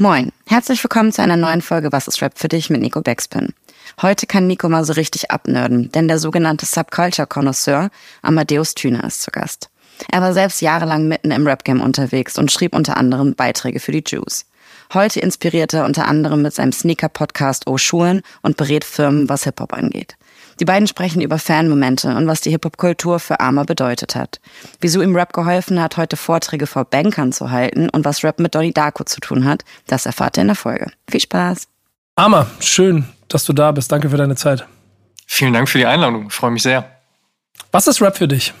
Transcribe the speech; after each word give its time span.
Moin, 0.00 0.30
herzlich 0.46 0.84
willkommen 0.84 1.10
zu 1.10 1.22
einer 1.22 1.36
neuen 1.36 1.60
Folge 1.60 1.90
Was 1.90 2.06
ist 2.06 2.22
Rap 2.22 2.38
für 2.38 2.46
dich 2.46 2.70
mit 2.70 2.80
Nico 2.80 3.00
Backspin. 3.00 3.52
Heute 4.00 4.28
kann 4.28 4.46
Nico 4.46 4.68
mal 4.68 4.84
so 4.84 4.92
richtig 4.92 5.32
abnörden, 5.32 5.90
denn 5.90 6.06
der 6.06 6.20
sogenannte 6.20 6.66
Subculture-Konnoisseur 6.66 7.90
Amadeus 8.22 8.76
Thüner 8.76 9.02
ist 9.02 9.22
zu 9.22 9.32
Gast. 9.32 9.70
Er 10.08 10.20
war 10.20 10.34
selbst 10.34 10.62
jahrelang 10.62 11.08
mitten 11.08 11.32
im 11.32 11.44
Rap-Game 11.44 11.80
unterwegs 11.80 12.38
und 12.38 12.52
schrieb 12.52 12.76
unter 12.76 12.96
anderem 12.96 13.34
Beiträge 13.34 13.80
für 13.80 13.90
die 13.90 14.04
Jews. 14.06 14.46
Heute 14.94 15.18
inspiriert 15.18 15.74
er 15.74 15.84
unter 15.84 16.06
anderem 16.06 16.42
mit 16.42 16.54
seinem 16.54 16.70
Sneaker-Podcast 16.70 17.66
O 17.66 17.76
Schulen 17.76 18.22
und 18.42 18.56
berät 18.56 18.84
Firmen, 18.84 19.28
was 19.28 19.42
Hip-Hop 19.42 19.72
angeht. 19.72 20.14
Die 20.60 20.64
beiden 20.64 20.88
sprechen 20.88 21.22
über 21.22 21.38
Fanmomente 21.38 22.14
und 22.14 22.26
was 22.26 22.40
die 22.40 22.50
Hip-Hop-Kultur 22.50 23.20
für 23.20 23.40
Armer 23.40 23.64
bedeutet 23.64 24.16
hat. 24.16 24.40
Wieso 24.80 25.02
ihm 25.02 25.14
Rap 25.14 25.32
geholfen 25.32 25.80
hat, 25.80 25.96
heute 25.96 26.16
Vorträge 26.16 26.66
vor 26.66 26.84
Bankern 26.84 27.32
zu 27.32 27.50
halten 27.50 27.88
und 27.90 28.04
was 28.04 28.24
Rap 28.24 28.40
mit 28.40 28.54
Donnie 28.54 28.72
Darko 28.72 29.04
zu 29.04 29.20
tun 29.20 29.44
hat, 29.44 29.64
das 29.86 30.06
erfahrt 30.06 30.36
ihr 30.36 30.42
in 30.42 30.48
der 30.48 30.56
Folge. 30.56 30.90
Viel 31.08 31.20
Spaß! 31.20 31.68
Armer, 32.16 32.48
schön, 32.58 33.04
dass 33.28 33.44
du 33.44 33.52
da 33.52 33.70
bist. 33.70 33.92
Danke 33.92 34.10
für 34.10 34.16
deine 34.16 34.34
Zeit. 34.34 34.66
Vielen 35.26 35.52
Dank 35.52 35.68
für 35.68 35.78
die 35.78 35.86
Einladung. 35.86 36.26
Ich 36.28 36.34
freue 36.34 36.50
mich 36.50 36.64
sehr. 36.64 36.90
Was 37.70 37.86
ist 37.86 38.02
Rap 38.02 38.16
für 38.16 38.26
dich? 38.26 38.52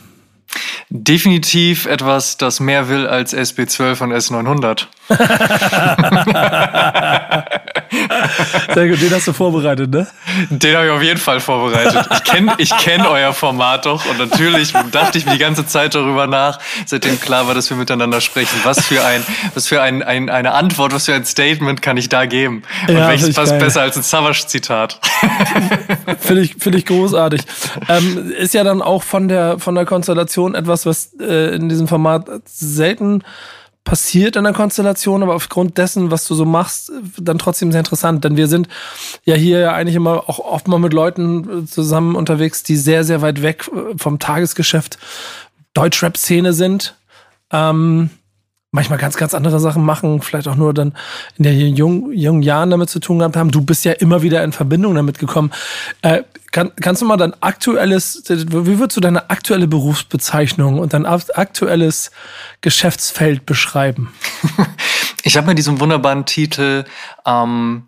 Definitiv 0.90 1.86
etwas, 1.86 2.36
das 2.36 2.60
mehr 2.60 2.88
will 2.88 3.06
als 3.06 3.34
SB12 3.34 4.02
und 4.02 4.12
S900. 4.12 4.86
Sehr 8.74 8.88
gut, 8.88 9.00
den 9.00 9.10
hast 9.10 9.28
du 9.28 9.32
vorbereitet, 9.32 9.90
ne? 9.90 10.06
Den 10.50 10.76
habe 10.76 10.86
ich 10.86 10.92
auf 10.92 11.02
jeden 11.02 11.18
Fall 11.18 11.40
vorbereitet. 11.40 12.06
Ich 12.12 12.24
kenne 12.24 12.54
ich 12.58 12.76
kenn 12.78 13.02
euer 13.02 13.32
Format 13.32 13.86
doch 13.86 14.04
und 14.06 14.18
natürlich 14.18 14.72
dachte 14.92 15.18
ich 15.18 15.26
mir 15.26 15.32
die 15.32 15.38
ganze 15.38 15.66
Zeit 15.66 15.94
darüber 15.94 16.26
nach, 16.26 16.58
seitdem 16.86 17.20
klar 17.20 17.46
war, 17.46 17.54
dass 17.54 17.70
wir 17.70 17.76
miteinander 17.76 18.20
sprechen. 18.20 18.60
Was 18.64 18.84
für 18.84 19.04
ein, 19.04 19.22
was 19.54 19.66
für 19.66 19.82
ein, 19.82 20.02
ein 20.02 20.30
eine 20.30 20.52
Antwort, 20.52 20.92
was 20.92 21.06
für 21.06 21.14
ein 21.14 21.24
Statement 21.24 21.82
kann 21.82 21.96
ich 21.96 22.08
da 22.08 22.26
geben? 22.26 22.62
Und 22.86 22.94
ja, 22.94 23.08
welches 23.08 23.34
passt 23.34 23.52
geil. 23.52 23.60
besser 23.60 23.82
als 23.82 23.96
ein 23.96 24.02
Savage-Zitat? 24.02 25.00
Finde 26.20 26.42
ich, 26.42 26.56
finde 26.58 26.78
ich 26.78 26.86
großartig. 26.86 27.42
Ähm, 27.88 28.32
ist 28.32 28.54
ja 28.54 28.64
dann 28.64 28.82
auch 28.82 29.02
von 29.02 29.28
der, 29.28 29.58
von 29.58 29.74
der 29.74 29.84
Konstellation 29.84 30.54
etwas, 30.54 30.86
was 30.86 31.10
äh, 31.20 31.54
in 31.54 31.68
diesem 31.68 31.88
Format 31.88 32.26
selten 32.44 33.22
passiert 33.88 34.36
in 34.36 34.44
der 34.44 34.52
Konstellation, 34.52 35.22
aber 35.22 35.34
aufgrund 35.34 35.78
dessen, 35.78 36.10
was 36.10 36.26
du 36.26 36.34
so 36.34 36.44
machst, 36.44 36.92
dann 37.18 37.38
trotzdem 37.38 37.72
sehr 37.72 37.80
interessant. 37.80 38.22
Denn 38.22 38.36
wir 38.36 38.46
sind 38.46 38.68
ja 39.24 39.34
hier 39.34 39.72
eigentlich 39.72 39.96
immer 39.96 40.28
auch 40.28 40.40
oft 40.40 40.68
mal 40.68 40.78
mit 40.78 40.92
Leuten 40.92 41.66
zusammen 41.66 42.14
unterwegs, 42.14 42.62
die 42.62 42.76
sehr, 42.76 43.02
sehr 43.04 43.22
weit 43.22 43.40
weg 43.40 43.70
vom 43.96 44.18
Tagesgeschäft 44.18 44.98
Deutschrap-Szene 45.72 46.52
sind. 46.52 46.96
Ähm, 47.50 48.10
manchmal 48.70 48.98
ganz, 48.98 49.16
ganz 49.16 49.34
andere 49.34 49.60
Sachen 49.60 49.84
machen, 49.84 50.20
vielleicht 50.20 50.46
auch 50.48 50.56
nur 50.56 50.74
dann 50.74 50.94
in 51.36 51.44
den 51.44 51.74
jungen, 51.74 52.12
jungen 52.12 52.42
Jahren 52.42 52.70
damit 52.70 52.90
zu 52.90 53.00
tun 53.00 53.18
gehabt 53.18 53.36
haben. 53.36 53.50
Du 53.50 53.62
bist 53.62 53.84
ja 53.84 53.92
immer 53.92 54.22
wieder 54.22 54.44
in 54.44 54.52
Verbindung 54.52 54.94
damit 54.94 55.18
gekommen. 55.18 55.52
Äh, 56.02 56.22
kann, 56.52 56.72
kannst 56.80 57.02
du 57.02 57.06
mal 57.06 57.16
dein 57.16 57.34
aktuelles, 57.42 58.24
wie 58.28 58.78
würdest 58.78 58.96
du 58.96 59.00
deine 59.00 59.30
aktuelle 59.30 59.66
Berufsbezeichnung 59.66 60.78
und 60.78 60.92
dein 60.92 61.06
aktuelles 61.06 62.10
Geschäftsfeld 62.60 63.46
beschreiben? 63.46 64.12
Ich 65.24 65.36
habe 65.36 65.48
mir 65.48 65.54
diesen 65.54 65.78
wunderbaren 65.80 66.24
Titel 66.24 66.84
ähm, 67.26 67.82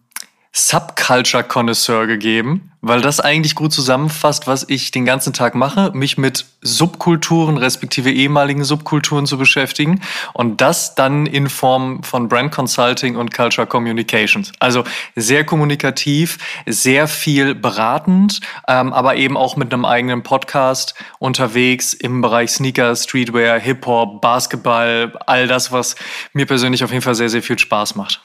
Subculture 0.52 1.44
Connoisseur 1.44 2.08
gegeben, 2.08 2.72
weil 2.80 3.00
das 3.02 3.20
eigentlich 3.20 3.54
gut 3.54 3.72
zusammenfasst, 3.72 4.48
was 4.48 4.68
ich 4.68 4.90
den 4.90 5.04
ganzen 5.04 5.32
Tag 5.32 5.54
mache, 5.54 5.92
mich 5.94 6.18
mit 6.18 6.44
Subkulturen 6.60 7.56
respektive 7.56 8.10
ehemaligen 8.10 8.64
Subkulturen 8.64 9.26
zu 9.26 9.38
beschäftigen 9.38 10.00
und 10.32 10.60
das 10.60 10.96
dann 10.96 11.26
in 11.26 11.48
Form 11.48 12.02
von 12.02 12.28
Brand 12.28 12.50
Consulting 12.50 13.14
und 13.14 13.32
Culture 13.32 13.66
Communications. 13.66 14.50
Also 14.58 14.82
sehr 15.14 15.44
kommunikativ, 15.44 16.38
sehr 16.66 17.06
viel 17.06 17.54
beratend, 17.54 18.40
ähm, 18.66 18.92
aber 18.92 19.14
eben 19.14 19.36
auch 19.36 19.54
mit 19.54 19.72
einem 19.72 19.84
eigenen 19.84 20.24
Podcast 20.24 20.96
unterwegs 21.20 21.94
im 21.94 22.22
Bereich 22.22 22.50
Sneaker, 22.50 22.96
Streetwear, 22.96 23.60
Hip-Hop, 23.60 24.20
Basketball, 24.20 25.12
all 25.26 25.46
das, 25.46 25.70
was 25.70 25.94
mir 26.32 26.46
persönlich 26.46 26.82
auf 26.82 26.90
jeden 26.90 27.02
Fall 27.02 27.14
sehr, 27.14 27.30
sehr 27.30 27.42
viel 27.42 27.58
Spaß 27.58 27.94
macht. 27.94 28.20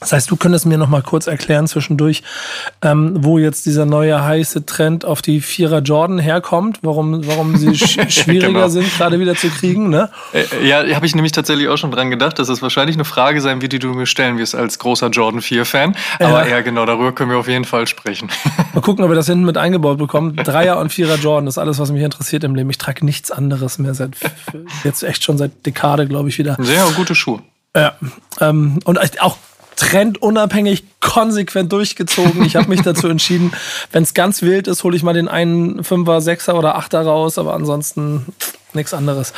Das 0.00 0.12
heißt, 0.12 0.30
du 0.30 0.36
könntest 0.36 0.66
mir 0.66 0.76
noch 0.76 0.90
mal 0.90 1.00
kurz 1.00 1.26
erklären 1.26 1.66
zwischendurch, 1.66 2.22
ähm, 2.82 3.14
wo 3.24 3.38
jetzt 3.38 3.64
dieser 3.64 3.86
neue 3.86 4.22
heiße 4.22 4.66
Trend 4.66 5.06
auf 5.06 5.22
die 5.22 5.40
Vierer 5.40 5.78
Jordan 5.78 6.18
herkommt, 6.18 6.80
warum, 6.82 7.26
warum 7.26 7.56
sie 7.56 7.74
sch 7.74 7.98
schwieriger 8.12 8.48
genau. 8.48 8.68
sind, 8.68 8.94
gerade 8.94 9.18
wieder 9.18 9.34
zu 9.34 9.48
kriegen, 9.48 9.88
ne? 9.88 10.10
Äh, 10.34 10.42
äh, 10.42 10.68
ja, 10.68 10.94
habe 10.94 11.06
ich 11.06 11.14
nämlich 11.14 11.32
tatsächlich 11.32 11.68
auch 11.68 11.78
schon 11.78 11.92
dran 11.92 12.10
gedacht, 12.10 12.38
dass 12.38 12.50
es 12.50 12.60
wahrscheinlich 12.60 12.96
eine 12.96 13.06
Frage 13.06 13.40
sein 13.40 13.62
wird, 13.62 13.72
die 13.72 13.78
du 13.78 13.88
mir 13.94 14.04
stellen 14.04 14.36
wirst 14.36 14.54
als 14.54 14.78
großer 14.78 15.08
Jordan 15.08 15.40
4-Fan. 15.40 15.96
Aber 16.18 16.46
ja. 16.46 16.56
ja, 16.56 16.60
genau, 16.60 16.84
darüber 16.84 17.12
können 17.12 17.30
wir 17.30 17.38
auf 17.38 17.48
jeden 17.48 17.64
Fall 17.64 17.86
sprechen. 17.86 18.28
Mal 18.74 18.82
gucken, 18.82 19.02
ob 19.02 19.10
wir 19.10 19.16
das 19.16 19.26
hinten 19.26 19.46
mit 19.46 19.56
eingebaut 19.56 19.96
bekommen. 19.96 20.36
Dreier 20.36 20.78
und 20.78 20.92
Vierer 20.92 21.16
Jordan, 21.16 21.46
das 21.46 21.54
ist 21.54 21.58
alles, 21.58 21.78
was 21.78 21.90
mich 21.90 22.02
interessiert 22.02 22.44
im 22.44 22.54
Leben. 22.54 22.68
Ich 22.68 22.78
trage 22.78 23.02
nichts 23.02 23.30
anderes 23.30 23.78
mehr 23.78 23.94
seit 23.94 24.12
jetzt 24.84 25.02
echt 25.02 25.24
schon 25.24 25.38
seit 25.38 25.64
Dekade, 25.64 26.06
glaube 26.06 26.28
ich, 26.28 26.36
wieder. 26.36 26.56
Sehr 26.60 26.84
gute 26.96 27.14
Schuhe. 27.14 27.40
Ja, 27.74 27.94
ähm, 28.40 28.78
und 28.84 28.98
auch 29.20 29.36
trendunabhängig 29.76 30.84
konsequent 31.00 31.70
durchgezogen. 31.72 32.44
Ich 32.44 32.56
habe 32.56 32.68
mich 32.68 32.82
dazu 32.82 33.08
entschieden, 33.08 33.52
wenn 33.92 34.02
es 34.02 34.14
ganz 34.14 34.42
wild 34.42 34.66
ist, 34.66 34.82
hole 34.82 34.96
ich 34.96 35.02
mal 35.02 35.12
den 35.12 35.28
einen 35.28 35.84
Fünfer, 35.84 36.20
Sechser 36.20 36.56
oder 36.58 36.76
Achter 36.76 37.02
raus, 37.02 37.38
aber 37.38 37.54
ansonsten 37.54 38.26
nichts 38.72 38.92
anderes. 38.94 39.32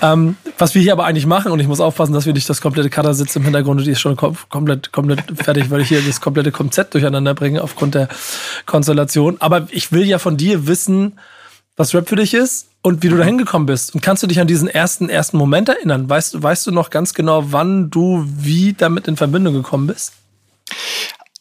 Ähm, 0.00 0.36
was 0.56 0.74
wir 0.74 0.82
hier 0.82 0.92
aber 0.92 1.04
eigentlich 1.04 1.26
machen, 1.26 1.52
und 1.52 1.60
ich 1.60 1.68
muss 1.68 1.80
aufpassen, 1.80 2.12
dass 2.12 2.26
wir 2.26 2.32
nicht 2.32 2.48
das 2.48 2.60
komplette 2.60 2.90
Cutter 2.90 3.14
sitzt 3.14 3.36
im 3.36 3.44
Hintergrund 3.44 3.80
und 3.80 3.86
die 3.86 3.92
ist 3.92 4.00
schon 4.00 4.16
komplett, 4.16 4.92
komplett 4.92 5.24
fertig, 5.34 5.70
weil 5.70 5.80
ich 5.80 5.88
hier 5.88 6.00
das 6.00 6.20
komplette 6.20 6.52
Konzept 6.52 6.94
durcheinander 6.94 7.34
bringe 7.34 7.62
aufgrund 7.62 7.94
der 7.94 8.08
Konstellation. 8.66 9.36
Aber 9.40 9.68
ich 9.70 9.92
will 9.92 10.04
ja 10.04 10.18
von 10.18 10.36
dir 10.36 10.66
wissen, 10.66 11.18
was 11.76 11.94
Rap 11.94 12.08
für 12.08 12.16
dich 12.16 12.34
ist 12.34 12.67
und 12.82 13.02
wie 13.02 13.08
du 13.08 13.16
da 13.16 13.24
hingekommen 13.24 13.66
bist. 13.66 13.94
Und 13.94 14.00
kannst 14.00 14.22
du 14.22 14.26
dich 14.26 14.40
an 14.40 14.46
diesen 14.46 14.68
ersten, 14.68 15.08
ersten 15.08 15.36
Moment 15.36 15.68
erinnern? 15.68 16.08
Weißt, 16.08 16.42
weißt 16.42 16.66
du 16.66 16.70
noch 16.70 16.90
ganz 16.90 17.14
genau, 17.14 17.52
wann 17.52 17.90
du 17.90 18.24
wie 18.26 18.72
damit 18.72 19.08
in 19.08 19.16
Verbindung 19.16 19.54
gekommen 19.54 19.86
bist? 19.86 20.12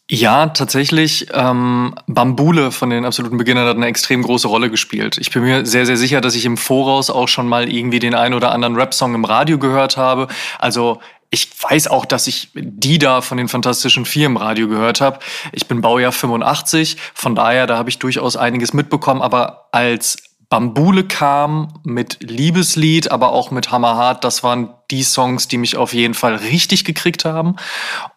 Ja, 0.09 0.47
tatsächlich. 0.47 1.27
Ähm, 1.33 1.93
Bambule 2.07 2.71
von 2.71 2.89
den 2.89 3.03
absoluten 3.03 3.37
Beginnern 3.37 3.67
hat 3.67 3.75
eine 3.75 3.87
extrem 3.87 4.21
große 4.21 4.47
Rolle 4.47 4.69
gespielt. 4.69 5.17
Ich 5.17 5.31
bin 5.31 5.43
mir 5.43 5.65
sehr, 5.65 5.85
sehr 5.85 5.97
sicher, 5.97 6.21
dass 6.21 6.33
ich 6.33 6.45
im 6.45 6.55
Voraus 6.55 7.09
auch 7.09 7.27
schon 7.27 7.47
mal 7.47 7.69
irgendwie 7.69 7.99
den 7.99 8.15
einen 8.15 8.33
oder 8.33 8.51
anderen 8.51 8.75
Rap-Song 8.75 9.13
im 9.15 9.25
Radio 9.25 9.59
gehört 9.59 9.97
habe. 9.97 10.27
Also 10.59 11.01
ich 11.29 11.49
weiß 11.61 11.87
auch, 11.89 12.05
dass 12.05 12.27
ich 12.27 12.51
die 12.53 12.99
da 12.99 13.19
von 13.19 13.37
den 13.37 13.49
Fantastischen 13.49 14.05
Vier 14.05 14.27
im 14.27 14.37
Radio 14.37 14.69
gehört 14.69 15.01
habe. 15.01 15.19
Ich 15.51 15.67
bin 15.67 15.81
Baujahr 15.81 16.13
85, 16.13 16.95
von 17.13 17.35
daher, 17.35 17.67
da 17.67 17.77
habe 17.77 17.89
ich 17.89 17.99
durchaus 17.99 18.37
einiges 18.37 18.71
mitbekommen, 18.71 19.21
aber 19.21 19.67
als 19.73 20.26
Bambule 20.49 21.03
kam 21.03 21.79
mit 21.83 22.17
Liebeslied, 22.21 23.11
aber 23.11 23.33
auch 23.33 23.51
mit 23.51 23.71
Hammerhart. 23.71 24.23
Das 24.23 24.43
waren 24.43 24.73
die 24.91 25.03
Songs, 25.03 25.47
die 25.47 25.57
mich 25.57 25.75
auf 25.75 25.93
jeden 25.93 26.13
Fall 26.13 26.35
richtig 26.35 26.85
gekriegt 26.85 27.25
haben. 27.25 27.57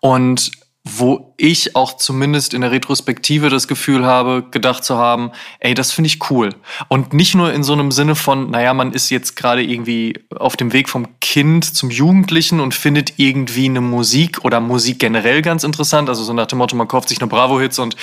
Und 0.00 0.52
wo 0.98 1.34
ich 1.36 1.76
auch 1.76 1.96
zumindest 1.96 2.52
in 2.52 2.62
der 2.62 2.70
Retrospektive 2.70 3.48
das 3.48 3.68
Gefühl 3.68 4.04
habe, 4.04 4.44
gedacht 4.50 4.84
zu 4.84 4.96
haben, 4.96 5.30
ey, 5.60 5.74
das 5.74 5.92
finde 5.92 6.08
ich 6.08 6.30
cool. 6.30 6.50
Und 6.88 7.12
nicht 7.12 7.34
nur 7.34 7.52
in 7.52 7.62
so 7.62 7.72
einem 7.72 7.92
Sinne 7.92 8.14
von, 8.14 8.50
naja, 8.50 8.74
man 8.74 8.92
ist 8.92 9.10
jetzt 9.10 9.36
gerade 9.36 9.62
irgendwie 9.62 10.18
auf 10.36 10.56
dem 10.56 10.72
Weg 10.72 10.88
vom 10.88 11.06
Kind 11.20 11.64
zum 11.64 11.90
Jugendlichen 11.90 12.60
und 12.60 12.74
findet 12.74 13.14
irgendwie 13.18 13.66
eine 13.66 13.80
Musik 13.80 14.44
oder 14.44 14.60
Musik 14.60 14.98
generell 14.98 15.42
ganz 15.42 15.64
interessant. 15.64 16.08
Also 16.08 16.24
so 16.24 16.32
nach 16.32 16.46
dem 16.46 16.58
Motto, 16.58 16.74
man 16.76 16.88
kauft 16.88 17.08
sich 17.08 17.20
eine 17.20 17.28
Bravo-Hits 17.28 17.78
und, 17.78 17.96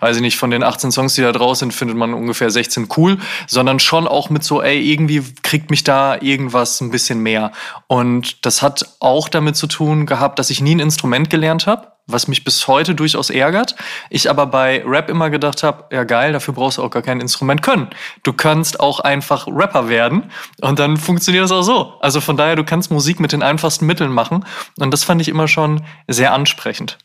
weiß 0.00 0.16
ich 0.16 0.22
nicht, 0.22 0.36
von 0.36 0.50
den 0.50 0.62
18 0.62 0.92
Songs, 0.92 1.14
die 1.14 1.22
da 1.22 1.32
draus 1.32 1.60
sind, 1.60 1.72
findet 1.72 1.96
man 1.96 2.14
ungefähr 2.14 2.50
16 2.50 2.88
cool, 2.96 3.18
sondern 3.46 3.80
schon 3.80 4.06
auch 4.06 4.28
mit 4.30 4.44
so, 4.44 4.62
ey, 4.62 4.80
irgendwie 4.80 5.22
kriegt 5.42 5.70
mich 5.70 5.84
da 5.84 6.20
irgendwas 6.20 6.80
ein 6.80 6.90
bisschen 6.90 7.20
mehr. 7.20 7.52
Und 7.86 8.44
das 8.44 8.60
hat 8.60 8.96
auch 9.00 9.28
damit 9.28 9.56
zu 9.56 9.66
tun 9.66 10.06
gehabt, 10.06 10.38
dass 10.38 10.50
ich 10.50 10.60
nie 10.60 10.74
ein 10.74 10.80
Instrument 10.80 11.30
gelernt 11.30 11.66
habe 11.66 11.93
was 12.06 12.28
mich 12.28 12.44
bis 12.44 12.68
heute 12.68 12.94
durchaus 12.94 13.30
ärgert. 13.30 13.74
Ich 14.10 14.28
aber 14.28 14.46
bei 14.46 14.82
Rap 14.86 15.08
immer 15.08 15.30
gedacht 15.30 15.62
habe, 15.62 15.84
ja 15.94 16.04
geil, 16.04 16.32
dafür 16.32 16.54
brauchst 16.54 16.78
du 16.78 16.82
auch 16.82 16.90
gar 16.90 17.02
kein 17.02 17.20
Instrument 17.20 17.62
können. 17.62 17.88
Du 18.22 18.32
kannst 18.32 18.80
auch 18.80 19.00
einfach 19.00 19.46
Rapper 19.46 19.88
werden 19.88 20.30
und 20.60 20.78
dann 20.78 20.96
funktioniert 20.96 21.44
das 21.44 21.52
auch 21.52 21.62
so. 21.62 21.94
Also 22.00 22.20
von 22.20 22.36
daher, 22.36 22.56
du 22.56 22.64
kannst 22.64 22.90
Musik 22.90 23.20
mit 23.20 23.32
den 23.32 23.42
einfachsten 23.42 23.86
Mitteln 23.86 24.12
machen 24.12 24.44
und 24.78 24.90
das 24.90 25.04
fand 25.04 25.20
ich 25.20 25.28
immer 25.28 25.48
schon 25.48 25.82
sehr 26.08 26.32
ansprechend. 26.32 26.98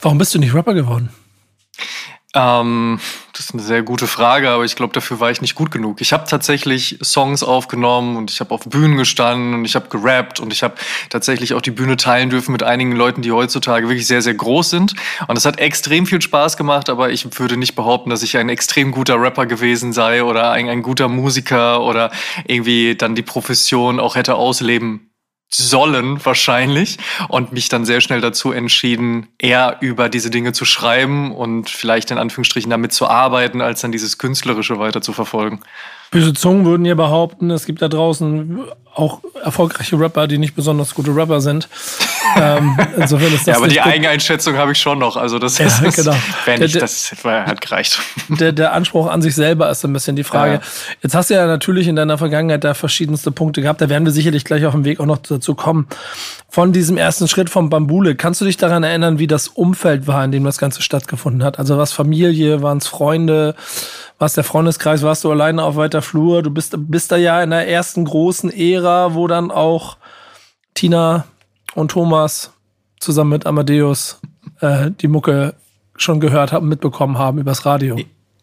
Warum 0.00 0.18
bist 0.18 0.34
du 0.34 0.38
nicht 0.38 0.54
Rapper 0.54 0.74
geworden? 0.74 1.10
Ähm, 2.34 3.00
das 3.32 3.46
ist 3.46 3.54
eine 3.54 3.62
sehr 3.62 3.82
gute 3.82 4.06
Frage, 4.06 4.50
aber 4.50 4.64
ich 4.64 4.76
glaube, 4.76 4.92
dafür 4.92 5.18
war 5.18 5.30
ich 5.30 5.40
nicht 5.40 5.54
gut 5.54 5.70
genug. 5.70 6.02
Ich 6.02 6.12
habe 6.12 6.28
tatsächlich 6.28 6.98
Songs 7.02 7.42
aufgenommen 7.42 8.16
und 8.16 8.30
ich 8.30 8.40
habe 8.40 8.52
auf 8.52 8.64
Bühnen 8.64 8.98
gestanden 8.98 9.54
und 9.54 9.64
ich 9.64 9.74
habe 9.74 9.88
gerappt 9.88 10.38
und 10.38 10.52
ich 10.52 10.62
habe 10.62 10.74
tatsächlich 11.08 11.54
auch 11.54 11.62
die 11.62 11.70
Bühne 11.70 11.96
teilen 11.96 12.28
dürfen 12.28 12.52
mit 12.52 12.62
einigen 12.62 12.92
Leuten, 12.92 13.22
die 13.22 13.32
heutzutage 13.32 13.88
wirklich 13.88 14.06
sehr, 14.06 14.20
sehr 14.20 14.34
groß 14.34 14.68
sind. 14.68 14.94
Und 15.26 15.38
es 15.38 15.46
hat 15.46 15.58
extrem 15.58 16.04
viel 16.04 16.20
Spaß 16.20 16.58
gemacht, 16.58 16.90
aber 16.90 17.10
ich 17.10 17.38
würde 17.38 17.56
nicht 17.56 17.74
behaupten, 17.74 18.10
dass 18.10 18.22
ich 18.22 18.36
ein 18.36 18.50
extrem 18.50 18.92
guter 18.92 19.18
Rapper 19.18 19.46
gewesen 19.46 19.94
sei 19.94 20.22
oder 20.22 20.50
ein, 20.50 20.68
ein 20.68 20.82
guter 20.82 21.08
Musiker 21.08 21.80
oder 21.82 22.10
irgendwie 22.46 22.94
dann 22.94 23.14
die 23.14 23.22
Profession 23.22 23.98
auch 24.00 24.16
hätte 24.16 24.34
ausleben 24.34 25.07
sollen 25.50 26.24
wahrscheinlich 26.24 26.98
und 27.28 27.52
mich 27.52 27.68
dann 27.68 27.84
sehr 27.84 28.00
schnell 28.00 28.20
dazu 28.20 28.52
entschieden, 28.52 29.28
eher 29.38 29.78
über 29.80 30.08
diese 30.08 30.30
Dinge 30.30 30.52
zu 30.52 30.64
schreiben 30.64 31.34
und 31.34 31.70
vielleicht 31.70 32.10
in 32.10 32.18
Anführungsstrichen 32.18 32.70
damit 32.70 32.92
zu 32.92 33.06
arbeiten, 33.06 33.60
als 33.60 33.80
dann 33.80 33.92
dieses 33.92 34.18
Künstlerische 34.18 34.78
weiter 34.78 35.00
zu 35.00 35.12
verfolgen. 35.12 35.60
Böse 36.10 36.32
Zungen 36.32 36.64
würden 36.64 36.84
ja 36.86 36.94
behaupten, 36.94 37.50
es 37.50 37.66
gibt 37.66 37.82
da 37.82 37.88
draußen 37.88 38.66
auch 38.98 39.20
erfolgreiche 39.42 39.98
Rapper, 39.98 40.26
die 40.26 40.38
nicht 40.38 40.54
besonders 40.54 40.94
gute 40.94 41.14
Rapper 41.14 41.40
sind. 41.40 41.68
ähm, 42.36 42.76
insofern 42.96 43.32
ist 43.32 43.46
das 43.46 43.46
ja, 43.46 43.56
aber 43.56 43.68
die 43.68 43.80
Eigeneinschätzung 43.80 44.56
habe 44.56 44.72
ich 44.72 44.78
schon 44.78 44.98
noch. 44.98 45.16
Also 45.16 45.38
das 45.38 45.58
ja, 45.58 45.66
ist, 45.66 45.96
genau. 45.96 46.16
wenn 46.44 46.62
ich, 46.62 46.72
das 46.72 47.12
hat 47.24 47.60
gereicht. 47.60 47.98
Der, 48.28 48.52
der 48.52 48.72
Anspruch 48.72 49.08
an 49.08 49.22
sich 49.22 49.34
selber 49.34 49.70
ist 49.70 49.84
ein 49.84 49.92
bisschen 49.92 50.16
die 50.16 50.24
Frage. 50.24 50.54
Ja. 50.54 50.60
Jetzt 51.02 51.14
hast 51.14 51.30
du 51.30 51.34
ja 51.34 51.46
natürlich 51.46 51.86
in 51.86 51.96
deiner 51.96 52.18
Vergangenheit 52.18 52.64
da 52.64 52.74
verschiedenste 52.74 53.30
Punkte 53.30 53.62
gehabt. 53.62 53.80
Da 53.80 53.88
werden 53.88 54.04
wir 54.04 54.12
sicherlich 54.12 54.44
gleich 54.44 54.66
auf 54.66 54.74
dem 54.74 54.84
Weg 54.84 55.00
auch 55.00 55.06
noch 55.06 55.18
dazu 55.18 55.54
kommen. 55.54 55.86
Von 56.50 56.72
diesem 56.72 56.96
ersten 56.96 57.28
Schritt 57.28 57.50
vom 57.50 57.70
Bambule, 57.70 58.16
kannst 58.16 58.40
du 58.40 58.44
dich 58.44 58.56
daran 58.56 58.82
erinnern, 58.82 59.18
wie 59.18 59.26
das 59.26 59.48
Umfeld 59.48 60.06
war, 60.06 60.24
in 60.24 60.32
dem 60.32 60.44
das 60.44 60.58
Ganze 60.58 60.82
stattgefunden 60.82 61.44
hat? 61.44 61.58
Also 61.58 61.78
was 61.78 61.92
Familie, 61.92 62.62
waren 62.62 62.78
es 62.78 62.88
Freunde? 62.88 63.54
warst 64.18 64.36
der 64.36 64.44
Freundeskreis, 64.44 65.02
warst 65.02 65.24
du 65.24 65.30
alleine 65.30 65.62
auf 65.62 65.76
weiter 65.76 66.02
Flur. 66.02 66.42
Du 66.42 66.50
bist, 66.50 66.74
bist 66.76 67.12
da 67.12 67.16
ja 67.16 67.42
in 67.42 67.50
der 67.50 67.68
ersten 67.68 68.04
großen 68.04 68.50
Ära, 68.88 69.14
wo 69.14 69.26
dann 69.26 69.50
auch 69.50 69.96
Tina 70.74 71.26
und 71.74 71.90
Thomas 71.90 72.52
zusammen 73.00 73.30
mit 73.30 73.46
Amadeus 73.46 74.20
äh, 74.60 74.90
die 74.90 75.08
Mucke 75.08 75.54
schon 75.96 76.20
gehört 76.20 76.52
haben, 76.52 76.68
mitbekommen 76.68 77.18
haben 77.18 77.38
übers 77.38 77.66
Radio. 77.66 77.98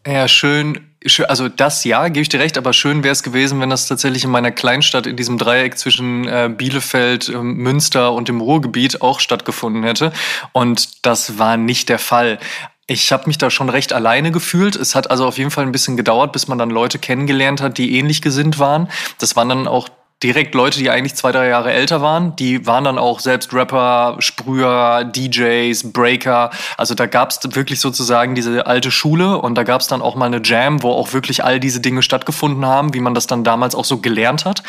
Ja, 0.06 0.28
schön. 0.28 0.80
Also 1.28 1.48
das 1.48 1.84
ja, 1.84 2.08
gebe 2.08 2.22
ich 2.22 2.28
dir 2.28 2.40
recht, 2.40 2.58
aber 2.58 2.72
schön 2.72 3.04
wäre 3.04 3.12
es 3.12 3.22
gewesen, 3.22 3.60
wenn 3.60 3.70
das 3.70 3.86
tatsächlich 3.86 4.24
in 4.24 4.30
meiner 4.30 4.50
Kleinstadt 4.50 5.06
in 5.06 5.16
diesem 5.16 5.38
Dreieck 5.38 5.78
zwischen 5.78 6.26
äh, 6.26 6.50
Bielefeld, 6.54 7.28
äh, 7.28 7.38
Münster 7.38 8.12
und 8.12 8.28
dem 8.28 8.40
Ruhrgebiet 8.40 9.02
auch 9.02 9.20
stattgefunden 9.20 9.82
hätte. 9.82 10.12
Und 10.52 11.04
das 11.04 11.38
war 11.38 11.56
nicht 11.56 11.88
der 11.88 11.98
Fall. 11.98 12.38
Ich 12.86 13.12
habe 13.12 13.24
mich 13.26 13.38
da 13.38 13.50
schon 13.50 13.68
recht 13.68 13.92
alleine 13.92 14.30
gefühlt. 14.30 14.76
Es 14.76 14.94
hat 14.94 15.10
also 15.10 15.26
auf 15.26 15.38
jeden 15.38 15.50
Fall 15.50 15.64
ein 15.64 15.72
bisschen 15.72 15.96
gedauert, 15.96 16.32
bis 16.32 16.48
man 16.48 16.58
dann 16.58 16.70
Leute 16.70 16.98
kennengelernt 16.98 17.60
hat, 17.60 17.78
die 17.78 17.96
ähnlich 17.98 18.22
gesinnt 18.22 18.58
waren. 18.58 18.88
Das 19.18 19.34
waren 19.34 19.48
dann 19.48 19.68
auch 19.68 19.88
direkt 20.26 20.56
Leute, 20.56 20.80
die 20.80 20.90
eigentlich 20.90 21.14
zwei, 21.14 21.30
drei 21.30 21.48
Jahre 21.48 21.72
älter 21.72 22.02
waren. 22.02 22.34
Die 22.34 22.66
waren 22.66 22.82
dann 22.82 22.98
auch 22.98 23.20
selbst 23.20 23.52
Rapper, 23.54 24.16
Sprüher, 24.18 25.04
DJs, 25.04 25.92
Breaker. 25.92 26.50
Also 26.76 26.94
da 26.94 27.06
gab 27.06 27.30
es 27.30 27.38
wirklich 27.54 27.80
sozusagen 27.80 28.34
diese 28.34 28.66
alte 28.66 28.90
Schule 28.90 29.38
und 29.38 29.54
da 29.54 29.62
gab 29.62 29.80
es 29.80 29.86
dann 29.86 30.02
auch 30.02 30.16
mal 30.16 30.26
eine 30.26 30.40
Jam, 30.42 30.82
wo 30.82 30.90
auch 30.90 31.12
wirklich 31.12 31.44
all 31.44 31.60
diese 31.60 31.80
Dinge 31.80 32.02
stattgefunden 32.02 32.66
haben, 32.66 32.92
wie 32.92 33.00
man 33.00 33.14
das 33.14 33.28
dann 33.28 33.44
damals 33.44 33.76
auch 33.76 33.84
so 33.84 33.98
gelernt 33.98 34.44
hat. 34.44 34.64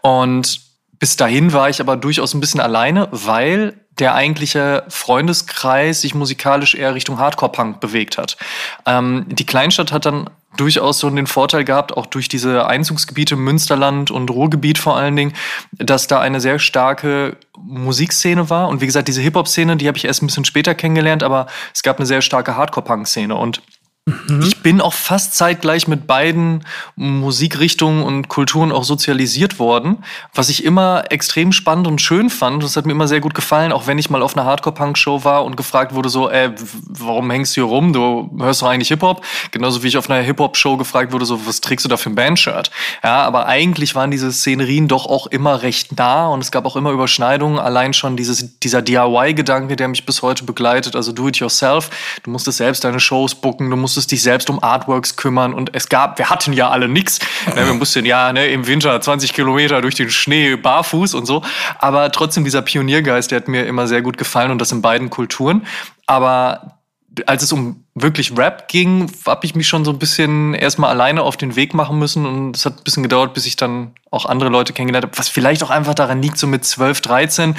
Und 0.00 0.60
bis 0.98 1.16
dahin 1.16 1.52
war 1.52 1.68
ich 1.68 1.80
aber 1.80 1.96
durchaus 1.96 2.32
ein 2.32 2.40
bisschen 2.40 2.60
alleine, 2.60 3.08
weil 3.10 3.74
der 3.98 4.14
eigentliche 4.14 4.84
Freundeskreis 4.88 6.00
sich 6.00 6.14
musikalisch 6.14 6.74
eher 6.74 6.94
Richtung 6.94 7.18
Hardcore-Punk 7.18 7.80
bewegt 7.80 8.16
hat. 8.16 8.38
Ähm, 8.86 9.26
die 9.28 9.44
Kleinstadt 9.44 9.92
hat 9.92 10.06
dann 10.06 10.30
durchaus 10.56 10.98
so 10.98 11.08
den 11.10 11.26
Vorteil 11.26 11.64
gehabt, 11.64 11.96
auch 11.96 12.06
durch 12.06 12.28
diese 12.28 12.66
Einzugsgebiete 12.66 13.36
Münsterland 13.36 14.10
und 14.10 14.30
Ruhrgebiet 14.30 14.78
vor 14.78 14.96
allen 14.96 15.16
Dingen, 15.16 15.32
dass 15.72 16.06
da 16.06 16.20
eine 16.20 16.40
sehr 16.40 16.58
starke 16.58 17.36
Musikszene 17.58 18.50
war. 18.50 18.68
Und 18.68 18.80
wie 18.80 18.86
gesagt, 18.86 19.08
diese 19.08 19.20
Hip-Hop-Szene, 19.22 19.76
die 19.76 19.88
habe 19.88 19.98
ich 19.98 20.04
erst 20.04 20.22
ein 20.22 20.26
bisschen 20.26 20.44
später 20.44 20.74
kennengelernt, 20.74 21.22
aber 21.22 21.46
es 21.74 21.82
gab 21.82 21.98
eine 21.98 22.06
sehr 22.06 22.22
starke 22.22 22.56
Hardcore-Punk-Szene. 22.56 23.34
Und 23.34 23.62
Mhm. 24.04 24.42
Ich 24.42 24.62
bin 24.62 24.80
auch 24.80 24.94
fast 24.94 25.36
zeitgleich 25.36 25.86
mit 25.86 26.08
beiden 26.08 26.64
Musikrichtungen 26.96 28.02
und 28.02 28.26
Kulturen 28.26 28.72
auch 28.72 28.82
sozialisiert 28.82 29.60
worden, 29.60 30.02
was 30.34 30.48
ich 30.48 30.64
immer 30.64 31.04
extrem 31.10 31.52
spannend 31.52 31.86
und 31.86 32.00
schön 32.00 32.28
fand. 32.28 32.64
Das 32.64 32.76
hat 32.76 32.84
mir 32.84 32.92
immer 32.92 33.06
sehr 33.06 33.20
gut 33.20 33.32
gefallen, 33.32 33.70
auch 33.70 33.86
wenn 33.86 33.98
ich 33.98 34.10
mal 34.10 34.20
auf 34.22 34.36
einer 34.36 34.44
Hardcore-Punk-Show 34.44 35.22
war 35.22 35.44
und 35.44 35.56
gefragt 35.56 35.94
wurde 35.94 36.08
so, 36.08 36.28
äh, 36.28 36.52
warum 36.88 37.30
hängst 37.30 37.56
du 37.56 37.60
hier 37.60 37.64
rum? 37.64 37.92
Du 37.92 38.28
hörst 38.40 38.62
doch 38.62 38.66
eigentlich 38.66 38.88
Hip-Hop. 38.88 39.24
Genauso 39.52 39.84
wie 39.84 39.88
ich 39.88 39.96
auf 39.96 40.10
einer 40.10 40.20
Hip-Hop-Show 40.20 40.76
gefragt 40.78 41.12
wurde, 41.12 41.24
so, 41.24 41.46
was 41.46 41.60
trägst 41.60 41.84
du 41.84 41.88
da 41.88 41.96
für 41.96 42.10
ein 42.10 42.16
Bandshirt? 42.16 42.72
Ja, 43.04 43.22
aber 43.22 43.46
eigentlich 43.46 43.94
waren 43.94 44.10
diese 44.10 44.32
Szenerien 44.32 44.88
doch 44.88 45.06
auch 45.06 45.28
immer 45.28 45.62
recht 45.62 45.96
nah 45.96 46.26
und 46.26 46.40
es 46.40 46.50
gab 46.50 46.66
auch 46.66 46.74
immer 46.74 46.90
Überschneidungen. 46.90 47.60
Allein 47.60 47.94
schon 47.94 48.16
dieses, 48.16 48.58
dieser 48.58 48.82
DIY-Gedanke, 48.82 49.76
der 49.76 49.86
mich 49.86 50.04
bis 50.04 50.22
heute 50.22 50.42
begleitet, 50.42 50.96
also 50.96 51.12
do 51.12 51.28
it 51.28 51.36
yourself. 51.36 51.88
Du 52.24 52.32
musstest 52.32 52.58
selbst 52.58 52.82
deine 52.82 52.98
Shows 52.98 53.36
booken, 53.36 53.70
du 53.70 53.76
musst 53.76 53.91
musstest 53.92 54.10
dich 54.10 54.22
selbst 54.22 54.48
um 54.48 54.62
Artworks 54.62 55.16
kümmern 55.16 55.52
und 55.52 55.74
es 55.74 55.88
gab, 55.90 56.16
wir 56.18 56.30
hatten 56.30 56.54
ja 56.54 56.70
alle 56.70 56.88
nichts. 56.88 57.18
Ne, 57.54 57.66
wir 57.66 57.74
mussten 57.74 58.06
ja 58.06 58.32
ne, 58.32 58.48
im 58.48 58.66
Winter 58.66 58.98
20 58.98 59.34
Kilometer 59.34 59.82
durch 59.82 59.94
den 59.94 60.10
Schnee 60.10 60.56
barfuß 60.56 61.12
und 61.12 61.26
so. 61.26 61.42
Aber 61.78 62.10
trotzdem 62.10 62.44
dieser 62.44 62.62
Pioniergeist, 62.62 63.30
der 63.30 63.36
hat 63.36 63.48
mir 63.48 63.66
immer 63.66 63.86
sehr 63.86 64.00
gut 64.00 64.16
gefallen 64.16 64.50
und 64.50 64.58
das 64.58 64.72
in 64.72 64.80
beiden 64.80 65.10
Kulturen. 65.10 65.66
Aber 66.06 66.78
als 67.26 67.42
es 67.42 67.52
um 67.52 67.81
wirklich 67.94 68.36
Rap 68.38 68.68
ging, 68.68 69.10
habe 69.26 69.44
ich 69.44 69.54
mich 69.54 69.68
schon 69.68 69.84
so 69.84 69.90
ein 69.90 69.98
bisschen 69.98 70.54
erstmal 70.54 70.90
alleine 70.90 71.22
auf 71.22 71.36
den 71.36 71.56
Weg 71.56 71.74
machen 71.74 71.98
müssen 71.98 72.24
und 72.24 72.56
es 72.56 72.64
hat 72.64 72.78
ein 72.78 72.84
bisschen 72.84 73.02
gedauert, 73.02 73.34
bis 73.34 73.44
ich 73.44 73.56
dann 73.56 73.92
auch 74.10 74.24
andere 74.24 74.48
Leute 74.48 74.72
kennengelernt 74.72 75.04
habe, 75.04 75.18
was 75.18 75.28
vielleicht 75.28 75.62
auch 75.62 75.68
einfach 75.70 75.94
daran 75.94 76.22
liegt, 76.22 76.38
so 76.38 76.46
mit 76.46 76.64
12, 76.64 77.02
13 77.02 77.56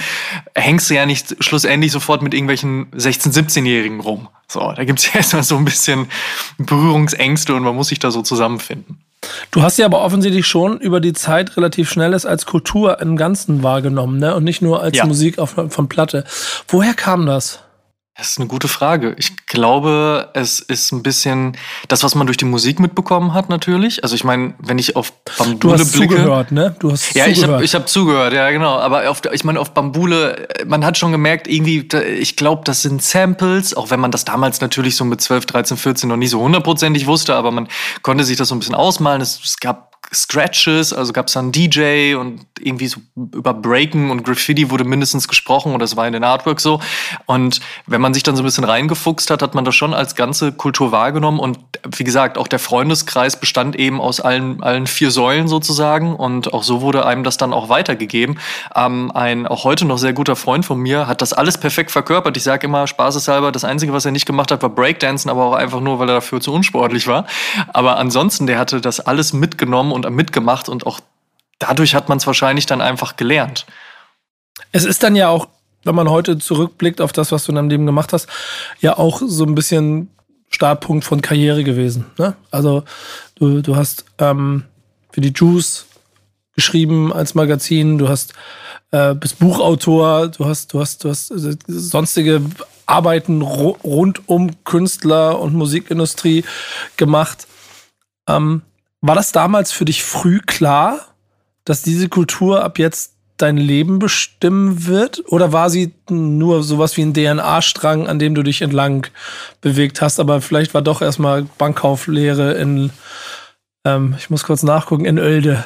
hängst 0.55 0.89
du 0.89 0.95
ja 0.95 1.05
nicht 1.05 1.35
schlussendlich 1.43 1.91
sofort 1.91 2.23
mit 2.23 2.33
irgendwelchen 2.33 2.87
16, 2.93 3.31
17-Jährigen 3.31 3.99
rum. 3.99 4.27
So, 4.47 4.71
da 4.71 4.83
gibt 4.83 4.99
es 4.99 5.05
ja 5.13 5.15
erstmal 5.15 5.43
so 5.43 5.55
ein 5.55 5.65
bisschen 5.65 6.07
Berührungsängste 6.57 7.53
und 7.53 7.63
man 7.63 7.75
muss 7.75 7.89
sich 7.89 7.99
da 7.99 8.09
so 8.09 8.23
zusammenfinden. 8.23 8.99
Du 9.51 9.61
hast 9.61 9.77
ja 9.77 9.85
aber 9.85 10.01
offensichtlich 10.01 10.47
schon 10.47 10.79
über 10.79 10.99
die 10.99 11.13
Zeit 11.13 11.55
relativ 11.55 11.89
schnell 11.89 12.13
es 12.13 12.25
als 12.25 12.45
Kultur 12.45 12.99
im 12.99 13.15
Ganzen 13.15 13.63
wahrgenommen, 13.63 14.19
ne? 14.19 14.35
Und 14.35 14.43
nicht 14.43 14.61
nur 14.61 14.81
als 14.81 14.97
ja. 14.97 15.05
Musik 15.05 15.39
auf, 15.39 15.55
von 15.69 15.87
Platte. 15.87 16.25
Woher 16.67 16.93
kam 16.93 17.25
das? 17.25 17.59
Das 18.15 18.29
ist 18.29 18.37
eine 18.37 18.47
gute 18.47 18.67
Frage. 18.67 19.15
Ich 19.17 19.47
glaube, 19.47 20.29
es 20.35 20.59
ist 20.59 20.91
ein 20.91 21.01
bisschen 21.01 21.57
das, 21.87 22.03
was 22.03 22.13
man 22.13 22.27
durch 22.27 22.37
die 22.37 22.45
Musik 22.45 22.79
mitbekommen 22.79 23.33
hat, 23.33 23.49
natürlich. 23.49 24.03
Also 24.03 24.13
ich 24.13 24.23
meine, 24.23 24.53
wenn 24.59 24.77
ich 24.77 24.95
auf 24.95 25.13
Bambule 25.39 25.57
du 25.57 25.73
hast 25.73 25.93
blicke, 25.93 26.15
zugehört, 26.17 26.51
ne? 26.51 26.75
Du 26.77 26.91
hast 26.91 27.15
ja, 27.15 27.25
zugehört. 27.25 27.63
ich 27.63 27.73
habe 27.73 27.83
hab 27.83 27.89
zugehört, 27.89 28.33
ja 28.33 28.51
genau. 28.51 28.77
Aber 28.77 29.09
auf, 29.09 29.23
ich 29.31 29.43
meine, 29.43 29.59
auf 29.59 29.71
Bambule, 29.71 30.47
man 30.67 30.85
hat 30.85 30.99
schon 30.99 31.11
gemerkt, 31.11 31.47
irgendwie, 31.47 31.87
ich 32.19 32.35
glaube, 32.35 32.61
das 32.65 32.83
sind 32.83 33.01
Samples, 33.01 33.73
auch 33.73 33.89
wenn 33.89 33.99
man 33.99 34.11
das 34.11 34.25
damals 34.25 34.61
natürlich 34.61 34.95
so 34.95 35.05
mit 35.05 35.19
12, 35.19 35.47
13, 35.47 35.77
14 35.77 36.07
noch 36.07 36.17
nie 36.17 36.27
so 36.27 36.39
hundertprozentig 36.39 37.07
wusste, 37.07 37.33
aber 37.33 37.49
man 37.49 37.67
konnte 38.03 38.25
sich 38.25 38.37
das 38.37 38.49
so 38.49 38.53
ein 38.53 38.59
bisschen 38.59 38.75
ausmalen. 38.75 39.21
Es, 39.21 39.39
es 39.43 39.57
gab 39.57 39.92
Scratches, 40.13 40.93
also 40.93 41.13
gab 41.13 41.27
es 41.27 41.33
dann 41.33 41.51
DJ 41.51 42.15
und 42.15 42.45
irgendwie 42.59 42.87
so 42.87 43.01
über 43.15 43.53
Breaken 43.53 44.11
und 44.11 44.23
Graffiti 44.23 44.69
wurde 44.69 44.83
mindestens 44.83 45.27
gesprochen 45.27 45.73
oder 45.73 45.83
es 45.83 45.95
war 45.95 46.07
in 46.07 46.13
den 46.13 46.23
Artworks 46.23 46.63
so. 46.63 46.79
Und 47.25 47.59
wenn 47.87 48.01
man 48.01 48.13
sich 48.13 48.23
dann 48.23 48.35
so 48.35 48.43
ein 48.43 48.45
bisschen 48.45 48.63
reingefuchst 48.63 49.29
hat, 49.29 49.41
hat 49.41 49.55
man 49.55 49.65
das 49.65 49.75
schon 49.75 49.93
als 49.93 50.15
ganze 50.15 50.51
Kultur 50.51 50.91
wahrgenommen. 50.91 51.39
Und 51.39 51.59
wie 51.95 52.03
gesagt, 52.03 52.37
auch 52.37 52.47
der 52.47 52.59
Freundeskreis 52.59 53.39
bestand 53.39 53.75
eben 53.75 53.99
aus 53.99 54.19
allen, 54.19 54.63
allen 54.63 54.87
vier 54.87 55.11
Säulen 55.11 55.47
sozusagen. 55.47 56.15
Und 56.15 56.53
auch 56.53 56.63
so 56.63 56.81
wurde 56.81 57.05
einem 57.05 57.23
das 57.23 57.37
dann 57.37 57.53
auch 57.53 57.69
weitergegeben. 57.69 58.39
Ähm, 58.75 59.11
ein 59.13 59.47
auch 59.47 59.63
heute 59.63 59.85
noch 59.85 59.97
sehr 59.97 60.13
guter 60.13 60.35
Freund 60.35 60.65
von 60.65 60.79
mir 60.79 61.07
hat 61.07 61.21
das 61.21 61.33
alles 61.33 61.57
perfekt 61.57 61.91
verkörpert. 61.91 62.37
Ich 62.37 62.43
sage 62.43 62.67
immer 62.67 62.87
spaßeshalber, 62.87 63.51
das 63.51 63.63
Einzige, 63.63 63.93
was 63.93 64.05
er 64.05 64.11
nicht 64.11 64.25
gemacht 64.25 64.51
hat, 64.51 64.61
war 64.61 64.69
Breakdancen, 64.69 65.29
aber 65.29 65.45
auch 65.45 65.53
einfach 65.53 65.79
nur, 65.79 65.99
weil 65.99 66.09
er 66.09 66.15
dafür 66.15 66.39
zu 66.41 66.53
unsportlich 66.53 67.07
war. 67.07 67.25
Aber 67.73 67.97
ansonsten, 67.97 68.47
der 68.47 68.59
hatte 68.59 68.81
das 68.81 68.99
alles 68.99 69.33
mitgenommen 69.33 69.91
und 69.91 70.02
mitgemacht 70.09 70.69
und 70.69 70.85
auch 70.85 70.99
dadurch 71.59 71.95
hat 71.95 72.09
man 72.09 72.17
es 72.17 72.27
wahrscheinlich 72.27 72.65
dann 72.65 72.81
einfach 72.81 73.15
gelernt. 73.15 73.65
Es 74.71 74.85
ist 74.85 75.03
dann 75.03 75.15
ja 75.15 75.29
auch, 75.29 75.47
wenn 75.83 75.95
man 75.95 76.09
heute 76.09 76.37
zurückblickt 76.37 77.01
auf 77.01 77.11
das, 77.11 77.31
was 77.31 77.45
du 77.45 77.51
in 77.51 77.55
deinem 77.55 77.69
Leben 77.69 77.85
gemacht 77.85 78.13
hast, 78.13 78.27
ja 78.79 78.97
auch 78.97 79.21
so 79.25 79.45
ein 79.45 79.55
bisschen 79.55 80.09
Startpunkt 80.49 81.03
von 81.03 81.21
Karriere 81.21 81.63
gewesen. 81.63 82.05
Ne? 82.17 82.35
Also 82.51 82.83
du, 83.35 83.61
du 83.61 83.75
hast 83.75 84.05
ähm, 84.19 84.65
für 85.11 85.21
die 85.21 85.33
Juice 85.35 85.87
geschrieben 86.55 87.11
als 87.11 87.33
Magazin, 87.33 87.97
du 87.97 88.07
hast 88.07 88.33
äh, 88.91 89.15
bist 89.15 89.39
Buchautor, 89.39 90.27
du 90.29 90.45
hast, 90.45 90.73
du 90.73 90.79
hast, 90.79 91.03
du 91.03 91.09
hast 91.09 91.31
äh, 91.31 91.55
sonstige 91.67 92.41
Arbeiten 92.85 93.41
rund 93.41 94.27
um 94.27 94.63
Künstler 94.63 95.39
und 95.39 95.53
Musikindustrie 95.53 96.43
gemacht. 96.97 97.47
Ähm, 98.27 98.61
war 99.03 99.15
das 99.15 99.33
damals 99.33 99.73
für 99.73 99.83
dich 99.83 100.01
früh 100.01 100.39
klar, 100.39 101.01
dass 101.65 101.81
diese 101.81 102.07
Kultur 102.07 102.63
ab 102.63 102.79
jetzt 102.79 103.15
dein 103.35 103.57
Leben 103.57 103.99
bestimmen 103.99 104.85
wird? 104.87 105.21
Oder 105.27 105.51
war 105.51 105.69
sie 105.69 105.93
nur 106.09 106.63
sowas 106.63 106.95
wie 106.95 107.01
ein 107.01 107.13
DNA-Strang, 107.13 108.07
an 108.07 108.17
dem 108.17 108.33
du 108.33 108.43
dich 108.43 108.61
entlang 108.61 109.05
bewegt 109.59 110.01
hast? 110.01 110.21
Aber 110.21 110.39
vielleicht 110.39 110.73
war 110.73 110.81
doch 110.81 111.01
erstmal 111.01 111.43
Bankkauflehre 111.57 112.53
in, 112.53 112.91
ähm, 113.85 114.15
ich 114.17 114.29
muss 114.29 114.45
kurz 114.45 114.63
nachgucken, 114.63 115.03
in 115.03 115.19
Oelde 115.19 115.65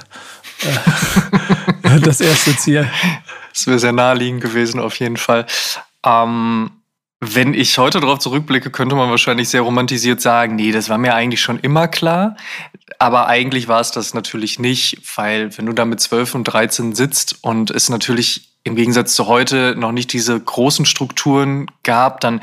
äh, 1.83 1.99
das 2.01 2.19
erste 2.19 2.57
Ziel. 2.57 2.89
Das 3.53 3.67
wäre 3.67 3.77
sehr 3.77 3.93
naheliegend 3.93 4.41
gewesen, 4.41 4.79
auf 4.79 4.95
jeden 4.99 5.17
Fall. 5.17 5.45
Ähm, 6.03 6.71
wenn 7.19 7.53
ich 7.53 7.77
heute 7.77 7.99
darauf 7.99 8.19
zurückblicke, 8.19 8.69
könnte 8.69 8.95
man 8.95 9.09
wahrscheinlich 9.09 9.49
sehr 9.49 9.61
romantisiert 9.61 10.21
sagen, 10.21 10.55
nee, 10.55 10.71
das 10.71 10.87
war 10.87 10.97
mir 10.97 11.15
eigentlich 11.15 11.41
schon 11.41 11.59
immer 11.59 11.87
klar. 11.87 12.35
Aber 12.99 13.27
eigentlich 13.27 13.67
war 13.67 13.81
es 13.81 13.91
das 13.91 14.13
natürlich 14.13 14.59
nicht, 14.59 15.01
weil 15.15 15.55
wenn 15.57 15.65
du 15.65 15.73
da 15.73 15.85
mit 15.85 15.99
12 15.99 16.35
und 16.35 16.43
13 16.43 16.95
sitzt 16.95 17.43
und 17.43 17.71
es 17.71 17.89
natürlich 17.89 18.49
im 18.63 18.75
Gegensatz 18.75 19.15
zu 19.15 19.27
heute 19.27 19.75
noch 19.77 19.91
nicht 19.91 20.13
diese 20.13 20.39
großen 20.39 20.85
Strukturen 20.85 21.67
gab, 21.83 22.19
dann 22.21 22.41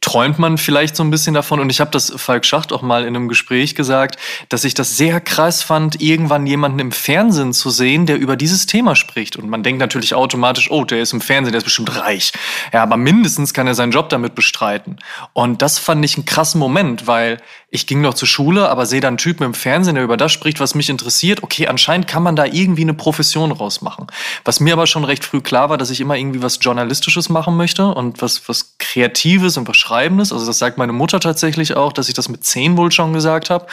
träumt 0.00 0.38
man 0.38 0.58
vielleicht 0.58 0.96
so 0.96 1.02
ein 1.02 1.10
bisschen 1.10 1.34
davon. 1.34 1.60
Und 1.60 1.70
ich 1.70 1.80
habe 1.80 1.90
das 1.90 2.12
Falk 2.16 2.44
Schacht 2.44 2.72
auch 2.72 2.82
mal 2.82 3.02
in 3.02 3.16
einem 3.16 3.28
Gespräch 3.28 3.74
gesagt, 3.74 4.18
dass 4.48 4.64
ich 4.64 4.74
das 4.74 4.96
sehr 4.96 5.20
krass 5.20 5.62
fand, 5.62 6.00
irgendwann 6.00 6.46
jemanden 6.46 6.78
im 6.78 6.92
Fernsehen 6.92 7.52
zu 7.52 7.70
sehen, 7.70 8.06
der 8.06 8.18
über 8.18 8.36
dieses 8.36 8.66
Thema 8.66 8.96
spricht. 8.96 9.36
Und 9.36 9.48
man 9.48 9.62
denkt 9.62 9.80
natürlich 9.80 10.14
automatisch, 10.14 10.70
oh, 10.70 10.84
der 10.84 11.00
ist 11.00 11.12
im 11.12 11.20
Fernsehen, 11.20 11.52
der 11.52 11.58
ist 11.58 11.64
bestimmt 11.64 11.96
reich. 11.96 12.32
Ja, 12.72 12.82
aber 12.82 12.96
mindestens 12.96 13.52
kann 13.54 13.66
er 13.66 13.74
seinen 13.74 13.92
Job 13.92 14.08
damit 14.08 14.34
bestreiten. 14.34 14.98
Und 15.32 15.62
das 15.62 15.78
fand 15.78 16.04
ich 16.04 16.16
einen 16.16 16.26
krassen 16.26 16.58
Moment, 16.58 17.06
weil 17.06 17.38
ich 17.70 17.86
ging 17.86 18.00
noch 18.00 18.14
zur 18.14 18.28
Schule, 18.28 18.70
aber 18.70 18.86
sehe 18.86 19.00
dann 19.00 19.08
einen 19.08 19.18
Typen 19.18 19.44
im 19.44 19.52
Fernsehen, 19.52 19.94
der 19.94 20.04
über 20.04 20.16
das 20.16 20.32
spricht, 20.32 20.58
was 20.58 20.74
mich 20.74 20.88
interessiert. 20.88 21.42
Okay, 21.42 21.66
anscheinend 21.66 22.06
kann 22.06 22.22
man 22.22 22.34
da 22.34 22.46
irgendwie 22.46 22.80
eine 22.80 22.94
Profession 22.94 23.52
rausmachen. 23.52 24.06
Was 24.44 24.58
mir 24.60 24.72
aber 24.72 24.86
schon 24.86 25.04
recht 25.04 25.22
früh 25.22 25.42
klar 25.42 25.68
war, 25.68 25.76
dass 25.76 25.90
ich 25.90 26.00
immer 26.00 26.16
irgendwie 26.16 26.40
was 26.40 26.58
Journalistisches 26.62 27.28
machen 27.28 27.58
möchte 27.58 27.86
und 27.88 28.22
was, 28.22 28.48
was 28.48 28.76
Kreatives 28.78 29.58
und 29.58 29.68
was 29.68 29.76
Schreibendes. 29.88 30.32
Also 30.32 30.46
das 30.46 30.58
sagt 30.58 30.76
meine 30.76 30.92
Mutter 30.92 31.18
tatsächlich 31.18 31.76
auch, 31.76 31.92
dass 31.92 32.08
ich 32.08 32.14
das 32.14 32.28
mit 32.28 32.44
zehn 32.44 32.76
wohl 32.76 32.92
schon 32.92 33.14
gesagt 33.14 33.48
habe 33.48 33.66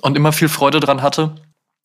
und 0.00 0.16
immer 0.16 0.32
viel 0.32 0.48
Freude 0.48 0.80
dran 0.80 1.02
hatte. 1.02 1.34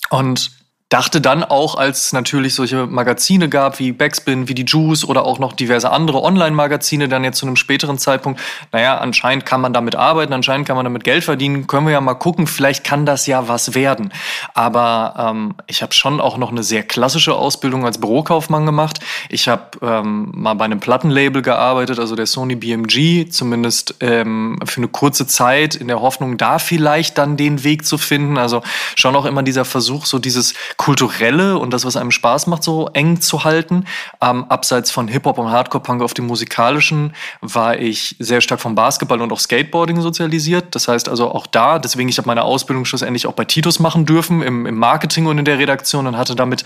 Und 0.10 0.52
dachte 0.90 1.20
dann 1.20 1.44
auch, 1.44 1.76
als 1.76 2.06
es 2.06 2.14
natürlich 2.14 2.54
solche 2.54 2.86
Magazine 2.86 3.50
gab 3.50 3.80
wie 3.80 3.92
Backspin, 3.92 4.48
wie 4.48 4.54
die 4.54 4.66
Juice 4.66 5.04
oder 5.04 5.26
auch 5.26 5.40
noch 5.40 5.54
diverse 5.54 5.90
andere 5.90 6.22
Online-Magazine 6.22 7.10
dann 7.10 7.24
jetzt 7.24 7.40
zu 7.40 7.48
einem 7.48 7.56
späteren 7.56 7.98
Zeitpunkt, 7.98 8.40
naja, 8.72 9.00
anscheinend 9.00 9.48
kann 9.48 9.62
man 9.62 9.74
damit 9.74 9.96
arbeiten, 9.96 10.32
anscheinend 10.32 10.68
kann 10.68 10.76
man 10.76 10.86
damit 10.86 11.04
Geld 11.04 11.24
verdienen, 11.24 11.66
können 11.66 11.88
wir 11.88 11.94
ja 11.94 12.02
mal 12.02 12.14
gucken, 12.14 12.46
vielleicht 12.46 12.84
kann 12.84 13.08
das 13.08 13.26
ja 13.26 13.48
was 13.48 13.74
werden. 13.74 14.14
Aber 14.54 15.16
ähm, 15.18 15.56
ich 15.66 15.82
habe 15.82 15.92
schon 15.94 16.22
auch 16.22 16.38
noch 16.38 16.52
eine 16.52 16.62
sehr 16.62 16.84
klassische 16.84 17.34
Ausbildung 17.34 17.84
als 17.84 17.98
Bürokaufmann 17.98 18.68
gemacht. 18.68 19.00
Ich 19.30 19.48
habe 19.48 19.64
ähm, 19.82 20.32
mal 20.36 20.54
bei 20.54 20.66
einem 20.66 20.80
Plattenlabel 20.80 21.42
gearbeitet, 21.42 21.98
also 21.98 22.16
der 22.16 22.28
Sony 22.28 22.56
BMG, 22.56 23.32
zumindest 23.32 23.96
ähm, 24.02 24.60
für 24.64 24.78
eine 24.78 24.88
kurze 24.88 25.26
Zeit 25.26 25.74
in 25.74 25.88
der 25.88 26.02
Hoffnung, 26.02 26.38
da 26.38 26.60
vielleicht 26.60 27.18
dann 27.18 27.38
den 27.38 27.64
Weg 27.64 27.88
zu 27.88 27.98
finden. 27.98 28.38
Also 28.38 28.62
schon 28.96 29.16
auch 29.16 29.26
immer 29.26 29.42
dieser 29.42 29.66
Versuch, 29.66 30.06
so 30.06 30.20
dieses 30.20 30.54
Kulturelle 30.78 31.58
und 31.58 31.72
das, 31.72 31.86
was 31.86 31.96
einem 31.96 32.12
Spaß 32.12 32.48
macht, 32.48 32.64
so 32.64 32.90
eng 32.94 33.22
zu 33.22 33.44
halten. 33.44 33.86
Ähm, 34.22 34.46
abseits 34.46 34.92
von 34.92 35.08
Hip-Hop 35.08 35.38
und 35.38 35.50
Hardcore-Punk 35.50 36.02
auf 36.02 36.14
dem 36.14 36.28
musikalischen 36.28 37.14
war 37.42 37.80
ich 37.80 38.16
sehr 38.20 38.42
stark 38.42 38.60
vom 38.60 38.76
Basketball 38.76 39.22
und 39.22 39.32
auch 39.32 39.40
Skateboarding 39.40 40.02
sozialisiert. 40.02 40.76
Das 40.76 40.88
heißt 40.88 41.10
also 41.10 41.32
auch 41.32 41.48
da, 41.48 41.80
deswegen 41.80 42.10
ich 42.10 42.18
habe 42.18 42.28
meine 42.28 42.44
Ausbildung 42.44 42.86
schlussendlich 42.86 43.28
auch 43.28 43.34
bei 43.34 43.46
Titus 43.46 43.80
machen 43.80 44.06
dürfen, 44.06 44.42
im, 44.42 44.66
im 44.66 44.76
Marketing 44.76 45.28
und 45.28 45.38
in 45.38 45.46
der 45.46 45.60
Redaktion 45.60 46.08
und 46.08 46.18
hatte 46.18 46.36
damit 46.36 46.64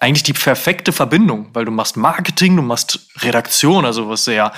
eigentlich 0.00 0.22
die 0.22 0.32
perfekte 0.32 0.92
Verbindung, 0.92 1.48
weil 1.52 1.64
du 1.64 1.70
machst 1.70 1.96
Marketing, 1.96 2.56
du 2.56 2.62
machst 2.62 3.08
Redaktion, 3.22 3.84
also 3.84 4.08
was 4.08 4.24
sehr 4.24 4.52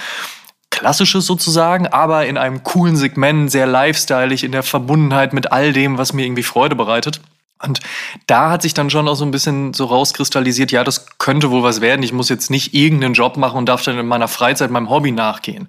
Klassisches 0.71 1.27
sozusagen, 1.27 1.87
aber 1.87 2.27
in 2.27 2.39
einem 2.39 2.65
coolen 2.65 2.97
Segment, 2.97 3.53
sehr 3.53 3.67
lifestyleig, 3.67 4.43
in 4.43 4.53
der 4.53 4.63
Verbundenheit 4.63 5.35
mit 5.35 5.53
all 5.53 5.75
dem, 5.75 5.99
was 5.99 6.15
mir 6.15 6.25
irgendwie 6.25 6.43
Freude 6.43 6.75
bereitet. 6.75 7.21
Und 7.63 7.81
da 8.27 8.51
hat 8.51 8.63
sich 8.63 8.75
dann 8.75 8.91
schon 8.91 9.09
auch 9.09 9.15
so 9.15 9.25
ein 9.25 9.31
bisschen 9.31 9.73
so 9.73 9.85
rauskristallisiert, 9.85 10.73
ja, 10.73 10.85
das 10.85 11.19
könnte 11.19 11.51
wohl 11.51 11.63
was 11.63 11.81
werden. 11.81 12.03
Ich 12.03 12.13
muss 12.13 12.29
jetzt 12.29 12.51
nicht 12.51 12.75
irgendeinen 12.75 13.15
Job 13.15 13.37
machen 13.37 13.59
und 13.59 13.69
darf 13.69 13.85
dann 13.85 13.99
in 13.99 14.07
meiner 14.07 14.29
Freizeit 14.29 14.71
meinem 14.71 14.91
Hobby 14.91 15.13
nachgehen. 15.13 15.69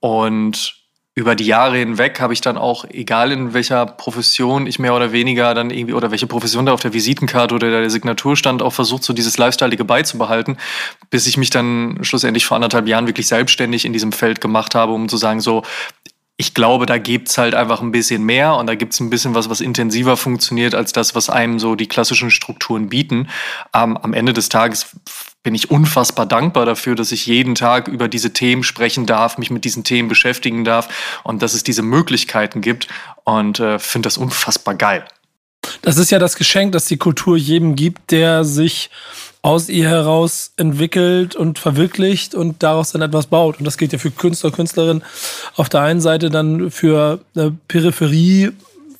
Und 0.00 0.78
über 1.18 1.34
die 1.34 1.46
Jahre 1.46 1.76
hinweg 1.78 2.20
habe 2.20 2.32
ich 2.32 2.40
dann 2.40 2.56
auch, 2.56 2.84
egal 2.84 3.32
in 3.32 3.52
welcher 3.52 3.86
Profession 3.86 4.68
ich 4.68 4.78
mehr 4.78 4.94
oder 4.94 5.10
weniger 5.10 5.52
dann 5.52 5.70
irgendwie, 5.70 5.94
oder 5.94 6.12
welche 6.12 6.28
Profession 6.28 6.64
da 6.64 6.72
auf 6.72 6.80
der 6.80 6.92
Visitenkarte 6.92 7.56
oder 7.56 7.70
der 7.70 7.90
Signatur 7.90 8.36
stand, 8.36 8.62
auch 8.62 8.72
versucht, 8.72 9.02
so 9.02 9.12
dieses 9.12 9.36
Lifestyleige 9.36 9.84
beizubehalten, 9.84 10.58
bis 11.10 11.26
ich 11.26 11.36
mich 11.36 11.50
dann 11.50 11.98
schlussendlich 12.02 12.46
vor 12.46 12.54
anderthalb 12.54 12.86
Jahren 12.86 13.08
wirklich 13.08 13.26
selbstständig 13.26 13.84
in 13.84 13.92
diesem 13.92 14.12
Feld 14.12 14.40
gemacht 14.40 14.76
habe, 14.76 14.92
um 14.92 15.08
zu 15.08 15.16
sagen, 15.16 15.40
so, 15.40 15.64
ich 16.40 16.54
glaube, 16.54 16.86
da 16.86 16.98
gibt's 16.98 17.36
halt 17.36 17.56
einfach 17.56 17.82
ein 17.82 17.90
bisschen 17.90 18.22
mehr 18.22 18.54
und 18.54 18.68
da 18.68 18.76
gibt's 18.76 19.00
ein 19.00 19.10
bisschen 19.10 19.34
was, 19.34 19.50
was 19.50 19.60
intensiver 19.60 20.16
funktioniert 20.16 20.72
als 20.72 20.92
das, 20.92 21.16
was 21.16 21.28
einem 21.28 21.58
so 21.58 21.74
die 21.74 21.88
klassischen 21.88 22.30
Strukturen 22.30 22.88
bieten. 22.88 23.28
Ähm, 23.74 23.96
am 23.96 24.14
Ende 24.14 24.32
des 24.32 24.48
Tages 24.48 24.96
bin 25.42 25.56
ich 25.56 25.72
unfassbar 25.72 26.26
dankbar 26.26 26.64
dafür, 26.64 26.94
dass 26.94 27.10
ich 27.10 27.26
jeden 27.26 27.56
Tag 27.56 27.88
über 27.88 28.06
diese 28.06 28.32
Themen 28.32 28.62
sprechen 28.62 29.04
darf, 29.04 29.36
mich 29.36 29.50
mit 29.50 29.64
diesen 29.64 29.82
Themen 29.82 30.08
beschäftigen 30.08 30.64
darf 30.64 31.20
und 31.24 31.42
dass 31.42 31.54
es 31.54 31.64
diese 31.64 31.82
Möglichkeiten 31.82 32.60
gibt 32.60 32.86
und 33.24 33.58
äh, 33.58 33.80
finde 33.80 34.06
das 34.06 34.16
unfassbar 34.16 34.76
geil. 34.76 35.04
Das 35.82 35.98
ist 35.98 36.12
ja 36.12 36.20
das 36.20 36.36
Geschenk, 36.36 36.70
das 36.70 36.84
die 36.84 36.98
Kultur 36.98 37.36
jedem 37.36 37.74
gibt, 37.74 38.12
der 38.12 38.44
sich 38.44 38.90
aus 39.42 39.68
ihr 39.68 39.88
heraus 39.88 40.52
entwickelt 40.56 41.36
und 41.36 41.58
verwirklicht 41.58 42.34
und 42.34 42.62
daraus 42.62 42.92
dann 42.92 43.02
etwas 43.02 43.26
baut. 43.26 43.58
Und 43.58 43.64
das 43.64 43.78
gilt 43.78 43.92
ja 43.92 43.98
für 43.98 44.10
Künstler, 44.10 44.50
Künstlerinnen 44.50 45.04
auf 45.56 45.68
der 45.68 45.82
einen 45.82 46.00
Seite, 46.00 46.30
dann 46.30 46.70
für 46.70 47.20
eine 47.34 47.56
Peripherie 47.68 48.50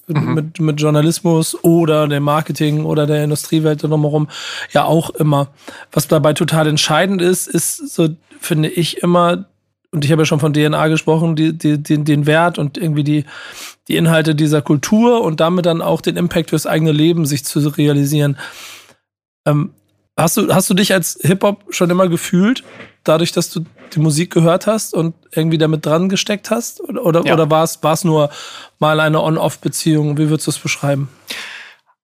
mhm. 0.07 0.35
mit, 0.35 0.61
mit 0.61 0.80
Journalismus 0.80 1.62
oder 1.64 2.07
dem 2.07 2.23
Marketing 2.23 2.85
oder 2.85 3.07
der 3.07 3.25
Industriewelt 3.25 3.83
drumherum 3.83 4.28
ja 4.73 4.85
auch 4.85 5.11
immer. 5.11 5.49
Was 5.92 6.09
dabei 6.09 6.33
total 6.33 6.68
entscheidend 6.68 7.21
ist, 7.21 7.49
ist 7.49 7.95
so, 7.95 8.09
finde 8.40 8.68
ich 8.68 9.02
immer, 9.02 9.47
und 9.90 10.04
ich 10.04 10.12
habe 10.12 10.23
ja 10.23 10.26
schon 10.26 10.40
von 10.40 10.52
DNA 10.52 10.88
gesprochen, 10.88 11.35
die, 11.35 11.57
die, 11.57 11.83
den, 11.83 12.04
den 12.04 12.26
Wert 12.26 12.59
und 12.59 12.78
irgendwie 12.78 13.04
die, 13.04 13.25
die 13.88 13.97
Inhalte 13.97 14.35
dieser 14.35 14.62
Kultur 14.62 15.23
und 15.23 15.40
damit 15.40 15.66
dann 15.66 15.83
auch 15.83 16.00
den 16.00 16.16
Impact 16.16 16.50
fürs 16.50 16.66
eigene 16.66 16.92
Leben 16.92 17.26
sich 17.26 17.45
zu 17.45 17.59
realisieren. 17.68 18.37
Ähm, 19.47 19.71
Hast 20.19 20.37
du, 20.37 20.53
hast 20.53 20.69
du 20.69 20.75
dich 20.75 20.93
als 20.93 21.17
Hip-Hop 21.23 21.67
schon 21.71 21.91
immer 21.91 22.09
gefühlt, 22.09 22.65
dadurch, 23.05 23.31
dass 23.31 23.51
du 23.51 23.65
die 23.95 24.01
Musik 24.01 24.33
gehört 24.33 24.67
hast 24.67 24.93
und 24.93 25.15
irgendwie 25.31 25.59
damit 25.59 25.87
dran 25.87 26.09
gesteckt 26.09 26.51
hast? 26.51 26.81
Oder, 26.81 27.05
oder, 27.05 27.25
ja. 27.25 27.35
oder 27.35 27.49
war 27.51 27.63
es 27.63 28.05
nur 28.05 28.29
mal 28.81 28.99
eine 28.99 29.23
On-Off-Beziehung? 29.23 30.19
Wie 30.19 30.29
würdest 30.29 30.49
du 30.49 30.51
es 30.51 30.59
beschreiben? 30.59 31.09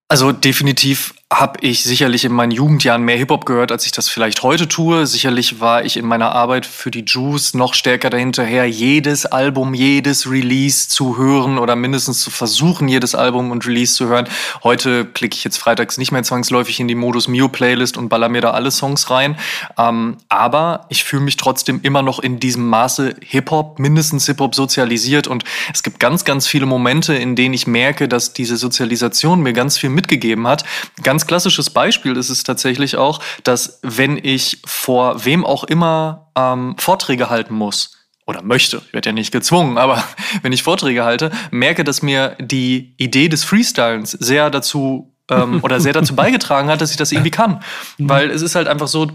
Also 0.08 0.32
definitiv 0.32 1.14
habe 1.32 1.58
ich 1.62 1.82
sicherlich 1.82 2.24
in 2.24 2.32
meinen 2.32 2.52
Jugendjahren 2.52 3.02
mehr 3.02 3.16
Hip-Hop 3.16 3.44
gehört, 3.44 3.72
als 3.72 3.86
ich 3.86 3.92
das 3.92 4.08
vielleicht 4.08 4.42
heute 4.42 4.68
tue. 4.68 5.06
Sicherlich 5.06 5.58
war 5.58 5.84
ich 5.84 5.96
in 5.96 6.06
meiner 6.06 6.32
Arbeit 6.32 6.66
für 6.66 6.90
die 6.90 7.04
Juice 7.04 7.54
noch 7.54 7.74
stärker 7.74 8.10
dahinterher, 8.10 8.68
jedes 8.68 9.26
Album, 9.26 9.74
jedes 9.74 10.30
Release 10.30 10.88
zu 10.88 11.16
hören 11.16 11.58
oder 11.58 11.74
mindestens 11.74 12.20
zu 12.20 12.30
versuchen, 12.30 12.86
jedes 12.86 13.14
Album 13.14 13.50
und 13.50 13.66
Release 13.66 13.94
zu 13.94 14.06
hören. 14.06 14.28
Heute 14.62 15.06
klicke 15.06 15.34
ich 15.34 15.42
jetzt 15.42 15.56
freitags 15.56 15.98
nicht 15.98 16.12
mehr 16.12 16.22
zwangsläufig 16.22 16.78
in 16.78 16.86
die 16.86 16.94
Modus 16.94 17.26
Mio 17.26 17.48
Playlist 17.48 17.96
und 17.96 18.10
baller 18.10 18.28
mir 18.28 18.42
da 18.42 18.50
alle 18.50 18.70
Songs 18.70 19.10
rein. 19.10 19.36
Ähm, 19.76 20.18
aber 20.28 20.86
ich 20.88 21.02
fühle 21.02 21.22
mich 21.22 21.36
trotzdem 21.36 21.80
immer 21.82 22.02
noch 22.02 22.20
in 22.20 22.38
diesem 22.38 22.68
Maße 22.68 23.16
Hip-Hop, 23.22 23.78
mindestens 23.78 24.26
Hip-Hop 24.26 24.54
sozialisiert 24.54 25.26
und 25.26 25.44
es 25.72 25.82
gibt 25.82 25.98
ganz, 25.98 26.24
ganz 26.24 26.46
viele 26.46 26.66
Momente, 26.66 27.14
in 27.14 27.34
denen 27.34 27.54
ich 27.54 27.66
merke, 27.66 28.06
dass 28.06 28.34
diese 28.34 28.56
Sozialisation 28.56 29.42
mir 29.42 29.52
ganz 29.52 29.78
viel 29.78 29.90
mitgegeben 29.94 30.46
hat. 30.46 30.64
Ganz 31.02 31.26
klassisches 31.26 31.70
Beispiel 31.70 32.16
ist 32.16 32.30
es 32.30 32.42
tatsächlich 32.42 32.96
auch, 32.96 33.20
dass 33.42 33.80
wenn 33.82 34.18
ich 34.22 34.60
vor 34.66 35.24
wem 35.24 35.44
auch 35.44 35.64
immer 35.64 36.30
ähm, 36.36 36.76
Vorträge 36.78 37.30
halten 37.30 37.54
muss, 37.54 37.98
oder 38.26 38.42
möchte, 38.42 38.80
ich 38.86 38.92
werde 38.94 39.10
ja 39.10 39.12
nicht 39.12 39.32
gezwungen, 39.32 39.78
aber 39.78 40.02
wenn 40.42 40.52
ich 40.52 40.62
Vorträge 40.62 41.04
halte, 41.04 41.30
merke, 41.50 41.84
dass 41.84 42.02
mir 42.02 42.36
die 42.40 42.94
Idee 42.96 43.28
des 43.28 43.44
Freestylens 43.44 44.12
sehr 44.12 44.50
dazu 44.50 45.14
ähm, 45.30 45.60
oder 45.62 45.80
sehr 45.80 45.92
dazu 45.92 46.16
beigetragen 46.16 46.68
hat, 46.68 46.80
dass 46.80 46.90
ich 46.90 46.96
das 46.96 47.12
irgendwie 47.12 47.30
kann. 47.30 47.62
Mhm. 47.98 48.08
Weil 48.08 48.30
es 48.30 48.42
ist 48.42 48.54
halt 48.54 48.68
einfach 48.68 48.88
so, 48.88 49.08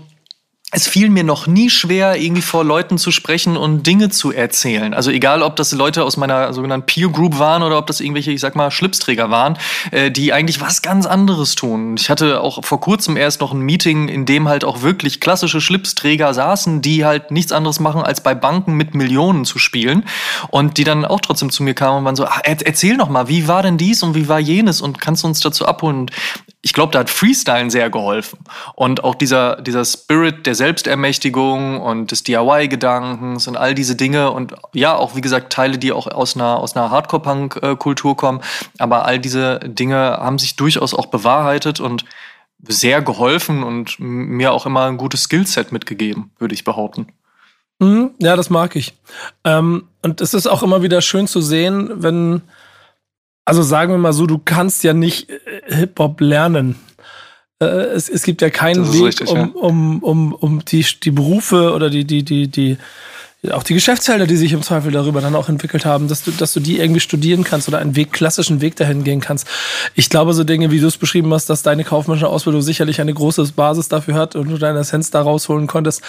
es 0.72 0.88
fiel 0.88 1.10
mir 1.10 1.24
noch 1.24 1.48
nie 1.48 1.70
schwer, 1.72 2.22
irgendwie 2.22 2.44
vor 2.44 2.64
Leuten 2.64 3.00
zu 3.00 3.10
sprechen 3.10 3.58
und 3.58 3.88
Dinge 3.88 4.10
zu 4.10 4.32
erzählen. 4.32 4.94
Also 4.94 5.10
egal, 5.10 5.42
ob 5.42 5.56
das 5.56 5.72
Leute 5.72 6.04
aus 6.04 6.16
meiner 6.16 6.54
sogenannten 6.54 6.86
Peer 6.86 7.10
Group 7.10 7.40
waren 7.40 7.64
oder 7.64 7.80
ob 7.80 7.88
das 7.88 8.02
irgendwelche, 8.02 8.32
ich 8.32 8.40
sag 8.40 8.56
mal, 8.56 8.70
Schlipsträger 8.70 9.32
waren, 9.32 9.58
äh, 9.90 10.12
die 10.12 10.32
eigentlich 10.32 10.62
was 10.62 10.84
ganz 10.84 11.08
anderes 11.08 11.56
tun. 11.56 11.96
Ich 11.98 12.12
hatte 12.12 12.42
auch 12.42 12.64
vor 12.64 12.80
kurzem 12.80 13.18
erst 13.18 13.42
noch 13.42 13.52
ein 13.52 13.62
Meeting, 13.62 14.10
in 14.10 14.28
dem 14.28 14.48
halt 14.48 14.64
auch 14.64 14.84
wirklich 14.84 15.20
klassische 15.20 15.60
Schlipsträger 15.60 16.36
saßen, 16.36 16.84
die 16.84 17.04
halt 17.04 17.32
nichts 17.32 17.52
anderes 17.52 17.80
machen, 17.80 18.04
als 18.04 18.22
bei 18.22 18.36
Banken 18.36 18.76
mit 18.76 18.94
Millionen 18.94 19.46
zu 19.46 19.58
spielen 19.58 20.04
und 20.50 20.78
die 20.78 20.84
dann 20.84 21.04
auch 21.04 21.20
trotzdem 21.20 21.50
zu 21.50 21.64
mir 21.64 21.74
kamen 21.74 22.00
und 22.00 22.06
waren 22.06 22.16
so, 22.16 22.26
ach, 22.26 22.42
erzähl 22.44 22.96
noch 22.96 23.10
mal, 23.10 23.28
wie 23.28 23.48
war 23.48 23.64
denn 23.64 23.80
dies 23.80 24.04
und 24.04 24.14
wie 24.14 24.28
war 24.28 24.40
jenes 24.40 24.82
und 24.82 25.02
kannst 25.02 25.24
du 25.24 25.28
uns 25.28 25.40
dazu 25.40 25.66
abholen? 25.66 26.02
Und 26.02 26.12
ich 26.62 26.74
glaube, 26.74 26.92
da 26.92 27.00
hat 27.00 27.10
Freestylen 27.10 27.70
sehr 27.70 27.90
geholfen. 27.90 28.40
Und 28.76 29.04
auch 29.04 29.16
dieser, 29.16 29.62
dieser 29.62 29.86
Spirit 29.86 30.46
der 30.46 30.56
Selbstermächtigung 30.56 31.80
und 31.80 32.12
des 32.12 32.24
DIY-Gedankens 32.24 33.48
und 33.48 33.56
all 33.56 33.74
diese 33.74 33.96
Dinge 33.96 34.32
und 34.32 34.56
ja, 34.74 34.96
auch 34.96 35.16
wie 35.16 35.22
gesagt, 35.22 35.54
Teile, 35.54 35.78
die 35.78 35.94
auch 35.94 36.08
aus 36.08 36.36
einer, 36.36 36.58
aus 36.60 36.76
einer 36.76 36.92
Hardcore-Punk-Kultur 36.92 38.18
kommen. 38.18 38.42
Aber 38.78 39.06
all 39.06 39.20
diese 39.20 39.60
Dinge 39.60 39.96
haben 39.96 40.38
sich 40.38 40.58
durchaus 40.58 40.94
auch 40.94 41.06
bewahrheitet 41.06 41.80
und 41.80 42.04
sehr 42.68 43.02
geholfen 43.02 43.64
und 43.64 43.96
mir 44.00 44.52
auch 44.52 44.66
immer 44.66 44.86
ein 44.86 44.98
gutes 44.98 45.24
Skillset 45.24 45.72
mitgegeben, 45.72 46.32
würde 46.40 46.54
ich 46.54 46.66
behaupten. 46.66 47.08
Mhm, 47.80 48.12
ja, 48.20 48.36
das 48.36 48.50
mag 48.50 48.76
ich. 48.76 48.94
Ähm, 49.46 49.86
und 50.02 50.20
es 50.20 50.34
ist 50.34 50.48
auch 50.48 50.62
immer 50.62 50.82
wieder 50.82 51.02
schön 51.02 51.28
zu 51.28 51.40
sehen, 51.40 51.90
wenn 51.96 52.42
also 53.50 53.64
sagen 53.64 53.92
wir 53.92 53.98
mal 53.98 54.14
so, 54.14 54.28
du 54.28 54.38
kannst 54.38 54.84
ja 54.84 54.94
nicht 54.94 55.30
äh, 55.30 55.76
Hip-Hop 55.76 56.22
lernen. 56.22 56.76
Äh, 57.60 57.66
es, 57.66 58.08
es 58.08 58.24
gibt 58.24 58.42
ja 58.42 58.50
keinen 58.50 58.94
Weg, 58.94 59.04
richtig, 59.04 59.30
um, 59.30 59.52
um, 59.52 60.04
um, 60.04 60.34
um 60.34 60.66
die, 60.66 60.86
die 61.04 61.12
Berufe 61.12 61.74
oder 61.74 61.90
die, 61.90 62.06
die, 62.06 62.24
die, 62.24 62.48
die 62.48 62.78
auch 63.54 63.64
die 63.64 63.74
Geschäftsfelder, 63.74 64.28
die 64.28 64.36
sich 64.36 64.52
im 64.52 64.62
Zweifel 64.62 64.92
darüber 64.92 65.22
dann 65.22 65.34
auch 65.34 65.48
entwickelt 65.48 65.86
haben, 65.86 66.10
dass 66.10 66.26
du, 66.26 66.32
dass 66.32 66.52
du 66.52 66.60
die 66.60 66.78
irgendwie 66.78 67.00
studieren 67.00 67.46
kannst 67.46 67.70
oder 67.70 67.78
einen 67.78 67.96
Weg, 67.96 68.12
klassischen 68.12 68.60
Weg 68.60 68.76
dahin 68.76 69.06
gehen 69.06 69.22
kannst. 69.22 69.48
Ich 69.96 70.10
glaube, 70.10 70.34
so 70.34 70.44
Dinge, 70.44 70.72
wie 70.72 70.82
du 70.82 70.88
es 70.88 70.98
beschrieben 70.98 71.34
hast, 71.34 71.50
dass 71.50 71.64
deine 71.64 71.86
kaufmännische 71.86 72.28
Ausbildung 72.28 72.62
sicherlich 72.62 73.00
eine 73.00 73.14
große 73.14 73.54
Basis 73.56 73.88
dafür 73.88 74.16
hat 74.16 74.36
und 74.36 74.50
du 74.50 74.58
deine 74.58 74.80
Essenz 74.80 75.10
da 75.10 75.22
rausholen 75.22 75.68
konntest. 75.68 76.02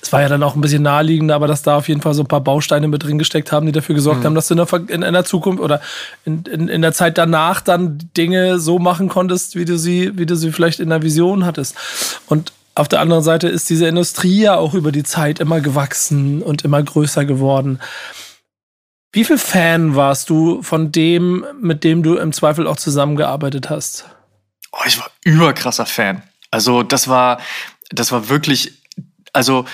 Es 0.00 0.10
war 0.10 0.22
ja 0.22 0.30
dann 0.30 0.42
auch 0.42 0.54
ein 0.54 0.62
bisschen 0.62 0.82
naheliegend, 0.82 1.30
aber 1.32 1.46
dass 1.46 1.60
da 1.60 1.76
auf 1.76 1.86
jeden 1.86 2.00
Fall 2.00 2.14
so 2.14 2.22
ein 2.22 2.28
paar 2.28 2.40
Bausteine 2.40 2.88
mit 2.88 3.02
drin 3.02 3.18
gesteckt 3.18 3.52
haben, 3.52 3.66
die 3.66 3.72
dafür 3.72 3.94
gesorgt 3.94 4.20
mhm. 4.20 4.24
haben, 4.24 4.34
dass 4.34 4.48
du 4.48 4.54
in 4.54 4.64
der, 4.64 4.80
in, 4.88 5.02
in 5.02 5.12
der 5.12 5.24
Zukunft 5.26 5.62
oder 5.62 5.82
in, 6.24 6.44
in, 6.44 6.68
in 6.68 6.80
der 6.80 6.94
Zeit 6.94 7.18
danach 7.18 7.60
dann 7.60 7.98
Dinge 8.16 8.58
so 8.58 8.78
machen 8.78 9.10
konntest, 9.10 9.54
wie 9.54 9.66
du 9.66 9.76
sie, 9.76 10.12
wie 10.16 10.24
du 10.24 10.34
sie 10.34 10.50
vielleicht 10.50 10.80
in 10.80 10.88
der 10.88 11.02
Vision 11.02 11.44
hattest. 11.44 11.76
Und 12.26 12.52
auf 12.80 12.88
der 12.88 13.00
anderen 13.00 13.22
Seite 13.22 13.46
ist 13.46 13.68
diese 13.68 13.86
Industrie 13.86 14.40
ja 14.40 14.56
auch 14.56 14.72
über 14.72 14.90
die 14.90 15.02
Zeit 15.02 15.38
immer 15.38 15.60
gewachsen 15.60 16.42
und 16.42 16.64
immer 16.64 16.82
größer 16.82 17.26
geworden. 17.26 17.78
Wie 19.12 19.24
viel 19.24 19.36
Fan 19.36 19.96
warst 19.96 20.30
du 20.30 20.62
von 20.62 20.90
dem, 20.90 21.44
mit 21.60 21.84
dem 21.84 22.02
du 22.02 22.16
im 22.16 22.32
Zweifel 22.32 22.66
auch 22.66 22.76
zusammengearbeitet 22.76 23.68
hast? 23.68 24.06
Oh, 24.72 24.78
ich 24.86 24.98
war 24.98 25.10
überkrasser 25.24 25.84
Fan. 25.84 26.22
Also 26.50 26.82
das 26.82 27.06
war, 27.06 27.40
das 27.90 28.12
war 28.12 28.30
wirklich, 28.30 28.72
also 29.34 29.66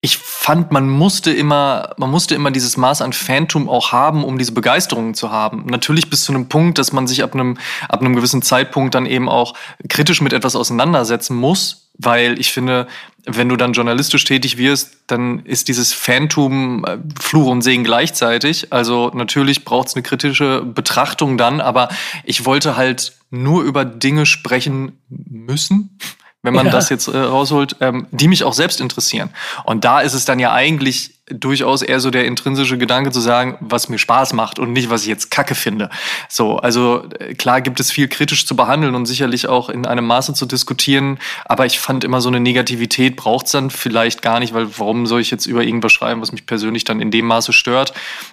ich 0.00 0.16
fand, 0.16 0.72
man 0.72 0.88
musste 0.88 1.32
immer, 1.32 1.94
man 1.98 2.10
musste 2.10 2.34
immer 2.34 2.50
dieses 2.50 2.78
Maß 2.78 3.02
an 3.02 3.12
Phantom 3.12 3.68
auch 3.68 3.92
haben, 3.92 4.24
um 4.24 4.38
diese 4.38 4.52
Begeisterung 4.52 5.12
zu 5.12 5.30
haben. 5.30 5.66
Natürlich 5.66 6.08
bis 6.08 6.24
zu 6.24 6.32
einem 6.32 6.48
Punkt, 6.48 6.78
dass 6.78 6.92
man 6.92 7.06
sich 7.06 7.22
ab 7.22 7.34
einem, 7.34 7.58
ab 7.90 8.00
einem 8.00 8.16
gewissen 8.16 8.40
Zeitpunkt 8.40 8.94
dann 8.94 9.04
eben 9.04 9.28
auch 9.28 9.52
kritisch 9.90 10.22
mit 10.22 10.32
etwas 10.32 10.56
auseinandersetzen 10.56 11.36
muss, 11.36 11.81
weil 12.02 12.38
ich 12.38 12.52
finde, 12.52 12.86
wenn 13.24 13.48
du 13.48 13.56
dann 13.56 13.72
journalistisch 13.72 14.24
tätig 14.24 14.58
wirst, 14.58 14.96
dann 15.06 15.40
ist 15.40 15.68
dieses 15.68 15.92
Phantom 15.92 16.84
äh, 16.84 16.98
Fluch 17.20 17.46
und 17.46 17.62
Segen 17.62 17.84
gleichzeitig. 17.84 18.72
Also 18.72 19.10
natürlich 19.14 19.64
braucht 19.64 19.88
es 19.88 19.94
eine 19.94 20.02
kritische 20.02 20.62
Betrachtung 20.62 21.38
dann, 21.38 21.60
aber 21.60 21.88
ich 22.24 22.44
wollte 22.44 22.76
halt 22.76 23.12
nur 23.30 23.62
über 23.62 23.84
Dinge 23.84 24.26
sprechen 24.26 24.98
müssen, 25.08 25.98
wenn 26.42 26.54
man 26.54 26.66
ja. 26.66 26.72
das 26.72 26.88
jetzt 26.88 27.06
äh, 27.06 27.16
rausholt, 27.16 27.76
ähm, 27.80 28.06
die 28.10 28.26
mich 28.26 28.42
auch 28.42 28.54
selbst 28.54 28.80
interessieren. 28.80 29.30
Und 29.64 29.84
da 29.84 30.00
ist 30.00 30.14
es 30.14 30.24
dann 30.24 30.40
ja 30.40 30.52
eigentlich 30.52 31.21
durchaus 31.34 31.82
eher 31.82 32.00
so 32.00 32.10
der 32.10 32.24
intrinsische 32.24 32.78
Gedanke 32.78 33.10
zu 33.10 33.20
sagen, 33.20 33.56
was 33.60 33.88
mir 33.88 33.98
Spaß 33.98 34.32
macht 34.32 34.58
und 34.58 34.72
nicht, 34.72 34.90
was 34.90 35.02
ich 35.02 35.08
jetzt 35.08 35.30
kacke 35.30 35.54
finde. 35.54 35.90
So, 36.28 36.58
also 36.58 37.04
äh, 37.18 37.34
klar 37.34 37.60
gibt 37.60 37.80
es 37.80 37.90
viel 37.90 38.08
kritisch 38.08 38.46
zu 38.46 38.56
behandeln 38.56 38.94
und 38.94 39.06
sicherlich 39.06 39.48
auch 39.48 39.68
in 39.68 39.86
einem 39.86 40.06
Maße 40.06 40.34
zu 40.34 40.46
diskutieren, 40.46 41.18
aber 41.44 41.66
ich 41.66 41.80
fand 41.80 42.04
immer 42.04 42.20
so 42.20 42.28
eine 42.28 42.40
Negativität 42.40 43.16
braucht's 43.16 43.52
dann 43.52 43.70
vielleicht 43.70 44.22
gar 44.22 44.40
nicht, 44.40 44.54
weil 44.54 44.78
warum 44.78 45.06
soll 45.06 45.20
ich 45.20 45.30
jetzt 45.30 45.46
über 45.46 45.62
irgendwas 45.62 45.92
schreiben, 45.92 46.20
was 46.20 46.32
mich 46.32 46.46
persönlich 46.46 46.84
dann 46.84 47.00
in 47.00 47.10
dem 47.10 47.26
Maße 47.26 47.52
stört? 47.52 47.92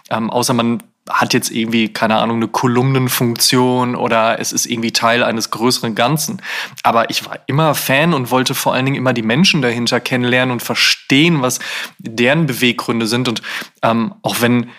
Ähm, 0.09 0.29
außer 0.29 0.53
man 0.53 0.83
hat 1.09 1.33
jetzt 1.33 1.51
irgendwie, 1.51 1.89
keine 1.89 2.17
Ahnung, 2.17 2.37
eine 2.37 2.47
Kolumnenfunktion 2.47 3.95
oder 3.95 4.39
es 4.39 4.51
ist 4.53 4.65
irgendwie 4.65 4.91
Teil 4.91 5.23
eines 5.23 5.49
größeren 5.51 5.95
Ganzen. 5.95 6.41
Aber 6.83 7.09
ich 7.09 7.25
war 7.25 7.39
immer 7.47 7.75
Fan 7.75 8.13
und 8.13 8.31
wollte 8.31 8.55
vor 8.55 8.73
allen 8.73 8.85
Dingen 8.85 8.97
immer 8.97 9.13
die 9.13 9.23
Menschen 9.23 9.61
dahinter 9.61 9.99
kennenlernen 9.99 10.53
und 10.53 10.61
verstehen, 10.61 11.41
was 11.41 11.59
deren 11.97 12.45
Beweggründe 12.45 13.07
sind. 13.07 13.27
Und 13.27 13.41
ähm, 13.81 14.13
auch 14.21 14.41
wenn 14.41 14.69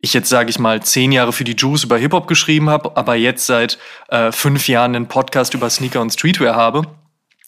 ich 0.00 0.14
jetzt, 0.14 0.28
sage 0.28 0.50
ich 0.50 0.58
mal, 0.58 0.82
zehn 0.82 1.12
Jahre 1.12 1.32
für 1.32 1.44
die 1.44 1.56
Juice 1.56 1.84
über 1.84 1.98
Hip-Hop 1.98 2.26
geschrieben 2.26 2.70
habe, 2.70 2.96
aber 2.96 3.14
jetzt 3.14 3.46
seit 3.46 3.78
äh, 4.08 4.32
fünf 4.32 4.68
Jahren 4.68 4.94
einen 4.94 5.08
Podcast 5.08 5.54
über 5.54 5.68
Sneaker 5.68 6.00
und 6.00 6.12
Streetwear 6.12 6.54
habe, 6.54 6.82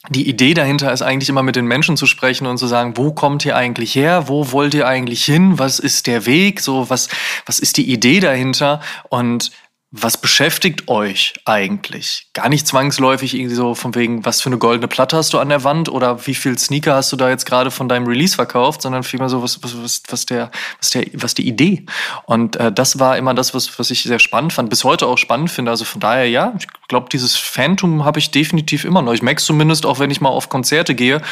die 0.08 0.28
Idee 0.28 0.54
dahinter 0.54 0.92
ist 0.92 1.02
eigentlich 1.02 1.28
immer 1.28 1.42
mit 1.42 1.56
den 1.56 1.66
Menschen 1.66 1.96
zu 1.96 2.06
sprechen 2.06 2.46
und 2.46 2.58
zu 2.58 2.66
sagen, 2.66 2.96
wo 2.96 3.12
kommt 3.12 3.44
ihr 3.44 3.56
eigentlich 3.56 3.94
her? 3.94 4.28
Wo 4.28 4.52
wollt 4.52 4.74
ihr 4.74 4.86
eigentlich 4.86 5.24
hin? 5.24 5.58
Was 5.58 5.78
ist 5.78 6.06
der 6.06 6.26
Weg? 6.26 6.60
So, 6.60 6.88
was, 6.88 7.08
was 7.46 7.58
ist 7.58 7.76
die 7.76 7.90
Idee 7.92 8.20
dahinter? 8.20 8.80
Und 9.08 9.50
was 9.90 10.20
beschäftigt 10.20 10.88
euch 10.88 11.32
eigentlich? 11.46 12.28
Gar 12.34 12.50
nicht 12.50 12.66
zwangsläufig 12.66 13.34
irgendwie 13.34 13.54
so 13.54 13.74
von 13.74 13.94
wegen, 13.94 14.22
was 14.26 14.42
für 14.42 14.50
eine 14.50 14.58
goldene 14.58 14.86
Platte 14.86 15.16
hast 15.16 15.32
du 15.32 15.38
an 15.38 15.48
der 15.48 15.64
Wand 15.64 15.88
oder 15.88 16.26
wie 16.26 16.34
viel 16.34 16.58
Sneaker 16.58 16.94
hast 16.94 17.10
du 17.10 17.16
da 17.16 17.30
jetzt 17.30 17.46
gerade 17.46 17.70
von 17.70 17.88
deinem 17.88 18.06
Release 18.06 18.34
verkauft, 18.34 18.82
sondern 18.82 19.02
vielmehr 19.02 19.30
so, 19.30 19.42
was, 19.42 19.62
was, 19.62 19.82
was, 19.82 20.02
was, 20.10 20.26
der, 20.26 20.50
was, 20.78 20.90
der, 20.90 21.06
was 21.14 21.32
die 21.32 21.48
Idee. 21.48 21.86
Und 22.26 22.56
äh, 22.56 22.70
das 22.70 22.98
war 22.98 23.16
immer 23.16 23.32
das, 23.32 23.54
was, 23.54 23.78
was 23.78 23.90
ich 23.90 24.02
sehr 24.02 24.18
spannend 24.18 24.52
fand, 24.52 24.68
bis 24.68 24.84
heute 24.84 25.06
auch 25.06 25.16
spannend 25.16 25.50
finde. 25.50 25.70
Also 25.70 25.86
von 25.86 26.02
daher, 26.02 26.28
ja, 26.28 26.52
ich 26.58 26.66
glaube, 26.88 27.08
dieses 27.10 27.36
Phantom 27.36 28.04
habe 28.04 28.18
ich 28.18 28.30
definitiv 28.30 28.84
immer 28.84 29.00
noch. 29.00 29.14
Ich 29.14 29.22
merke 29.22 29.42
zumindest, 29.42 29.86
auch 29.86 29.98
wenn 30.00 30.10
ich 30.10 30.20
mal 30.20 30.28
auf 30.28 30.50
Konzerte 30.50 30.94
gehe. 30.94 31.22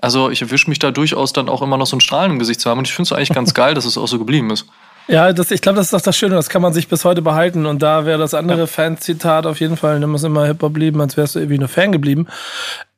Also 0.00 0.30
ich 0.30 0.40
erwische 0.40 0.70
mich 0.70 0.78
da 0.78 0.90
durchaus 0.90 1.34
dann 1.34 1.50
auch 1.50 1.60
immer 1.60 1.76
noch 1.76 1.86
so 1.86 1.98
ein 1.98 2.00
Strahlen 2.00 2.32
im 2.32 2.38
Gesicht 2.38 2.62
zu 2.62 2.70
haben. 2.70 2.78
Und 2.78 2.88
ich 2.88 2.94
finde 2.94 3.08
es 3.08 3.12
eigentlich 3.12 3.34
ganz 3.34 3.52
geil, 3.54 3.74
dass 3.74 3.84
es 3.84 3.98
auch 3.98 4.08
so 4.08 4.18
geblieben 4.18 4.50
ist. 4.50 4.64
Ja, 5.08 5.32
das, 5.32 5.52
ich 5.52 5.60
glaube, 5.60 5.76
das 5.76 5.86
ist 5.86 5.92
doch 5.92 6.00
das 6.00 6.16
Schöne, 6.16 6.34
das 6.34 6.48
kann 6.48 6.62
man 6.62 6.72
sich 6.72 6.88
bis 6.88 7.04
heute 7.04 7.22
behalten. 7.22 7.64
Und 7.66 7.80
da 7.80 8.06
wäre 8.06 8.18
das 8.18 8.34
andere 8.34 8.60
ja. 8.60 8.66
Fan-Zitat 8.66 9.46
auf 9.46 9.60
jeden 9.60 9.76
Fall, 9.76 10.00
nimm 10.00 10.14
es 10.14 10.24
immer 10.24 10.46
Hip-Hop 10.46 10.72
blieben, 10.72 11.00
als 11.00 11.16
wärst 11.16 11.36
du 11.36 11.38
irgendwie 11.38 11.58
nur 11.58 11.68
Fan 11.68 11.92
geblieben. 11.92 12.26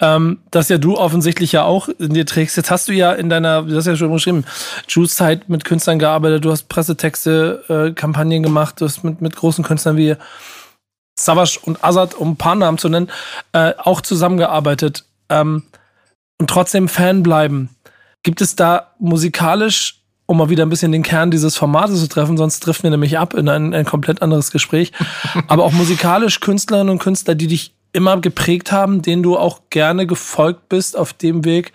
Ähm, 0.00 0.38
dass 0.50 0.70
ja 0.70 0.78
du 0.78 0.96
offensichtlich 0.96 1.52
ja 1.52 1.64
auch 1.64 1.88
in 1.88 2.14
dir 2.14 2.24
trägst. 2.24 2.56
Jetzt 2.56 2.70
hast 2.70 2.88
du 2.88 2.92
ja 2.92 3.12
in 3.12 3.28
deiner, 3.28 3.62
du 3.62 3.76
hast 3.76 3.86
ja 3.86 3.96
schon 3.96 4.10
beschrieben, 4.10 4.44
Juice-Zeit 4.88 5.48
mit 5.48 5.64
Künstlern 5.64 5.98
gearbeitet, 5.98 6.44
du 6.44 6.50
hast 6.50 6.68
Pressetexte, 6.68 7.64
äh, 7.68 7.92
Kampagnen 7.92 8.42
gemacht, 8.42 8.80
du 8.80 8.86
hast 8.86 9.04
mit, 9.04 9.20
mit 9.20 9.36
großen 9.36 9.64
Künstlern 9.64 9.96
wie 9.96 10.16
Savage 11.18 11.58
und 11.62 11.84
Azad, 11.84 12.14
um 12.14 12.32
ein 12.32 12.36
paar 12.36 12.54
Namen 12.54 12.78
zu 12.78 12.88
nennen, 12.88 13.10
äh, 13.52 13.74
auch 13.76 14.00
zusammengearbeitet. 14.00 15.04
Ähm, 15.28 15.64
und 16.40 16.48
trotzdem 16.48 16.88
Fan 16.88 17.22
bleiben. 17.22 17.70
Gibt 18.22 18.40
es 18.40 18.56
da 18.56 18.92
musikalisch 18.98 19.98
um 20.30 20.36
mal 20.36 20.50
wieder 20.50 20.66
ein 20.66 20.68
bisschen 20.68 20.92
den 20.92 21.02
Kern 21.02 21.30
dieses 21.30 21.56
Formates 21.56 22.00
zu 22.00 22.06
treffen, 22.06 22.36
sonst 22.36 22.60
trifft 22.60 22.82
wir 22.82 22.90
nämlich 22.90 23.18
ab 23.18 23.32
in 23.32 23.48
ein, 23.48 23.72
ein 23.72 23.86
komplett 23.86 24.20
anderes 24.20 24.50
Gespräch. 24.50 24.92
Aber 25.48 25.64
auch 25.64 25.72
musikalisch 25.72 26.40
Künstlerinnen 26.40 26.90
und 26.90 26.98
Künstler, 26.98 27.34
die 27.34 27.46
dich 27.46 27.72
immer 27.94 28.20
geprägt 28.20 28.70
haben, 28.70 29.00
denen 29.00 29.22
du 29.22 29.38
auch 29.38 29.62
gerne 29.70 30.06
gefolgt 30.06 30.68
bist 30.68 30.98
auf 30.98 31.14
dem 31.14 31.46
Weg, 31.46 31.72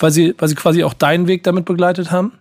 weil 0.00 0.10
sie, 0.10 0.34
weil 0.38 0.48
sie 0.48 0.56
quasi 0.56 0.82
auch 0.82 0.92
deinen 0.92 1.28
Weg 1.28 1.44
damit 1.44 1.66
begleitet 1.66 2.10
haben? 2.10 2.32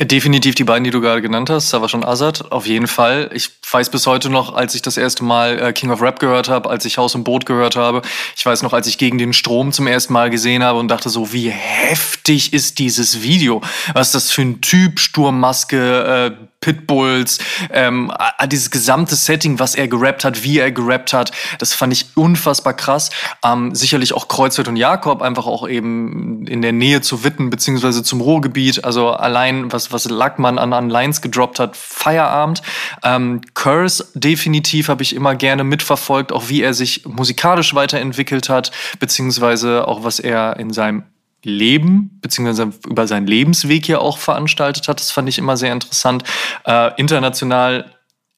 Definitiv 0.00 0.54
die 0.54 0.64
beiden, 0.64 0.84
die 0.84 0.90
du 0.90 1.00
gerade 1.00 1.22
genannt 1.22 1.50
hast, 1.50 1.72
war 1.72 1.88
schon 1.88 2.04
Azad, 2.04 2.50
auf 2.50 2.66
jeden 2.66 2.86
Fall. 2.86 3.30
Ich 3.34 3.50
weiß 3.70 3.90
bis 3.90 4.06
heute 4.06 4.30
noch, 4.30 4.54
als 4.54 4.74
ich 4.74 4.82
das 4.82 4.96
erste 4.96 5.22
Mal 5.22 5.60
äh, 5.60 5.72
King 5.72 5.90
of 5.90 6.00
Rap 6.00 6.18
gehört 6.18 6.48
habe, 6.48 6.70
als 6.70 6.84
ich 6.86 6.98
Haus 6.98 7.14
und 7.14 7.24
Boot 7.24 7.46
gehört 7.46 7.76
habe. 7.76 8.02
Ich 8.36 8.44
weiß 8.44 8.62
noch, 8.62 8.72
als 8.72 8.86
ich 8.86 8.98
gegen 8.98 9.18
den 9.18 9.32
Strom 9.32 9.70
zum 9.70 9.86
ersten 9.86 10.12
Mal 10.12 10.30
gesehen 10.30 10.64
habe 10.64 10.78
und 10.78 10.88
dachte 10.88 11.08
so, 11.08 11.32
wie 11.32 11.50
heftig 11.50 12.52
ist 12.52 12.78
dieses 12.78 13.22
Video? 13.22 13.60
Was 13.92 14.08
ist 14.08 14.14
das 14.14 14.30
für 14.30 14.42
ein 14.42 14.60
Typ? 14.60 14.98
Sturmmaske, 14.98 16.36
äh, 16.40 16.46
Pitbulls, 16.62 17.38
ähm, 17.70 18.10
dieses 18.46 18.70
gesamte 18.70 19.14
Setting, 19.16 19.58
was 19.58 19.74
er 19.74 19.88
gerappt 19.88 20.24
hat, 20.24 20.42
wie 20.42 20.58
er 20.58 20.72
gerappt 20.72 21.12
hat, 21.12 21.32
das 21.58 21.74
fand 21.74 21.92
ich 21.92 22.06
unfassbar 22.14 22.72
krass. 22.72 23.10
Ähm, 23.44 23.74
sicherlich 23.74 24.14
auch 24.14 24.28
Kreuzfeld 24.28 24.68
und 24.68 24.76
Jakob, 24.76 25.20
einfach 25.20 25.46
auch 25.46 25.68
eben 25.68 26.46
in 26.46 26.62
der 26.62 26.72
Nähe 26.72 27.02
zu 27.02 27.24
Witten 27.24 27.50
beziehungsweise 27.50 28.02
zum 28.02 28.22
Ruhrgebiet. 28.22 28.84
Also 28.84 29.10
allein, 29.10 29.70
was, 29.72 29.92
was 29.92 30.06
Lackmann 30.06 30.58
an, 30.58 30.72
an 30.72 30.88
Lines 30.88 31.20
gedroppt 31.20 31.58
hat, 31.58 31.76
Feierabend. 31.76 32.62
Ähm, 33.02 33.42
Curse 33.54 34.06
definitiv 34.14 34.88
habe 34.88 35.02
ich 35.02 35.14
immer 35.14 35.34
gerne 35.34 35.64
mitverfolgt, 35.64 36.32
auch 36.32 36.48
wie 36.48 36.62
er 36.62 36.72
sich 36.72 37.04
musikalisch 37.04 37.74
weiterentwickelt 37.74 38.48
hat, 38.48 38.70
beziehungsweise 39.00 39.88
auch 39.88 40.04
was 40.04 40.20
er 40.20 40.56
in 40.58 40.72
seinem 40.72 41.02
Leben, 41.42 42.18
beziehungsweise 42.20 42.72
über 42.86 43.06
seinen 43.06 43.26
Lebensweg 43.26 43.88
ja 43.88 43.98
auch 43.98 44.18
veranstaltet 44.18 44.88
hat. 44.88 45.00
Das 45.00 45.10
fand 45.10 45.28
ich 45.28 45.38
immer 45.38 45.56
sehr 45.56 45.72
interessant. 45.72 46.24
Äh, 46.64 46.92
international 46.96 47.90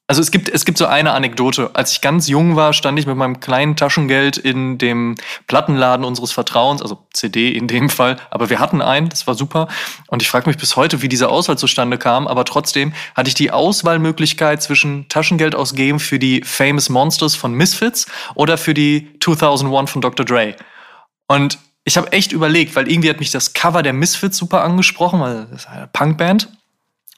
also 0.07 0.21
es 0.21 0.29
gibt, 0.29 0.49
es 0.49 0.65
gibt 0.65 0.77
so 0.77 0.85
eine 0.85 1.13
Anekdote. 1.13 1.71
Als 1.73 1.93
ich 1.93 2.01
ganz 2.01 2.27
jung 2.27 2.55
war, 2.55 2.73
stand 2.73 2.99
ich 2.99 3.07
mit 3.07 3.17
meinem 3.17 3.39
kleinen 3.39 3.75
Taschengeld 3.75 4.37
in 4.37 4.77
dem 4.77 5.15
Plattenladen 5.47 6.05
unseres 6.05 6.31
Vertrauens, 6.31 6.83
also 6.83 7.07
CD 7.11 7.51
in 7.51 7.67
dem 7.67 7.89
Fall, 7.89 8.17
aber 8.29 8.51
wir 8.51 8.59
hatten 8.59 8.83
einen, 8.83 9.09
das 9.09 9.25
war 9.25 9.33
super. 9.33 9.67
Und 10.07 10.21
ich 10.21 10.29
frage 10.29 10.47
mich 10.47 10.57
bis 10.57 10.75
heute, 10.75 11.01
wie 11.01 11.09
diese 11.09 11.29
Auswahl 11.29 11.57
zustande 11.57 11.97
kam, 11.97 12.27
aber 12.27 12.45
trotzdem 12.45 12.93
hatte 13.15 13.29
ich 13.29 13.33
die 13.33 13.49
Auswahlmöglichkeit 13.49 14.61
zwischen 14.61 15.09
Taschengeld 15.09 15.55
ausgeben 15.55 15.99
für 15.99 16.19
die 16.19 16.43
Famous 16.43 16.89
Monsters 16.89 17.35
von 17.35 17.53
Misfits 17.53 18.05
oder 18.35 18.59
für 18.59 18.75
die 18.75 19.09
2001 19.19 19.89
von 19.89 20.01
Dr. 20.01 20.23
Dre. 20.23 20.55
Und 21.27 21.57
ich 21.85 21.97
habe 21.97 22.11
echt 22.11 22.31
überlegt, 22.31 22.75
weil 22.75 22.91
irgendwie 22.91 23.09
hat 23.09 23.19
mich 23.19 23.31
das 23.31 23.53
Cover 23.53 23.83
der 23.83 23.93
Misfits 23.93 24.37
super 24.37 24.63
angesprochen, 24.63 25.21
weil 25.21 25.47
das 25.51 25.61
ist 25.61 25.69
eine 25.69 25.87
Punkband. 25.87 26.49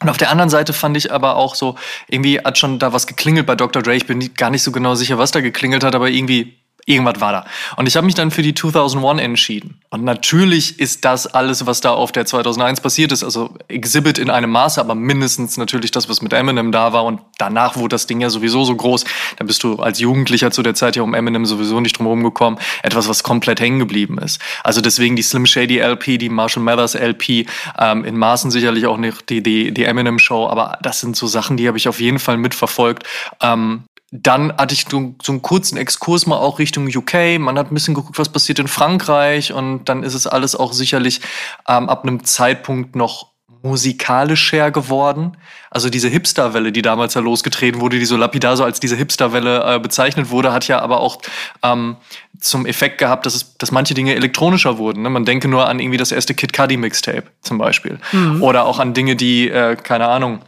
Und 0.01 0.09
auf 0.09 0.17
der 0.17 0.29
anderen 0.29 0.49
Seite 0.49 0.73
fand 0.73 0.95
ich 0.95 1.11
aber 1.11 1.37
auch 1.37 1.55
so, 1.55 1.75
irgendwie 2.07 2.39
hat 2.39 2.57
schon 2.57 2.77
da 2.77 2.93
was 2.93 3.07
geklingelt 3.07 3.47
bei 3.47 3.55
Dr. 3.55 3.81
Dre. 3.81 3.95
Ich 3.95 4.05
bin 4.05 4.33
gar 4.35 4.51
nicht 4.51 4.61
so 4.61 4.71
genau 4.71 4.93
sicher, 4.93 5.17
was 5.17 5.31
da 5.31 5.41
geklingelt 5.41 5.83
hat, 5.83 5.95
aber 5.95 6.09
irgendwie 6.09 6.59
Irgendwas 6.89 7.19
war 7.19 7.33
da. 7.33 7.45
Und 7.75 7.85
ich 7.85 7.97
habe 7.97 8.05
mich 8.05 8.15
dann 8.15 8.31
für 8.31 8.41
die 8.41 8.53
2001 8.53 9.21
entschieden. 9.21 9.81
Und 9.89 10.05
natürlich 10.05 10.79
ist 10.79 11.03
das 11.03 11.27
alles, 11.27 11.65
was 11.65 11.81
da 11.81 11.91
auf 11.91 12.13
der 12.13 12.25
2001 12.25 12.79
passiert 12.79 13.11
ist, 13.11 13.25
also 13.25 13.53
Exhibit 13.67 14.17
in 14.17 14.29
einem 14.29 14.49
Maße, 14.51 14.79
aber 14.79 14.95
mindestens 14.95 15.57
natürlich 15.57 15.91
das, 15.91 16.07
was 16.07 16.21
mit 16.21 16.31
Eminem 16.31 16.71
da 16.71 16.93
war. 16.93 17.03
Und 17.03 17.19
danach 17.39 17.75
wurde 17.75 17.89
das 17.89 18.07
Ding 18.07 18.21
ja 18.21 18.29
sowieso 18.29 18.63
so 18.63 18.73
groß. 18.73 19.03
Da 19.35 19.43
bist 19.43 19.63
du 19.63 19.75
als 19.79 19.99
Jugendlicher 19.99 20.49
zu 20.49 20.63
der 20.63 20.75
Zeit 20.75 20.95
ja 20.95 21.01
um 21.03 21.13
Eminem 21.13 21.45
sowieso 21.45 21.81
nicht 21.81 21.97
drum 21.97 22.05
herum 22.05 22.23
gekommen. 22.23 22.57
Etwas, 22.83 23.09
was 23.09 23.21
komplett 23.21 23.59
hängen 23.59 23.79
geblieben 23.79 24.17
ist. 24.19 24.39
Also 24.63 24.79
deswegen 24.79 25.17
die 25.17 25.23
Slim 25.23 25.45
Shady 25.45 25.79
LP, 25.79 26.17
die 26.17 26.29
Marshall 26.29 26.63
Mathers 26.63 26.95
LP, 26.95 27.47
ähm, 27.77 28.05
in 28.05 28.15
Maßen 28.15 28.49
sicherlich 28.49 28.85
auch 28.85 28.97
nicht 28.97 29.29
die, 29.29 29.43
die, 29.43 29.73
die 29.73 29.83
Eminem 29.83 30.19
Show. 30.19 30.47
Aber 30.47 30.79
das 30.81 31.01
sind 31.01 31.17
so 31.17 31.27
Sachen, 31.27 31.57
die 31.57 31.67
habe 31.67 31.77
ich 31.77 31.89
auf 31.89 31.99
jeden 31.99 32.19
Fall 32.19 32.37
mitverfolgt. 32.37 33.03
Ähm, 33.41 33.83
dann 34.11 34.55
hatte 34.55 34.73
ich 34.73 34.85
so, 34.89 35.15
so 35.21 35.33
einen 35.33 35.41
kurzen 35.41 35.77
Exkurs 35.77 36.27
mal 36.27 36.37
auch 36.37 36.59
Richtung 36.59 36.87
UK. 36.87 37.39
Man 37.39 37.57
hat 37.57 37.71
ein 37.71 37.73
bisschen 37.73 37.93
geguckt, 37.93 38.17
was 38.17 38.29
passiert 38.29 38.59
in 38.59 38.67
Frankreich. 38.67 39.51
Und 39.51 39.85
dann 39.85 40.03
ist 40.03 40.13
es 40.13 40.27
alles 40.27 40.55
auch 40.55 40.71
sicherlich 40.71 41.21
ähm, 41.67 41.89
ab 41.89 42.03
einem 42.03 42.23
Zeitpunkt 42.23 42.95
noch 42.95 43.31
musikalischer 43.63 44.71
geworden. 44.71 45.35
Also 45.69 45.89
diese 45.89 46.07
Hipsterwelle, 46.07 46.71
die 46.71 46.81
damals 46.81 47.15
ja 47.15 47.21
losgetreten 47.21 47.81
wurde, 47.81 47.99
die 47.99 48.05
so 48.05 48.15
lapidar 48.15 48.55
so 48.55 48.63
als 48.63 48.79
diese 48.79 48.95
Hipsterwelle 48.95 49.75
äh, 49.75 49.79
bezeichnet 49.79 50.29
wurde, 50.29 50.53
hat 50.53 50.67
ja 50.67 50.79
aber 50.79 51.01
auch 51.01 51.19
ähm, 51.63 51.97
zum 52.39 52.65
Effekt 52.65 52.99
gehabt, 52.99 53.25
dass, 53.25 53.35
es, 53.35 53.57
dass 53.57 53.71
manche 53.71 53.93
Dinge 53.93 54.15
elektronischer 54.15 54.77
wurden. 54.77 55.01
Ne? 55.01 55.09
Man 55.09 55.25
denke 55.25 55.47
nur 55.47 55.67
an 55.67 55.79
irgendwie 55.79 55.97
das 55.97 56.11
erste 56.11 56.33
Kid 56.33 56.53
Cudi 56.53 56.77
Mixtape 56.77 57.23
zum 57.41 57.57
Beispiel. 57.57 57.99
Mhm. 58.11 58.41
Oder 58.41 58.65
auch 58.65 58.79
an 58.79 58.93
Dinge, 58.93 59.15
die, 59.15 59.49
äh, 59.49 59.75
keine 59.75 60.07
Ahnung, 60.07 60.39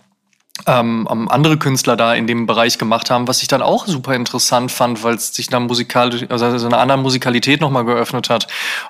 ähm, 0.66 1.08
andere 1.30 1.58
Künstler 1.58 1.96
da 1.96 2.14
in 2.14 2.28
dem 2.28 2.46
Bereich 2.46 2.78
gemacht 2.78 3.10
haben, 3.10 3.28
was 3.28 3.42
ich 3.42 3.48
dann 3.48 3.62
auch 3.62 3.88
super 3.88 4.16
interessant 4.16 4.72
fand, 4.72 5.04
weil 5.04 5.16
es 5.16 5.34
sich 5.34 5.48
dann 5.48 5.64
musikalisch, 5.64 6.26
also 6.30 6.58
so 6.58 6.66
eine 6.66 6.78
andere 6.78 6.98
Musikalität 6.98 7.62
nochmal 7.62 7.86
geöffnet 7.86 8.30
hat. 8.30 8.48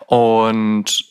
Und 0.08 1.06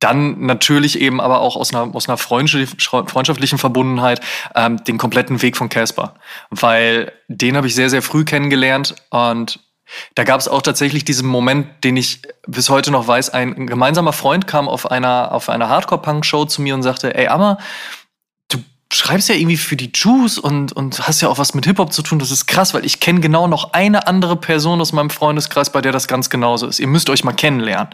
dann 0.00 0.46
natürlich 0.46 0.98
eben 0.98 1.20
aber 1.20 1.40
auch 1.40 1.56
aus 1.56 1.74
einer, 1.74 1.94
aus 1.94 2.08
einer 2.08 2.16
freundschaftlichen 2.16 3.58
Verbundenheit 3.58 4.20
ähm, 4.54 4.82
den 4.84 4.98
kompletten 4.98 5.42
Weg 5.42 5.56
von 5.56 5.68
Casper. 5.68 6.14
Weil 6.48 7.12
den 7.28 7.56
habe 7.56 7.66
ich 7.66 7.74
sehr, 7.74 7.90
sehr 7.90 8.02
früh 8.02 8.24
kennengelernt 8.24 8.94
und 9.10 9.60
da 10.14 10.24
gab 10.24 10.40
es 10.40 10.48
auch 10.48 10.62
tatsächlich 10.62 11.04
diesen 11.04 11.28
Moment, 11.28 11.84
den 11.84 11.96
ich 11.96 12.22
bis 12.46 12.70
heute 12.70 12.90
noch 12.90 13.06
weiß. 13.06 13.30
Ein 13.30 13.66
gemeinsamer 13.66 14.12
Freund 14.12 14.46
kam 14.46 14.68
auf 14.68 14.90
einer, 14.90 15.32
auf 15.32 15.48
einer 15.48 15.68
Hardcore-Punk-Show 15.68 16.44
zu 16.46 16.62
mir 16.62 16.74
und 16.74 16.82
sagte, 16.82 17.14
ey 17.14 17.26
Amma, 17.26 17.58
schreibst 18.92 19.28
ja 19.28 19.36
irgendwie 19.36 19.56
für 19.56 19.76
die 19.76 19.92
Jews 19.94 20.36
und, 20.36 20.72
und 20.72 21.06
hast 21.06 21.20
ja 21.20 21.28
auch 21.28 21.38
was 21.38 21.54
mit 21.54 21.64
Hip-Hop 21.64 21.92
zu 21.92 22.02
tun. 22.02 22.18
Das 22.18 22.32
ist 22.32 22.46
krass, 22.46 22.74
weil 22.74 22.84
ich 22.84 22.98
kenne 22.98 23.20
genau 23.20 23.46
noch 23.46 23.72
eine 23.72 24.08
andere 24.08 24.34
Person 24.34 24.80
aus 24.80 24.92
meinem 24.92 25.10
Freundeskreis, 25.10 25.70
bei 25.70 25.80
der 25.80 25.92
das 25.92 26.08
ganz 26.08 26.28
genauso 26.28 26.66
ist. 26.66 26.80
Ihr 26.80 26.88
müsst 26.88 27.08
euch 27.08 27.22
mal 27.22 27.32
kennenlernen. 27.32 27.90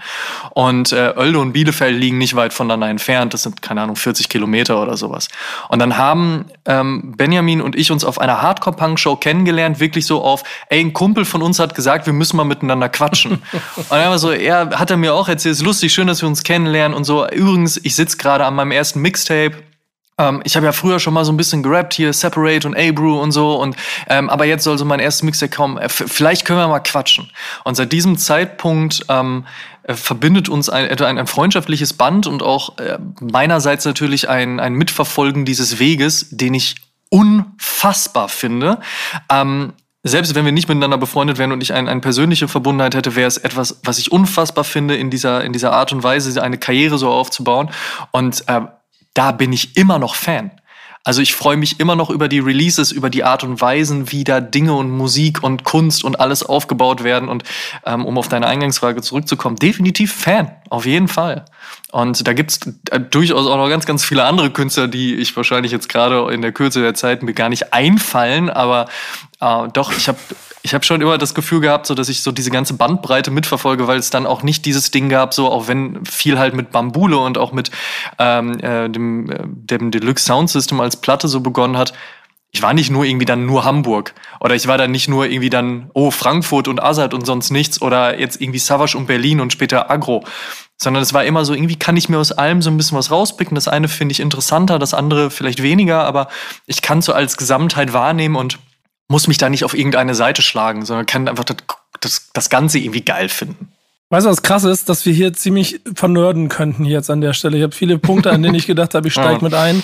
Und 0.55 0.93
äh, 0.93 1.13
Oelde 1.15 1.39
und 1.39 1.53
Bielefeld 1.53 1.99
liegen 1.99 2.17
nicht 2.17 2.35
weit 2.35 2.55
voneinander 2.55 2.89
entfernt. 2.89 3.35
Das 3.35 3.43
sind, 3.43 3.61
keine 3.61 3.83
Ahnung, 3.83 3.97
40 3.97 4.31
Kilometer 4.31 4.81
oder 4.81 4.97
sowas. 4.97 5.29
Und 5.69 5.81
dann 5.81 5.99
haben 5.99 6.47
ähm, 6.65 7.13
Benjamin 7.15 7.61
und 7.61 7.77
ich 7.77 7.93
uns 7.93 8.03
auf 8.03 8.19
einer 8.19 8.41
Hardcore-Punk-Show 8.41 9.17
kennengelernt, 9.17 9.81
wirklich 9.81 10.07
so 10.07 10.23
auf, 10.23 10.45
ey, 10.71 10.81
ein 10.81 10.95
Kumpel 10.95 11.27
von 11.27 11.43
uns 11.43 11.59
hat 11.59 11.75
gesagt, 11.75 12.07
wir 12.07 12.15
müssen 12.15 12.39
mal 12.39 12.45
miteinander 12.45 12.89
quatschen. 12.89 13.33
und 13.77 13.91
dann 13.91 14.09
war 14.09 14.19
so, 14.19 14.31
er 14.31 14.71
hat 14.79 14.91
er 14.91 14.97
mir 14.97 15.13
auch 15.13 15.29
erzählt, 15.29 15.53
es 15.53 15.59
ist 15.59 15.67
lustig, 15.67 15.93
schön, 15.93 16.07
dass 16.07 16.23
wir 16.23 16.29
uns 16.29 16.43
kennenlernen 16.43 16.97
und 16.97 17.05
so. 17.05 17.29
Übrigens, 17.29 17.77
ich 17.77 17.95
sitze 17.95 18.17
gerade 18.17 18.47
an 18.47 18.55
meinem 18.55 18.71
ersten 18.71 19.03
Mixtape 19.03 19.57
ähm, 20.19 20.41
ich 20.45 20.57
habe 20.57 20.67
ja 20.67 20.73
früher 20.73 20.99
schon 20.99 21.15
mal 21.15 21.25
so 21.25 21.33
ein 21.33 21.37
bisschen 21.37 21.63
gerappt 21.63 21.95
hier, 21.95 22.13
Separate 22.13 22.67
und 22.67 22.77
A-Brew 22.77 23.21
und 23.21 23.33
so. 23.33 23.61
Und 23.61 23.77
ähm, 24.09 24.31
aber 24.31 24.47
jetzt 24.47 24.65
soll 24.65 24.79
so 24.79 24.85
mein 24.85 25.01
erstes 25.01 25.23
Mixtape 25.23 25.55
kommen. 25.55 25.79
Äh, 25.79 25.89
vielleicht 25.89 26.45
können 26.45 26.59
wir 26.59 26.69
mal 26.69 26.81
quatschen. 26.81 27.31
Und 27.65 27.75
seit 27.75 27.93
diesem 27.93 28.17
Zeitpunkt 28.17 29.05
ähm, 29.09 29.45
äh, 29.83 29.95
verbindet 29.95 30.49
uns 30.49 30.69
ein, 30.69 30.89
ein, 30.89 31.19
ein 31.19 31.27
freundschaftliches 31.27 31.93
Band 31.93 32.27
und 32.27 32.43
auch 32.43 32.79
äh, 32.79 32.99
meinerseits 33.21 33.85
natürlich 33.85 34.29
ein, 34.29 34.59
ein 34.61 34.75
Mitverfolgen 34.75 35.45
dieses 35.45 35.79
Weges, 35.79 36.29
den 36.31 36.55
ich 36.55 36.77
unfassbar 37.11 38.29
finde. 38.29 38.81
Ähm, 39.31 39.75
selbst 40.03 40.37
wenn 40.37 40.45
wir 40.45 40.53
nicht 40.53 40.69
miteinander 40.69 40.99
befreundet 40.99 41.37
wären 41.37 41.51
und 41.51 41.63
ich 41.63 41.75
eine, 41.75 41.91
eine 41.91 42.01
persönliche 42.01 42.47
Verbundenheit 42.47 42.95
hätte, 42.95 43.17
wäre 43.17 43.27
es 43.27 43.39
etwas, 43.39 43.81
was 43.83 43.99
ich 43.99 44.13
unfassbar 44.13 44.63
finde, 44.63 44.97
in 44.97 45.11
dieser, 45.11 45.43
in 45.43 45.53
dieser 45.53 45.73
Art 45.73 45.93
und 45.93 46.05
Weise 46.05 46.41
eine 46.41 46.59
Karriere 46.59 46.97
so 46.97 47.11
aufzubauen. 47.11 47.71
Und 48.13 48.45
äh, 48.47 48.61
da 49.17 49.33
bin 49.33 49.53
ich 49.53 49.77
immer 49.77 49.99
noch 49.99 50.15
Fan. 50.15 50.51
Also 51.07 51.23
ich 51.23 51.37
freue 51.37 51.57
mich 51.57 51.79
immer 51.79 51.95
noch 51.95 52.11
über 52.11 52.27
die 52.27 52.41
Releases, 52.41 52.91
über 52.91 53.11
die 53.11 53.23
Art 53.23 53.45
und 53.45 53.61
Weisen, 53.61 54.11
wie 54.11 54.25
da 54.25 54.41
Dinge 54.41 54.75
und 54.75 54.91
Musik 54.91 55.41
und 55.41 55.63
Kunst 55.63 56.03
und 56.03 56.19
alles 56.19 56.43
aufgebaut 56.43 57.05
werden. 57.05 57.29
Und 57.29 57.45
ähm, 57.85 58.05
um 58.05 58.19
auf 58.19 58.29
deine 58.29 58.49
Eingangsfrage 58.49 59.03
zurückzukommen, 59.03 59.55
definitiv 59.55 60.13
Fan, 60.13 60.51
auf 60.69 60.85
jeden 60.85 61.07
Fall. 61.07 61.45
Und 61.93 62.27
da 62.27 62.33
gibt's 62.33 62.59
äh, 62.91 62.99
durchaus 62.99 63.47
auch 63.47 63.57
noch 63.57 63.69
ganz, 63.69 63.87
ganz 63.87 64.05
viele 64.05 64.25
andere 64.25 64.51
Künstler, 64.51 64.89
die 64.89 65.15
ich 65.15 65.37
wahrscheinlich 65.37 65.71
jetzt 65.71 65.89
gerade 65.89 66.29
in 66.35 66.43
der 66.43 66.51
Kürze 66.51 66.83
der 66.83 66.95
Zeit 66.95 67.23
mir 67.23 67.35
gar 67.35 67.51
nicht 67.51 67.73
einfallen. 67.73 68.51
Aber 68.51 68.87
äh, 69.41 69.69
doch, 69.73 69.97
ich 69.97 70.09
habe 70.09 70.19
ich 70.67 70.75
habe 70.75 70.85
schon 70.85 71.01
immer 71.01 71.17
das 71.17 71.33
Gefühl 71.33 71.61
gehabt, 71.61 71.87
so 71.87 71.95
dass 71.95 72.09
ich 72.09 72.23
so 72.23 72.33
diese 72.33 72.51
ganze 72.51 72.75
Bandbreite 72.75 73.31
mitverfolge, 73.31 73.87
weil 73.87 74.01
es 74.01 74.11
dann 74.11 74.27
auch 74.27 74.43
nicht 74.43 74.65
dieses 74.65 74.91
Ding 74.91 75.09
gab, 75.09 75.33
so 75.33 75.49
auch 75.49 75.69
wenn 75.69 76.05
viel 76.05 76.41
halt 76.41 76.57
mit 76.57 76.73
Bambule 76.73 77.19
und 77.19 77.39
auch 77.39 77.53
mit 77.53 77.71
ähm, 78.19 78.59
äh, 78.59 78.91
dem, 78.91 79.31
äh, 79.31 79.45
dem 79.47 79.93
Deluxe 79.93 80.25
Sound 80.25 80.51
System 80.51 80.81
als 80.81 81.01
Platte 81.01 81.29
so 81.29 81.39
begonnen 81.39 81.77
hat. 81.77 81.93
Ich 82.51 82.63
war 82.63 82.75
nicht 82.75 82.91
nur 82.91 83.05
irgendwie 83.05 83.27
dann 83.27 83.47
nur 83.47 83.65
Hamburg 83.65 84.13
oder 84.41 84.57
ich 84.57 84.67
war 84.67 84.77
dann 84.77 84.91
nicht 84.91 85.09
nur 85.09 85.27
irgendwie 85.27 85.51
dann 85.51 85.89
oh 85.95 86.11
Frankfurt 86.11 86.67
und 86.67 86.83
Azad 86.83 87.15
und 87.15 87.25
sonst 87.27 87.53
nichts 87.53 87.81
oder 87.81 88.19
jetzt 88.19 88.41
irgendwie 88.41 88.59
Savage 88.59 88.99
und 88.99 89.07
Berlin 89.07 89.41
und 89.41 89.53
später 89.53 89.89
Agro, 89.89 90.25
sondern 90.77 91.01
es 91.01 91.15
war 91.15 91.25
immer 91.25 91.45
so 91.45 91.55
irgendwie 91.55 91.77
kann 91.77 91.97
ich 91.97 92.09
mir 92.09 92.19
aus 92.19 92.33
allem 92.33 92.61
so 92.61 92.71
ein 92.71 92.77
bisschen 92.77 92.99
was 92.99 93.13
rauspicken. 93.13 93.55
Das 93.55 93.69
eine 93.69 93.87
finde 93.87 94.15
ich 94.15 94.19
interessanter, 94.19 94.81
das 94.81 94.95
andere 94.95 95.31
vielleicht 95.31 95.63
weniger, 95.63 96.03
aber 96.03 96.27
ich 96.67 96.83
kann 96.83 97.03
so 97.03 97.13
als 97.13 97.37
Gesamtheit 97.37 97.93
wahrnehmen 97.93 98.35
und 98.35 98.59
muss 99.09 99.29
mich 99.29 99.39
da 99.39 99.49
nicht 99.49 99.65
auf 99.65 99.75
irgendeine 99.75 100.15
Seite 100.15 100.43
schlagen, 100.43 100.85
sondern 100.85 101.07
kann 101.07 101.29
einfach 101.29 101.45
das, 101.45 101.57
das, 102.01 102.31
das 102.33 102.51
Ganze 102.51 102.79
irgendwie 102.79 103.03
geil 103.05 103.29
finden. 103.29 103.69
Weißt 104.09 104.25
du, 104.25 104.31
was 104.31 104.43
krass 104.43 104.63
ist, 104.63 104.89
dass 104.89 105.05
wir 105.05 105.13
hier 105.13 105.33
ziemlich 105.33 105.81
vernörden 105.97 106.49
könnten 106.49 106.85
jetzt 106.85 107.11
an 107.11 107.21
der 107.21 107.33
Stelle. 107.33 107.57
Ich 107.57 107.63
habe 107.65 107.75
viele 107.75 107.99
Punkte, 107.99 108.31
an 108.31 108.43
denen 108.43 108.55
ich 108.55 108.67
gedacht 108.67 108.95
habe, 108.95 109.09
ich 109.09 109.15
steige 109.15 109.39
ja. 109.39 109.43
mit 109.43 109.55
ein. 109.55 109.79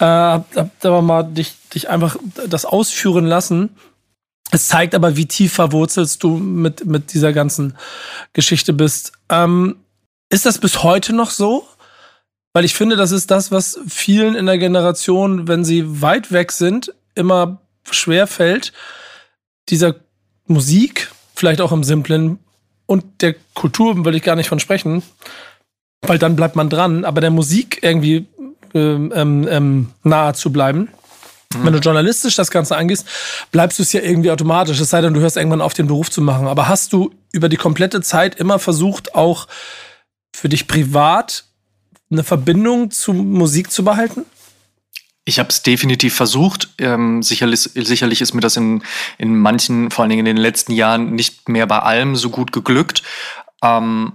Äh, 0.00 0.04
hab, 0.04 0.56
hab 0.56 0.84
aber 0.84 1.00
mal 1.00 1.22
dich, 1.22 1.54
dich 1.72 1.88
einfach 1.88 2.16
das 2.48 2.64
ausführen 2.64 3.24
lassen. 3.24 3.70
Es 4.50 4.66
zeigt 4.66 4.96
aber, 4.96 5.16
wie 5.16 5.26
tief 5.26 5.52
verwurzelst 5.52 6.22
du 6.24 6.36
mit, 6.36 6.84
mit 6.86 7.14
dieser 7.14 7.32
ganzen 7.32 7.74
Geschichte 8.32 8.72
bist. 8.72 9.12
Ähm, 9.28 9.76
ist 10.28 10.44
das 10.44 10.58
bis 10.58 10.82
heute 10.82 11.12
noch 11.12 11.30
so? 11.30 11.66
Weil 12.52 12.64
ich 12.64 12.74
finde, 12.74 12.96
das 12.96 13.12
ist 13.12 13.30
das, 13.30 13.52
was 13.52 13.78
vielen 13.88 14.34
in 14.34 14.46
der 14.46 14.58
Generation, 14.58 15.46
wenn 15.46 15.64
sie 15.64 16.02
weit 16.02 16.32
weg 16.32 16.52
sind, 16.52 16.92
immer 17.14 17.61
schwer 17.90 18.26
fällt, 18.26 18.72
dieser 19.68 19.96
Musik, 20.46 21.10
vielleicht 21.34 21.60
auch 21.60 21.72
im 21.72 21.84
Simplen, 21.84 22.38
und 22.86 23.22
der 23.22 23.34
Kultur 23.54 24.04
will 24.04 24.14
ich 24.14 24.22
gar 24.22 24.36
nicht 24.36 24.48
von 24.48 24.60
sprechen, 24.60 25.02
weil 26.02 26.18
dann 26.18 26.36
bleibt 26.36 26.56
man 26.56 26.68
dran, 26.68 27.04
aber 27.04 27.20
der 27.20 27.30
Musik 27.30 27.78
irgendwie 27.82 28.26
ähm, 28.74 29.12
ähm, 29.14 29.48
ähm 29.48 29.90
nahe 30.02 30.34
zu 30.34 30.52
bleiben. 30.52 30.88
Mhm. 31.54 31.64
Wenn 31.64 31.72
du 31.72 31.78
journalistisch 31.78 32.34
das 32.36 32.50
Ganze 32.50 32.76
angehst, 32.76 33.06
bleibst 33.50 33.78
du 33.78 33.82
es 33.82 33.92
ja 33.92 34.00
irgendwie 34.00 34.30
automatisch, 34.30 34.80
es 34.80 34.90
sei 34.90 35.00
denn, 35.00 35.14
du 35.14 35.20
hörst 35.20 35.36
irgendwann 35.36 35.60
auf, 35.60 35.74
den 35.74 35.86
Beruf 35.86 36.10
zu 36.10 36.20
machen. 36.20 36.46
Aber 36.46 36.68
hast 36.68 36.92
du 36.92 37.14
über 37.32 37.48
die 37.48 37.56
komplette 37.56 38.02
Zeit 38.02 38.34
immer 38.34 38.58
versucht, 38.58 39.14
auch 39.14 39.46
für 40.34 40.48
dich 40.48 40.66
privat 40.66 41.44
eine 42.10 42.24
Verbindung 42.24 42.90
zu 42.90 43.12
Musik 43.12 43.70
zu 43.70 43.84
behalten? 43.84 44.26
Ich 45.24 45.38
habe 45.38 45.50
es 45.50 45.62
definitiv 45.62 46.14
versucht. 46.14 46.70
Ähm, 46.78 47.22
sicherlich, 47.22 47.60
sicherlich 47.60 48.20
ist 48.20 48.34
mir 48.34 48.40
das 48.40 48.56
in, 48.56 48.82
in 49.18 49.36
manchen, 49.36 49.90
vor 49.90 50.02
allen 50.02 50.10
Dingen 50.10 50.26
in 50.26 50.36
den 50.36 50.42
letzten 50.42 50.72
Jahren, 50.72 51.12
nicht 51.12 51.48
mehr 51.48 51.66
bei 51.66 51.78
allem 51.78 52.16
so 52.16 52.30
gut 52.30 52.50
geglückt. 52.50 53.02
Ähm, 53.62 54.12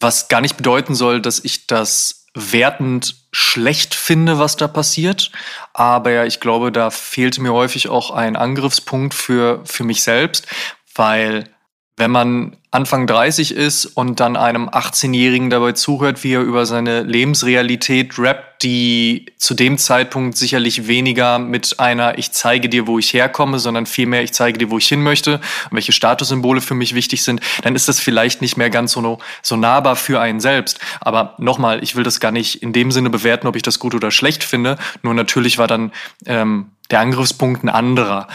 was 0.00 0.28
gar 0.28 0.42
nicht 0.42 0.56
bedeuten 0.56 0.94
soll, 0.94 1.22
dass 1.22 1.42
ich 1.42 1.66
das 1.66 2.26
wertend 2.34 3.16
schlecht 3.32 3.94
finde, 3.94 4.38
was 4.38 4.56
da 4.56 4.68
passiert. 4.68 5.30
Aber 5.72 6.26
ich 6.26 6.40
glaube, 6.40 6.72
da 6.72 6.90
fehlte 6.90 7.40
mir 7.40 7.52
häufig 7.52 7.88
auch 7.88 8.10
ein 8.10 8.36
Angriffspunkt 8.36 9.14
für, 9.14 9.62
für 9.64 9.84
mich 9.84 10.02
selbst, 10.02 10.46
weil 10.94 11.53
wenn 11.96 12.10
man 12.10 12.56
Anfang 12.72 13.06
30 13.06 13.54
ist 13.54 13.86
und 13.86 14.18
dann 14.18 14.36
einem 14.36 14.68
18-Jährigen 14.68 15.48
dabei 15.48 15.72
zuhört, 15.72 16.24
wie 16.24 16.32
er 16.32 16.40
über 16.40 16.66
seine 16.66 17.02
Lebensrealität 17.02 18.18
rappt, 18.18 18.64
die 18.64 19.26
zu 19.36 19.54
dem 19.54 19.78
Zeitpunkt 19.78 20.36
sicherlich 20.36 20.88
weniger 20.88 21.38
mit 21.38 21.78
einer 21.78 22.18
Ich 22.18 22.32
zeige 22.32 22.68
dir, 22.68 22.88
wo 22.88 22.98
ich 22.98 23.12
herkomme, 23.12 23.60
sondern 23.60 23.86
vielmehr 23.86 24.24
Ich 24.24 24.32
zeige 24.32 24.58
dir, 24.58 24.70
wo 24.70 24.78
ich 24.78 24.88
hin 24.88 25.04
möchte 25.04 25.34
und 25.34 25.72
welche 25.72 25.92
Statussymbole 25.92 26.60
für 26.60 26.74
mich 26.74 26.96
wichtig 26.96 27.22
sind, 27.22 27.40
dann 27.62 27.76
ist 27.76 27.88
das 27.88 28.00
vielleicht 28.00 28.40
nicht 28.40 28.56
mehr 28.56 28.70
ganz 28.70 28.90
so, 28.92 29.18
so 29.42 29.54
nahbar 29.54 29.94
für 29.94 30.20
einen 30.20 30.40
selbst. 30.40 30.80
Aber 31.00 31.34
nochmal, 31.38 31.80
ich 31.84 31.94
will 31.94 32.02
das 32.02 32.18
gar 32.18 32.32
nicht 32.32 32.60
in 32.60 32.72
dem 32.72 32.90
Sinne 32.90 33.10
bewerten, 33.10 33.46
ob 33.46 33.54
ich 33.54 33.62
das 33.62 33.78
gut 33.78 33.94
oder 33.94 34.10
schlecht 34.10 34.42
finde. 34.42 34.78
Nur 35.02 35.14
natürlich 35.14 35.58
war 35.58 35.68
dann 35.68 35.92
ähm, 36.26 36.72
der 36.90 36.98
Angriffspunkt 36.98 37.62
ein 37.62 37.68
anderer 37.68 38.26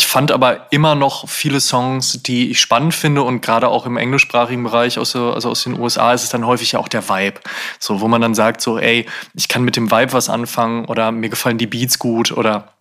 Ich 0.00 0.06
fand 0.06 0.32
aber 0.32 0.68
immer 0.70 0.94
noch 0.94 1.28
viele 1.28 1.60
Songs, 1.60 2.22
die 2.22 2.50
ich 2.52 2.60
spannend 2.62 2.94
finde 2.94 3.22
und 3.22 3.42
gerade 3.42 3.68
auch 3.68 3.84
im 3.84 3.98
englischsprachigen 3.98 4.64
Bereich, 4.64 4.96
also 4.96 5.34
aus 5.34 5.64
den 5.64 5.78
USA, 5.78 6.14
ist 6.14 6.22
es 6.22 6.30
dann 6.30 6.46
häufig 6.46 6.72
ja 6.72 6.78
auch 6.78 6.88
der 6.88 7.06
Vibe. 7.06 7.38
So, 7.78 8.00
wo 8.00 8.08
man 8.08 8.22
dann 8.22 8.34
sagt 8.34 8.62
so, 8.62 8.78
ey, 8.78 9.06
ich 9.34 9.48
kann 9.48 9.62
mit 9.62 9.76
dem 9.76 9.90
Vibe 9.90 10.14
was 10.14 10.30
anfangen 10.30 10.86
oder 10.86 11.12
mir 11.12 11.28
gefallen 11.28 11.58
die 11.58 11.66
Beats 11.66 11.98
gut 11.98 12.32
oder 12.32 12.72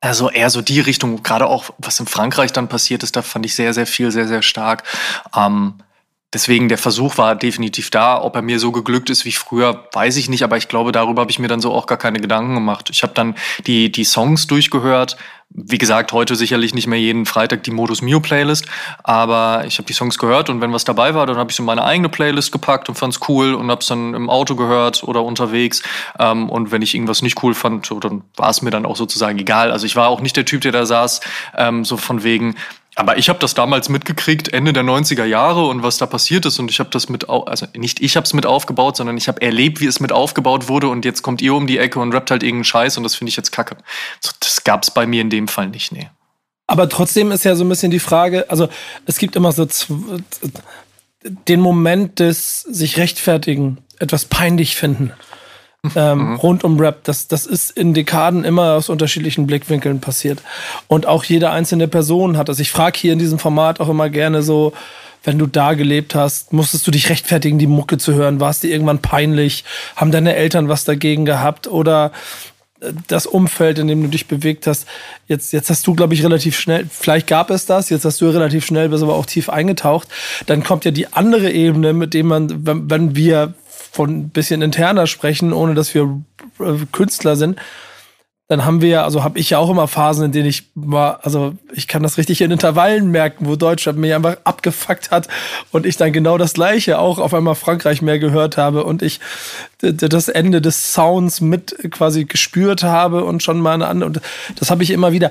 also 0.00 0.30
eher 0.30 0.48
so 0.48 0.62
die 0.62 0.80
Richtung, 0.80 1.22
gerade 1.22 1.46
auch 1.46 1.74
was 1.76 2.00
in 2.00 2.06
Frankreich 2.06 2.54
dann 2.54 2.68
passiert 2.68 3.02
ist, 3.02 3.16
da 3.16 3.20
fand 3.20 3.44
ich 3.44 3.54
sehr, 3.54 3.74
sehr 3.74 3.86
viel, 3.86 4.10
sehr, 4.10 4.26
sehr 4.26 4.40
stark. 4.40 4.84
Ähm, 5.36 5.74
Deswegen 6.32 6.70
der 6.70 6.78
Versuch 6.78 7.18
war 7.18 7.34
definitiv 7.36 7.90
da. 7.90 8.20
Ob 8.22 8.36
er 8.36 8.42
mir 8.42 8.58
so 8.58 8.72
geglückt 8.72 9.10
ist 9.10 9.24
wie 9.26 9.32
früher, 9.32 9.88
weiß 9.92 10.16
ich 10.16 10.30
nicht. 10.30 10.42
Aber 10.42 10.56
ich 10.56 10.68
glaube, 10.68 10.90
darüber 10.90 11.20
habe 11.22 11.30
ich 11.30 11.38
mir 11.38 11.48
dann 11.48 11.60
so 11.60 11.72
auch 11.72 11.86
gar 11.86 11.98
keine 11.98 12.20
Gedanken 12.20 12.54
gemacht. 12.54 12.88
Ich 12.90 13.02
habe 13.02 13.12
dann 13.12 13.34
die, 13.66 13.92
die 13.92 14.04
Songs 14.04 14.46
durchgehört. 14.46 15.18
Wie 15.50 15.76
gesagt, 15.76 16.12
heute 16.12 16.34
sicherlich 16.34 16.72
nicht 16.72 16.86
mehr 16.86 16.98
jeden 16.98 17.26
Freitag 17.26 17.64
die 17.64 17.70
Modus 17.70 18.00
Mio 18.00 18.20
Playlist. 18.20 18.64
Aber 19.02 19.64
ich 19.66 19.76
habe 19.76 19.86
die 19.86 19.92
Songs 19.92 20.16
gehört 20.16 20.48
und 20.48 20.62
wenn 20.62 20.72
was 20.72 20.84
dabei 20.84 21.14
war, 21.14 21.26
dann 21.26 21.36
habe 21.36 21.50
ich 21.50 21.56
so 21.56 21.62
meine 21.62 21.84
eigene 21.84 22.08
Playlist 22.08 22.50
gepackt 22.50 22.88
und 22.88 22.94
fand's 22.94 23.20
cool 23.28 23.52
und 23.52 23.70
habe 23.70 23.82
es 23.82 23.86
dann 23.86 24.14
im 24.14 24.30
Auto 24.30 24.54
gehört 24.54 25.04
oder 25.04 25.22
unterwegs. 25.22 25.82
Ähm, 26.18 26.48
und 26.48 26.72
wenn 26.72 26.80
ich 26.80 26.94
irgendwas 26.94 27.20
nicht 27.20 27.42
cool 27.42 27.52
fand, 27.52 27.84
so, 27.84 28.00
dann 28.00 28.22
war 28.36 28.48
es 28.48 28.62
mir 28.62 28.70
dann 28.70 28.86
auch 28.86 28.96
sozusagen 28.96 29.38
egal. 29.38 29.70
Also 29.70 29.84
ich 29.84 29.96
war 29.96 30.08
auch 30.08 30.22
nicht 30.22 30.38
der 30.38 30.46
Typ, 30.46 30.62
der 30.62 30.72
da 30.72 30.86
saß, 30.86 31.20
ähm, 31.58 31.84
so 31.84 31.98
von 31.98 32.24
wegen, 32.24 32.54
aber 32.94 33.16
ich 33.16 33.28
habe 33.28 33.38
das 33.38 33.54
damals 33.54 33.88
mitgekriegt, 33.88 34.52
Ende 34.52 34.72
der 34.72 34.82
90er 34.82 35.24
Jahre 35.24 35.66
und 35.66 35.82
was 35.82 35.96
da 35.96 36.04
passiert 36.04 36.44
ist. 36.44 36.58
Und 36.58 36.70
ich 36.70 36.78
habe 36.78 36.90
das 36.90 37.08
mit, 37.08 37.28
also 37.28 37.66
nicht 37.74 38.00
ich 38.00 38.16
habe 38.16 38.24
es 38.24 38.34
mit 38.34 38.44
aufgebaut, 38.44 38.96
sondern 38.96 39.16
ich 39.16 39.28
habe 39.28 39.40
erlebt, 39.40 39.80
wie 39.80 39.86
es 39.86 39.98
mit 39.98 40.12
aufgebaut 40.12 40.68
wurde. 40.68 40.88
Und 40.88 41.04
jetzt 41.04 41.22
kommt 41.22 41.40
ihr 41.40 41.54
um 41.54 41.66
die 41.66 41.78
Ecke 41.78 42.00
und 42.00 42.12
rappt 42.12 42.30
halt 42.30 42.42
irgendeinen 42.42 42.64
Scheiß 42.64 42.98
und 42.98 43.02
das 43.04 43.14
finde 43.14 43.30
ich 43.30 43.36
jetzt 43.36 43.50
kacke. 43.50 43.76
Das 44.40 44.64
gab 44.64 44.82
es 44.82 44.90
bei 44.90 45.06
mir 45.06 45.22
in 45.22 45.30
dem 45.30 45.48
Fall 45.48 45.68
nicht, 45.68 45.92
nee. 45.92 46.10
Aber 46.66 46.88
trotzdem 46.88 47.32
ist 47.32 47.44
ja 47.44 47.54
so 47.54 47.64
ein 47.64 47.68
bisschen 47.68 47.90
die 47.90 47.98
Frage, 47.98 48.48
also 48.48 48.68
es 49.06 49.18
gibt 49.18 49.36
immer 49.36 49.52
so 49.52 49.66
den 51.22 51.60
Moment 51.60 52.18
des 52.18 52.60
sich 52.60 52.98
rechtfertigen, 52.98 53.78
etwas 53.98 54.26
peinlich 54.26 54.76
finden 54.76 55.12
ähm, 55.96 56.30
mhm. 56.30 56.34
rund 56.36 56.64
um 56.64 56.78
Rap. 56.78 57.04
Das, 57.04 57.28
das 57.28 57.46
ist 57.46 57.70
in 57.70 57.94
Dekaden 57.94 58.44
immer 58.44 58.74
aus 58.74 58.88
unterschiedlichen 58.88 59.46
Blickwinkeln 59.46 60.00
passiert. 60.00 60.40
Und 60.86 61.06
auch 61.06 61.24
jede 61.24 61.50
einzelne 61.50 61.88
Person 61.88 62.36
hat 62.36 62.48
das. 62.48 62.60
Ich 62.60 62.70
frage 62.70 62.98
hier 62.98 63.12
in 63.12 63.18
diesem 63.18 63.38
Format 63.38 63.80
auch 63.80 63.88
immer 63.88 64.08
gerne 64.08 64.42
so, 64.42 64.72
wenn 65.24 65.38
du 65.38 65.46
da 65.46 65.74
gelebt 65.74 66.14
hast, 66.14 66.52
musstest 66.52 66.86
du 66.86 66.90
dich 66.90 67.08
rechtfertigen, 67.08 67.58
die 67.58 67.66
Mucke 67.66 67.98
zu 67.98 68.14
hören? 68.14 68.40
War 68.40 68.50
es 68.50 68.60
dir 68.60 68.70
irgendwann 68.70 69.00
peinlich? 69.00 69.64
Haben 69.96 70.10
deine 70.10 70.34
Eltern 70.34 70.68
was 70.68 70.84
dagegen 70.84 71.24
gehabt? 71.24 71.68
Oder 71.68 72.12
äh, 72.80 72.92
das 73.06 73.26
Umfeld, 73.26 73.78
in 73.78 73.88
dem 73.88 74.02
du 74.02 74.08
dich 74.08 74.26
bewegt 74.26 74.66
hast. 74.66 74.86
Jetzt, 75.28 75.52
jetzt 75.52 75.70
hast 75.70 75.86
du, 75.86 75.94
glaube 75.94 76.14
ich, 76.14 76.24
relativ 76.24 76.58
schnell, 76.58 76.86
vielleicht 76.90 77.26
gab 77.26 77.50
es 77.50 77.66
das, 77.66 77.88
jetzt 77.88 78.04
hast 78.04 78.20
du 78.20 78.28
relativ 78.28 78.66
schnell, 78.66 78.88
bist 78.88 79.02
aber 79.02 79.14
auch 79.14 79.26
tief 79.26 79.48
eingetaucht. 79.48 80.08
Dann 80.46 80.64
kommt 80.64 80.84
ja 80.84 80.90
die 80.90 81.12
andere 81.12 81.50
Ebene, 81.50 81.92
mit 81.92 82.14
dem 82.14 82.26
man, 82.26 82.66
wenn, 82.66 82.90
wenn 82.90 83.16
wir 83.16 83.54
von 83.92 84.10
ein 84.10 84.28
bisschen 84.30 84.62
interner 84.62 85.06
sprechen, 85.06 85.52
ohne 85.52 85.74
dass 85.74 85.94
wir 85.94 86.22
äh, 86.58 86.86
Künstler 86.92 87.36
sind, 87.36 87.60
dann 88.52 88.66
haben 88.66 88.82
wir 88.82 88.88
ja, 88.90 89.04
also 89.04 89.24
habe 89.24 89.38
ich 89.38 89.48
ja 89.48 89.58
auch 89.58 89.70
immer 89.70 89.88
Phasen, 89.88 90.26
in 90.26 90.32
denen 90.32 90.46
ich 90.46 90.64
war, 90.74 91.20
also 91.22 91.54
ich 91.72 91.88
kann 91.88 92.02
das 92.02 92.18
richtig 92.18 92.42
in 92.42 92.50
Intervallen 92.50 93.10
merken, 93.10 93.46
wo 93.46 93.56
Deutschland 93.56 93.98
mich 93.98 94.12
einfach 94.12 94.36
abgefuckt 94.44 95.10
hat 95.10 95.26
und 95.70 95.86
ich 95.86 95.96
dann 95.96 96.12
genau 96.12 96.36
das 96.36 96.52
Gleiche 96.52 96.98
auch 96.98 97.18
auf 97.18 97.32
einmal 97.32 97.54
Frankreich 97.54 98.02
mehr 98.02 98.18
gehört 98.18 98.58
habe 98.58 98.84
und 98.84 99.00
ich 99.00 99.20
das 99.80 100.28
Ende 100.28 100.60
des 100.60 100.92
Sounds 100.92 101.40
mit 101.40 101.76
quasi 101.90 102.26
gespürt 102.26 102.82
habe 102.82 103.24
und 103.24 103.42
schon 103.42 103.58
mal 103.58 103.72
eine 103.72 103.88
andere, 103.88 104.10
und 104.10 104.20
das 104.56 104.70
habe 104.70 104.82
ich 104.82 104.90
immer 104.90 105.12
wieder. 105.12 105.30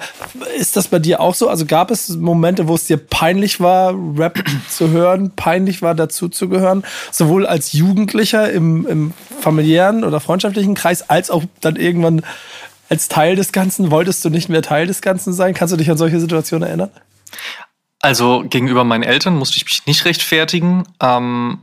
Ist 0.57 0.75
das 0.75 0.88
bei 0.88 0.97
dir 0.97 1.21
auch 1.21 1.36
so? 1.36 1.47
Also 1.47 1.67
gab 1.67 1.91
es 1.91 2.10
Momente, 2.10 2.67
wo 2.67 2.73
es 2.73 2.86
dir 2.86 2.97
peinlich 2.97 3.60
war, 3.60 3.93
Rap 4.17 4.43
zu 4.67 4.89
hören, 4.89 5.31
peinlich 5.36 5.84
war, 5.84 5.93
dazu 5.93 6.27
zu 6.27 6.49
gehören, 6.49 6.84
sowohl 7.12 7.45
als 7.45 7.71
Jugendlicher 7.71 8.51
im, 8.51 8.88
im 8.88 9.13
familiären 9.39 10.03
oder 10.03 10.19
freundschaftlichen 10.19 10.73
Kreis, 10.73 11.07
als 11.07 11.29
auch 11.29 11.43
dann 11.62 11.75
irgendwann 11.75 12.23
als 12.91 13.08
Teil 13.08 13.38
des 13.38 13.54
Ganzen? 13.54 13.89
Wolltest 13.89 14.23
du 14.25 14.30
nicht 14.30 14.49
mehr 14.49 14.62
Teil 14.62 14.86
des 14.86 15.01
Ganzen 15.01 15.34
sein? 15.34 15.54
Kannst 15.54 15.73
du 15.73 15.77
dich 15.77 15.89
an 15.89 15.97
solche 15.97 16.19
Situationen 16.19 16.67
erinnern? 16.67 16.91
Also 17.99 18.43
gegenüber 18.47 18.84
meinen 18.84 19.04
Eltern 19.04 19.38
musste 19.38 19.58
ich 19.58 19.65
mich 19.65 19.86
nicht 19.86 20.06
rechtfertigen. 20.06 20.84
Ähm, 21.01 21.60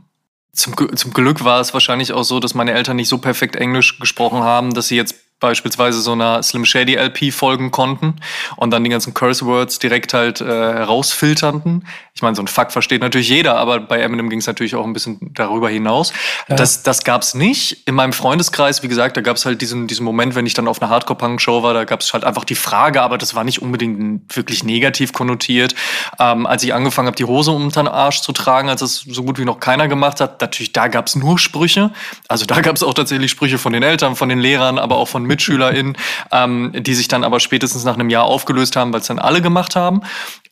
zum, 0.53 0.73
zum 0.97 1.13
Glück 1.13 1.43
war 1.43 1.61
es 1.61 1.73
wahrscheinlich 1.73 2.13
auch 2.13 2.23
so, 2.23 2.39
dass 2.39 2.55
meine 2.55 2.73
Eltern 2.73 2.95
nicht 2.95 3.09
so 3.09 3.19
perfekt 3.19 3.55
Englisch 3.55 3.99
gesprochen 3.99 4.41
haben, 4.41 4.73
dass 4.73 4.87
sie 4.87 4.95
jetzt 4.95 5.15
beispielsweise 5.39 6.01
so 6.01 6.13
einer 6.13 6.41
Slim 6.43 6.65
Shady 6.65 6.95
LP 6.95 7.31
folgen 7.31 7.71
konnten 7.71 8.15
und 8.57 8.71
dann 8.71 8.83
die 8.83 8.89
ganzen 8.89 9.13
Curse 9.13 9.45
Words 9.45 9.79
direkt 9.79 10.13
halt 10.13 10.41
äh, 10.41 10.45
herausfilterten. 10.45 11.87
Ich 12.19 12.21
meine, 12.21 12.35
so 12.35 12.41
ein 12.41 12.49
Fuck 12.49 12.73
versteht 12.73 13.01
natürlich 13.01 13.29
jeder, 13.29 13.55
aber 13.55 13.79
bei 13.79 14.01
Eminem 14.01 14.29
ging 14.29 14.39
es 14.39 14.45
natürlich 14.45 14.75
auch 14.75 14.83
ein 14.83 14.91
bisschen 14.91 15.31
darüber 15.35 15.69
hinaus. 15.69 16.11
Ja. 16.49 16.57
Das, 16.57 16.83
das 16.83 17.05
gab's 17.05 17.33
nicht. 17.33 17.87
In 17.87 17.95
meinem 17.95 18.11
Freundeskreis, 18.11 18.83
wie 18.83 18.89
gesagt, 18.89 19.15
da 19.15 19.21
gab's 19.21 19.45
halt 19.45 19.61
diesen, 19.61 19.87
diesen 19.87 20.03
Moment, 20.03 20.35
wenn 20.35 20.45
ich 20.45 20.53
dann 20.53 20.67
auf 20.67 20.81
einer 20.81 20.91
Hardcore-Punk-Show 20.91 21.63
war, 21.63 21.73
da 21.73 21.85
gab's 21.85 22.11
halt 22.11 22.25
einfach 22.25 22.43
die 22.43 22.55
Frage, 22.55 23.01
aber 23.03 23.17
das 23.17 23.35
war 23.35 23.45
nicht 23.45 23.61
unbedingt 23.61 24.35
wirklich 24.35 24.65
negativ 24.65 25.13
konnotiert. 25.13 25.75
Ähm, 26.19 26.45
als 26.45 26.61
ich 26.61 26.73
angefangen 26.73 27.07
habe, 27.07 27.15
die 27.15 27.23
Hose 27.23 27.51
unter 27.51 27.83
den 27.83 27.87
Arsch 27.87 28.19
zu 28.19 28.33
tragen, 28.33 28.67
als 28.67 28.81
das 28.81 28.95
so 28.97 29.23
gut 29.23 29.39
wie 29.39 29.45
noch 29.45 29.61
keiner 29.61 29.87
gemacht 29.87 30.19
hat, 30.19 30.41
natürlich, 30.41 30.73
da 30.73 30.89
gab's 30.89 31.15
nur 31.15 31.39
Sprüche. 31.39 31.91
Also 32.27 32.45
da 32.45 32.59
gab's 32.59 32.83
auch 32.83 32.93
tatsächlich 32.93 33.31
Sprüche 33.31 33.59
von 33.59 33.71
den 33.71 33.83
Eltern, 33.83 34.17
von 34.17 34.27
den 34.27 34.39
Lehrern, 34.39 34.77
aber 34.77 34.97
auch 34.97 35.07
von 35.07 35.23
MitschülerInnen, 35.23 35.95
ähm, 36.33 36.73
die 36.75 36.95
sich 36.95 37.07
dann 37.07 37.23
aber 37.23 37.39
spätestens 37.39 37.85
nach 37.85 37.93
einem 37.93 38.09
Jahr 38.09 38.25
aufgelöst 38.25 38.75
haben, 38.75 38.91
weil 38.91 38.99
es 38.99 39.07
dann 39.07 39.19
alle 39.19 39.41
gemacht 39.41 39.77
haben. 39.77 40.01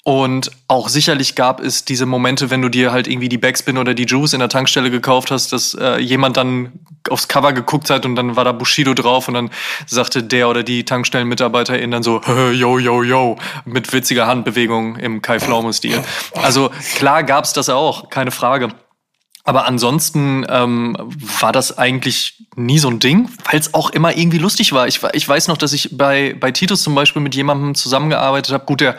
Und 0.07 0.51
auch 0.69 0.87
sicherlich 0.87 1.35
gab 1.35 1.56
es 1.59 1.85
diese 1.85 2.05
Momente, 2.05 2.49
wenn 2.49 2.61
du 2.61 2.69
dir 2.69 2.91
halt 2.91 3.07
irgendwie 3.07 3.29
die 3.29 3.37
Backspin 3.37 3.77
oder 3.77 3.93
die 3.93 4.05
Juice 4.05 4.33
in 4.33 4.39
der 4.39 4.49
Tankstelle 4.49 4.91
gekauft 4.91 5.31
hast, 5.31 5.53
dass 5.53 5.73
äh, 5.73 5.97
jemand 5.97 6.37
dann 6.37 6.73
aufs 7.09 7.27
Cover 7.27 7.53
geguckt 7.53 7.89
hat 7.89 8.05
und 8.05 8.15
dann 8.15 8.35
war 8.35 8.45
da 8.45 8.51
Bushido 8.51 8.93
drauf 8.93 9.27
und 9.27 9.33
dann 9.33 9.49
sagte 9.85 10.23
der 10.23 10.49
oder 10.49 10.63
die 10.63 10.83
Tankstellenmitarbeiterin 10.83 11.91
dann 11.91 12.03
so, 12.03 12.21
yo, 12.53 12.79
yo, 12.79 13.03
yo, 13.03 13.37
mit 13.65 13.91
witziger 13.93 14.27
Handbewegung 14.27 14.97
im 14.97 15.21
Kai 15.21 15.39
Pflaume-Stil. 15.39 16.03
Also 16.41 16.71
klar 16.95 17.23
gab's 17.23 17.53
das 17.53 17.69
auch, 17.69 18.09
keine 18.09 18.31
Frage. 18.31 18.69
Aber 19.47 19.65
ansonsten 19.65 20.45
ähm, 20.49 20.97
war 21.39 21.53
das 21.53 21.77
eigentlich 21.77 22.43
nie 22.57 22.79
so 22.79 22.89
ein 22.89 22.99
Ding, 22.99 23.29
weil 23.49 23.57
es 23.57 23.73
auch 23.73 23.91
immer 23.91 24.17
irgendwie 24.17 24.39
lustig 24.39 24.73
war. 24.73 24.89
Ich, 24.89 24.99
ich 25.13 25.27
weiß 25.27 25.47
noch, 25.47 25.55
dass 25.55 25.71
ich 25.71 25.97
bei, 25.97 26.35
bei 26.37 26.51
Titus 26.51 26.83
zum 26.83 26.93
Beispiel 26.95 27.21
mit 27.21 27.33
jemandem 27.33 27.73
zusammengearbeitet 27.73 28.53
habe. 28.53 28.65
Gut, 28.65 28.81
der 28.81 28.97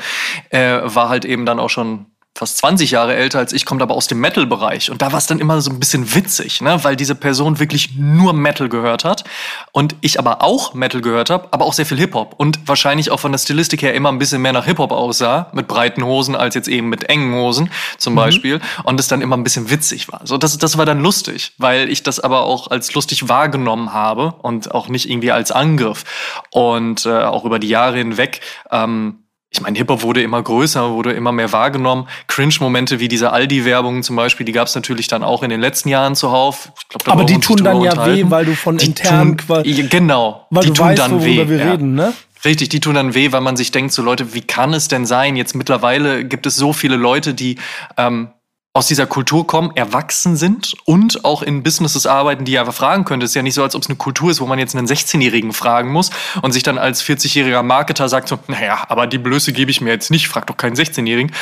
äh, 0.48 0.80
war 0.84 1.10
halt 1.10 1.26
eben 1.26 1.44
dann 1.44 1.60
auch 1.60 1.68
schon 1.68 2.06
fast 2.38 2.58
20 2.58 2.92
Jahre 2.92 3.16
älter 3.16 3.40
als 3.40 3.52
ich, 3.52 3.64
kommt 3.64 3.82
aber 3.82 3.96
aus 3.96 4.06
dem 4.06 4.20
Metal-Bereich. 4.20 4.92
Und 4.92 5.02
da 5.02 5.10
war 5.10 5.18
es 5.18 5.26
dann 5.26 5.40
immer 5.40 5.60
so 5.60 5.70
ein 5.70 5.80
bisschen 5.80 6.14
witzig, 6.14 6.60
ne? 6.60 6.78
weil 6.84 6.94
diese 6.94 7.16
Person 7.16 7.58
wirklich 7.58 7.96
nur 7.96 8.32
Metal 8.32 8.68
gehört 8.68 9.04
hat. 9.04 9.24
Und 9.72 9.96
ich 10.02 10.20
aber 10.20 10.40
auch 10.40 10.72
Metal 10.72 11.00
gehört 11.00 11.30
habe, 11.30 11.48
aber 11.50 11.64
auch 11.64 11.72
sehr 11.72 11.84
viel 11.84 11.98
Hip-Hop. 11.98 12.34
Und 12.36 12.60
wahrscheinlich 12.66 13.10
auch 13.10 13.18
von 13.18 13.32
der 13.32 13.40
Stilistik 13.40 13.82
her 13.82 13.92
immer 13.92 14.10
ein 14.10 14.20
bisschen 14.20 14.40
mehr 14.40 14.52
nach 14.52 14.66
Hip-Hop 14.66 14.92
aussah, 14.92 15.50
mit 15.52 15.66
breiten 15.66 16.04
Hosen 16.04 16.36
als 16.36 16.54
jetzt 16.54 16.68
eben 16.68 16.88
mit 16.88 17.08
engen 17.08 17.34
Hosen 17.34 17.70
zum 17.98 18.12
mhm. 18.12 18.18
Beispiel. 18.18 18.60
Und 18.84 19.00
es 19.00 19.08
dann 19.08 19.20
immer 19.20 19.36
ein 19.36 19.42
bisschen 19.42 19.68
witzig 19.68 20.06
war. 20.12 20.20
So, 20.22 20.38
das, 20.38 20.56
das 20.58 20.78
war 20.78 20.86
dann 20.86 21.00
lustig, 21.00 21.54
weil 21.58 21.90
ich 21.90 22.04
das 22.04 22.20
aber 22.20 22.42
auch 22.42 22.70
als 22.70 22.94
lustig 22.94 23.28
wahrgenommen 23.28 23.92
habe 23.92 24.34
und 24.42 24.72
auch 24.72 24.88
nicht 24.88 25.10
irgendwie 25.10 25.32
als 25.32 25.50
Angriff. 25.50 26.04
Und 26.52 27.04
äh, 27.04 27.24
auch 27.24 27.44
über 27.44 27.58
die 27.58 27.68
Jahre 27.68 27.98
hinweg. 27.98 28.42
Ähm, 28.70 29.24
ich 29.50 29.62
meine, 29.62 29.78
Hip-Hop 29.78 30.02
wurde 30.02 30.22
immer 30.22 30.42
größer, 30.42 30.90
wurde 30.90 31.12
immer 31.12 31.32
mehr 31.32 31.52
wahrgenommen. 31.52 32.06
Cringe-Momente 32.26 33.00
wie 33.00 33.08
diese 33.08 33.32
Aldi-Werbung 33.32 34.02
zum 34.02 34.14
Beispiel, 34.14 34.44
die 34.44 34.52
gab 34.52 34.66
es 34.66 34.74
natürlich 34.74 35.08
dann 35.08 35.24
auch 35.24 35.42
in 35.42 35.48
den 35.48 35.60
letzten 35.60 35.88
Jahren 35.88 36.14
zuhauf. 36.14 36.70
Glaub, 36.90 37.08
Aber 37.08 37.24
die 37.24 37.40
tun 37.40 37.56
dann 37.64 37.80
ja 37.80 38.06
weh, 38.06 38.24
weil 38.28 38.44
du 38.44 38.54
von 38.54 38.76
die 38.76 38.86
intern 38.86 39.38
tun, 39.38 39.64
Genau, 39.88 40.46
weil 40.50 40.62
die 40.64 40.68
du 40.68 40.74
tun 40.74 40.86
weißt, 40.86 40.98
dann 40.98 41.24
weh. 41.24 41.48
wir 41.48 41.56
ja. 41.56 41.70
reden, 41.72 41.94
ne? 41.94 42.12
Richtig, 42.44 42.68
die 42.68 42.80
tun 42.80 42.94
dann 42.94 43.14
weh, 43.14 43.32
weil 43.32 43.40
man 43.40 43.56
sich 43.56 43.72
denkt, 43.72 43.92
so 43.92 44.02
Leute, 44.02 44.34
wie 44.34 44.42
kann 44.42 44.74
es 44.74 44.86
denn 44.86 45.06
sein? 45.06 45.34
Jetzt 45.34 45.54
mittlerweile 45.54 46.24
gibt 46.24 46.46
es 46.46 46.54
so 46.56 46.72
viele 46.72 46.96
Leute, 46.96 47.34
die 47.34 47.56
ähm, 47.96 48.28
aus 48.74 48.86
dieser 48.86 49.06
Kultur 49.06 49.46
kommen, 49.46 49.72
erwachsen 49.74 50.36
sind 50.36 50.74
und 50.84 51.24
auch 51.24 51.42
in 51.42 51.62
Businesses 51.62 52.06
arbeiten, 52.06 52.44
die 52.44 52.58
einfach 52.58 52.74
fragen 52.74 53.04
könnte. 53.04 53.24
Es 53.24 53.32
ist 53.32 53.34
ja 53.34 53.42
nicht 53.42 53.54
so, 53.54 53.62
als 53.62 53.74
ob 53.74 53.82
es 53.82 53.88
eine 53.88 53.96
Kultur 53.96 54.30
ist, 54.30 54.40
wo 54.40 54.46
man 54.46 54.58
jetzt 54.58 54.76
einen 54.76 54.86
16-Jährigen 54.86 55.52
fragen 55.52 55.90
muss 55.90 56.10
und 56.42 56.52
sich 56.52 56.62
dann 56.62 56.78
als 56.78 57.02
40-jähriger 57.02 57.62
Marketer 57.62 58.08
sagt 58.08 58.28
so, 58.28 58.38
naja, 58.46 58.84
aber 58.88 59.06
die 59.06 59.18
Blöße 59.18 59.52
gebe 59.52 59.70
ich 59.70 59.80
mir 59.80 59.90
jetzt 59.90 60.10
nicht, 60.10 60.28
frag 60.28 60.46
doch 60.46 60.56
keinen 60.56 60.76
16-Jährigen. 60.76 61.32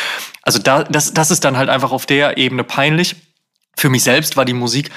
Also 0.42 0.60
da, 0.60 0.84
das, 0.84 1.12
das 1.12 1.30
ist 1.30 1.44
dann 1.44 1.58
halt 1.58 1.68
einfach 1.68 1.92
auf 1.92 2.06
der 2.06 2.38
Ebene 2.38 2.64
peinlich. 2.64 3.16
Für 3.78 3.90
mich 3.90 4.04
selbst 4.04 4.38
war 4.38 4.46
die 4.46 4.54
Musik 4.54 4.90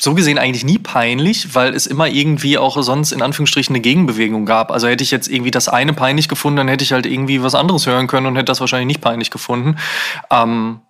so 0.00 0.14
gesehen 0.14 0.38
eigentlich 0.38 0.64
nie 0.64 0.78
peinlich, 0.78 1.54
weil 1.54 1.74
es 1.74 1.86
immer 1.86 2.08
irgendwie 2.08 2.56
auch 2.56 2.80
sonst 2.82 3.12
in 3.12 3.20
Anführungsstrichen 3.20 3.74
eine 3.74 3.82
Gegenbewegung 3.82 4.46
gab. 4.46 4.70
Also 4.70 4.88
hätte 4.88 5.04
ich 5.04 5.10
jetzt 5.10 5.28
irgendwie 5.28 5.50
das 5.50 5.68
eine 5.68 5.92
peinlich 5.92 6.30
gefunden, 6.30 6.56
dann 6.56 6.68
hätte 6.68 6.84
ich 6.84 6.92
halt 6.92 7.04
irgendwie 7.04 7.42
was 7.42 7.54
anderes 7.54 7.86
hören 7.86 8.06
können 8.06 8.26
und 8.26 8.36
hätte 8.36 8.46
das 8.46 8.60
wahrscheinlich 8.60 8.86
nicht 8.86 9.02
peinlich 9.02 9.30
gefunden. 9.30 9.76
Ähm, 10.30 10.80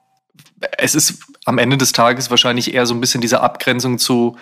es 0.78 0.94
ist 0.94 1.22
am 1.44 1.58
Ende 1.58 1.76
des 1.76 1.92
Tages 1.92 2.30
wahrscheinlich 2.30 2.74
eher 2.74 2.86
so 2.86 2.94
ein 2.94 3.00
bisschen 3.00 3.20
diese 3.20 3.40
Abgrenzung 3.40 3.98
zu, 3.98 4.36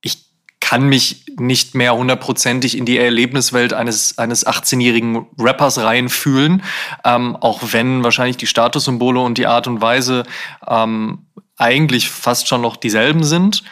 ich 0.00 0.26
kann 0.60 0.84
mich 0.84 1.26
nicht 1.38 1.74
mehr 1.74 1.94
hundertprozentig 1.94 2.76
in 2.76 2.84
die 2.84 2.98
Erlebniswelt 2.98 3.72
eines, 3.72 4.18
eines 4.18 4.46
18-jährigen 4.46 5.26
Rappers 5.38 5.78
reinfühlen, 5.78 6.62
ähm, 7.04 7.36
auch 7.36 7.60
wenn 7.72 8.04
wahrscheinlich 8.04 8.36
die 8.36 8.46
Statussymbole 8.46 9.20
und 9.20 9.38
die 9.38 9.46
Art 9.46 9.66
und 9.66 9.80
Weise 9.80 10.24
ähm, 10.66 11.26
eigentlich 11.56 12.10
fast 12.10 12.48
schon 12.48 12.60
noch 12.60 12.76
dieselben 12.76 13.24
sind. 13.24 13.62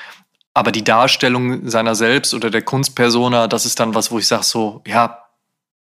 Aber 0.52 0.72
die 0.72 0.84
Darstellung 0.84 1.68
seiner 1.68 1.94
selbst 1.94 2.34
oder 2.34 2.50
der 2.50 2.62
Kunstpersona, 2.62 3.46
das 3.46 3.66
ist 3.66 3.78
dann 3.78 3.94
was, 3.94 4.10
wo 4.10 4.18
ich 4.18 4.26
sage 4.26 4.42
so, 4.42 4.82
ja, 4.86 5.24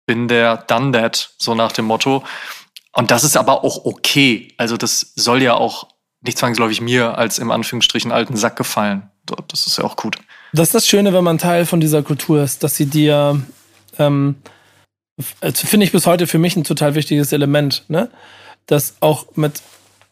bin 0.05 0.27
der 0.27 0.57
done 0.57 0.91
that, 0.91 1.33
so 1.37 1.55
nach 1.55 1.71
dem 1.71 1.85
Motto. 1.85 2.23
Und 2.93 3.11
das 3.11 3.23
ist 3.23 3.37
aber 3.37 3.63
auch 3.63 3.85
okay. 3.85 4.53
Also 4.57 4.77
das 4.77 5.13
soll 5.15 5.41
ja 5.41 5.55
auch 5.55 5.87
nicht 6.23 6.37
zwangsläufig 6.37 6.81
mir 6.81 7.17
als 7.17 7.39
im 7.39 7.51
Anführungsstrichen 7.51 8.11
alten 8.11 8.35
Sack 8.35 8.55
gefallen. 8.55 9.09
Das 9.47 9.67
ist 9.67 9.77
ja 9.77 9.83
auch 9.83 9.95
gut. 9.95 10.17
Das 10.53 10.69
ist 10.69 10.75
das 10.75 10.87
Schöne, 10.87 11.13
wenn 11.13 11.23
man 11.23 11.37
Teil 11.37 11.65
von 11.65 11.79
dieser 11.79 12.03
Kultur 12.03 12.43
ist, 12.43 12.63
dass 12.63 12.75
sie 12.75 12.85
dir, 12.85 13.41
ähm, 13.97 14.35
also 15.41 15.67
finde 15.67 15.85
ich 15.85 15.91
bis 15.91 16.05
heute 16.05 16.27
für 16.27 16.39
mich 16.39 16.55
ein 16.55 16.63
total 16.63 16.95
wichtiges 16.95 17.31
Element, 17.31 17.83
ne? 17.87 18.09
Das 18.65 18.95
auch 18.99 19.25
mit, 19.35 19.61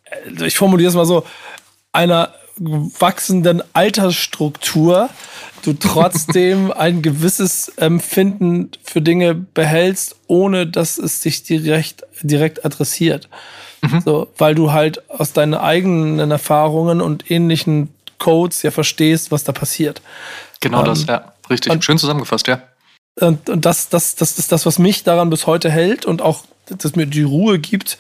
äh, 0.06 0.46
ich 0.46 0.58
formuliere 0.58 0.90
es 0.90 0.96
mal 0.96 1.06
so, 1.06 1.26
einer 1.94 2.34
wachsenden 2.58 3.64
Altersstruktur 3.74 5.10
du 5.64 5.74
trotzdem 5.74 6.72
ein 6.76 7.02
gewisses 7.02 7.70
Empfinden 7.70 8.72
für 8.84 9.02
Dinge 9.02 9.36
behältst, 9.36 10.16
ohne 10.28 10.68
dass 10.68 10.98
es 10.98 11.22
dich 11.22 11.44
direkt, 11.44 12.04
direkt 12.22 12.66
adressiert. 12.66 13.30
Mhm. 13.82 14.02
So, 14.02 14.28
weil 14.38 14.56
du 14.56 14.72
halt 14.72 15.10
aus 15.10 15.34
deinen 15.34 15.56
eigenen 15.56 16.32
Erfahrungen 16.32 17.02
und 17.02 17.30
ähnlichen 17.32 17.90
Codes 18.20 18.62
ja 18.62 18.72
verstehst, 18.72 19.32
was 19.32 19.44
da 19.44 19.52
passiert. 19.52 20.02
Genau 20.60 20.80
ähm, 20.80 20.86
das, 20.86 21.06
ja. 21.06 21.34
Richtig. 21.50 21.72
Und, 21.72 21.84
Schön 21.84 21.98
zusammengefasst, 21.98 22.48
ja. 22.48 22.62
Und, 23.20 23.50
und 23.50 23.66
das, 23.66 23.90
das, 23.90 24.16
das 24.16 24.40
ist 24.40 24.52
das, 24.52 24.66
was 24.66 24.80
mich 24.80 25.04
daran 25.04 25.30
bis 25.30 25.48
heute 25.48 25.70
hält 25.70 26.06
und 26.06 26.22
auch, 26.22 26.44
das 26.68 26.96
mir 26.96 27.08
die 27.08 27.24
Ruhe 27.24 27.60
gibt. 27.60 27.98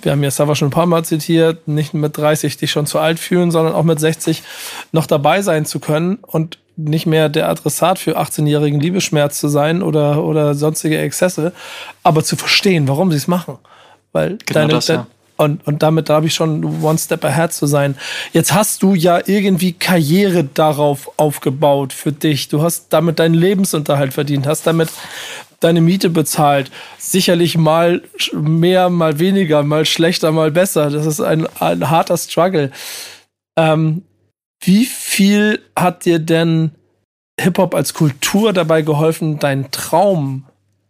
Wir 0.00 0.12
haben 0.12 0.22
ja 0.22 0.30
Sava 0.30 0.54
schon 0.54 0.68
ein 0.68 0.72
paar 0.72 0.86
Mal 0.86 1.04
zitiert, 1.04 1.68
nicht 1.68 1.92
mit 1.92 2.16
30 2.16 2.56
dich 2.56 2.70
schon 2.70 2.86
zu 2.86 2.98
alt 2.98 3.18
fühlen, 3.18 3.50
sondern 3.50 3.74
auch 3.74 3.82
mit 3.82 4.00
60 4.00 4.42
noch 4.92 5.06
dabei 5.06 5.42
sein 5.42 5.66
zu 5.66 5.80
können 5.80 6.18
und 6.22 6.58
nicht 6.76 7.06
mehr 7.06 7.28
der 7.28 7.48
Adressat 7.48 7.98
für 7.98 8.18
18-jährigen 8.18 8.80
Liebesschmerz 8.80 9.40
zu 9.40 9.48
sein 9.48 9.82
oder, 9.82 10.22
oder 10.22 10.54
sonstige 10.54 10.98
Exzesse, 10.98 11.52
aber 12.02 12.22
zu 12.22 12.36
verstehen, 12.36 12.86
warum 12.88 13.10
sie 13.10 13.16
es 13.16 13.28
machen. 13.28 13.58
Weil 14.12 14.38
genau 14.46 14.60
deine, 14.60 14.72
das, 14.74 14.88
ja. 14.88 15.06
Und, 15.36 15.66
und 15.66 15.82
damit 15.82 16.08
darf 16.08 16.24
ich 16.24 16.34
schon 16.34 16.82
one 16.82 16.98
step 16.98 17.24
ahead 17.24 17.52
zu 17.52 17.66
sein. 17.66 17.96
Jetzt 18.32 18.54
hast 18.54 18.82
du 18.82 18.94
ja 18.94 19.20
irgendwie 19.26 19.72
Karriere 19.72 20.44
darauf 20.44 21.10
aufgebaut 21.18 21.92
für 21.92 22.12
dich. 22.12 22.48
Du 22.48 22.62
hast 22.62 22.88
damit 22.90 23.18
deinen 23.18 23.34
Lebensunterhalt 23.34 24.14
verdient, 24.14 24.46
hast 24.46 24.66
damit 24.66 24.88
deine 25.60 25.80
Miete 25.80 26.10
bezahlt. 26.10 26.70
Sicherlich 26.98 27.58
mal 27.58 28.02
mehr, 28.32 28.88
mal 28.88 29.18
weniger, 29.18 29.62
mal 29.62 29.84
schlechter, 29.84 30.32
mal 30.32 30.50
besser. 30.50 30.90
Das 30.90 31.06
ist 31.06 31.20
ein, 31.20 31.46
ein 31.60 31.90
harter 31.90 32.16
Struggle. 32.16 32.70
Ähm, 33.58 34.02
wie 34.62 34.86
viel 34.86 35.60
hat 35.76 36.04
dir 36.04 36.18
denn 36.18 36.72
Hip-Hop 37.38 37.74
als 37.74 37.92
Kultur 37.92 38.52
dabei 38.52 38.82
geholfen, 38.82 39.38
deinen 39.38 39.70
Traum 39.70 40.46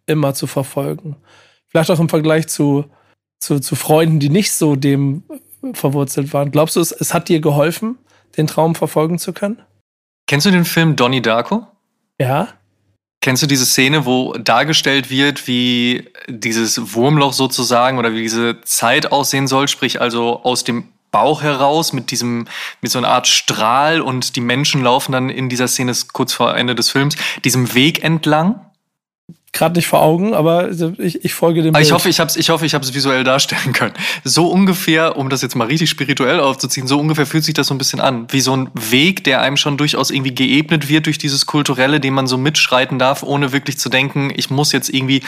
immer 0.07 0.35
zu 0.35 0.47
verfolgen? 0.47 1.17
Vielleicht 1.69 1.91
auch 1.91 2.01
im 2.01 2.09
Vergleich 2.09 2.47
zu 2.47 2.85
zu, 3.39 3.61
zu 3.61 3.77
Freunden, 3.77 4.21
die 4.21 4.29
nicht 4.29 4.53
so 4.53 4.77
dem 4.77 5.25
verwurzelt 5.73 6.33
waren. 6.33 6.51
Glaubst 6.51 6.77
du, 6.77 6.81
es, 6.81 6.93
es 6.93 7.15
hat 7.15 7.29
dir 7.29 7.41
geholfen, 7.41 7.99
den 8.37 8.47
Traum 8.47 8.75
verfolgen 8.75 9.19
zu 9.19 9.33
können? 9.33 9.61
Kennst 10.27 10.47
du 10.47 10.51
den 10.51 10.65
Film 10.65 10.97
Donnie 10.97 11.23
Darko? 11.23 11.67
Ja. 12.21 12.49
Kennst 13.21 13.43
du 13.43 13.47
diese 13.47 13.67
Szene, 13.67 14.07
wo 14.07 14.35
dargestellt 14.35 15.11
wird, 15.11 15.47
wie 15.49 16.09
dieses 16.29 16.95
Wurmloch 16.95 17.33
sozusagen 17.33 17.99
oder 17.99 18.13
wie 18.13 18.23
diese 18.23 18.61
Zeit 18.63 19.11
aussehen 19.11 19.49
soll, 19.49 19.69
sprich 19.69 20.01
also 20.01 20.43
aus 20.43 20.65
dem 20.65 20.89
Bauch 21.11 21.43
heraus 21.43 21.93
mit 21.93 22.11
diesem, 22.11 22.47
mit 22.83 22.91
so 22.91 22.99
einer 22.99 23.09
Art 23.09 23.27
Strahl 23.27 24.01
und 24.01 24.37
die 24.37 24.41
Menschen 24.41 24.83
laufen 24.83 25.13
dann 25.13 25.31
in 25.31 25.49
dieser 25.49 25.67
Szene 25.67 25.93
kurz 26.13 26.35
vor 26.35 26.57
Ende 26.57 26.75
des 26.75 26.91
Films 26.91 27.17
diesem 27.45 27.75
Weg 27.75 28.05
entlang 28.05 28.66
gerade 29.57 29.77
nicht 29.77 29.87
vor 29.87 30.03
Augen, 30.03 30.35
aber 30.35 30.71
ich, 30.99 31.25
ich 31.25 31.35
folge 31.35 31.63
dem. 31.63 31.75
Ich 31.77 31.93
hoffe, 31.93 32.09
ich 32.09 32.21
habe 32.21 32.29
es 32.29 32.37
ich 32.37 32.51
hoffe, 32.51 32.67
ich 32.67 32.75
hab's 32.75 32.95
visuell 32.95 33.25
darstellen 33.25 33.73
können. 33.73 33.95
So 34.25 34.49
ungefähr, 34.49 35.17
um 35.17 35.29
das 35.29 35.43
jetzt 35.43 35.57
mal 35.57 35.67
richtig 35.67 35.91
spirituell 35.91 36.41
aufzuziehen, 36.41 36.87
so 36.87 36.99
ungefähr 36.99 37.27
fühlt 37.27 37.45
sich 37.45 37.55
das 37.55 37.67
so 37.67 37.75
ein 37.75 37.79
bisschen 37.79 38.01
an. 38.01 38.27
Wie 38.31 38.41
so 38.41 38.57
ein 38.57 38.71
Weg, 38.75 39.25
der 39.25 39.41
einem 39.41 39.57
schon 39.57 39.77
durchaus 39.77 40.11
irgendwie 40.11 40.35
geebnet 40.35 40.89
wird 40.89 41.07
durch 41.07 41.19
dieses 41.19 41.47
Kulturelle, 41.47 42.01
den 42.01 42.15
man 42.15 42.27
so 42.27 42.37
mitschreiten 42.37 42.99
darf, 42.99 43.23
ohne 43.23 43.53
wirklich 43.53 43.79
zu 43.79 43.89
denken, 43.89 44.33
ich 44.35 44.51
muss 44.51 44.73
jetzt 44.73 44.89
irgendwie 44.89 45.23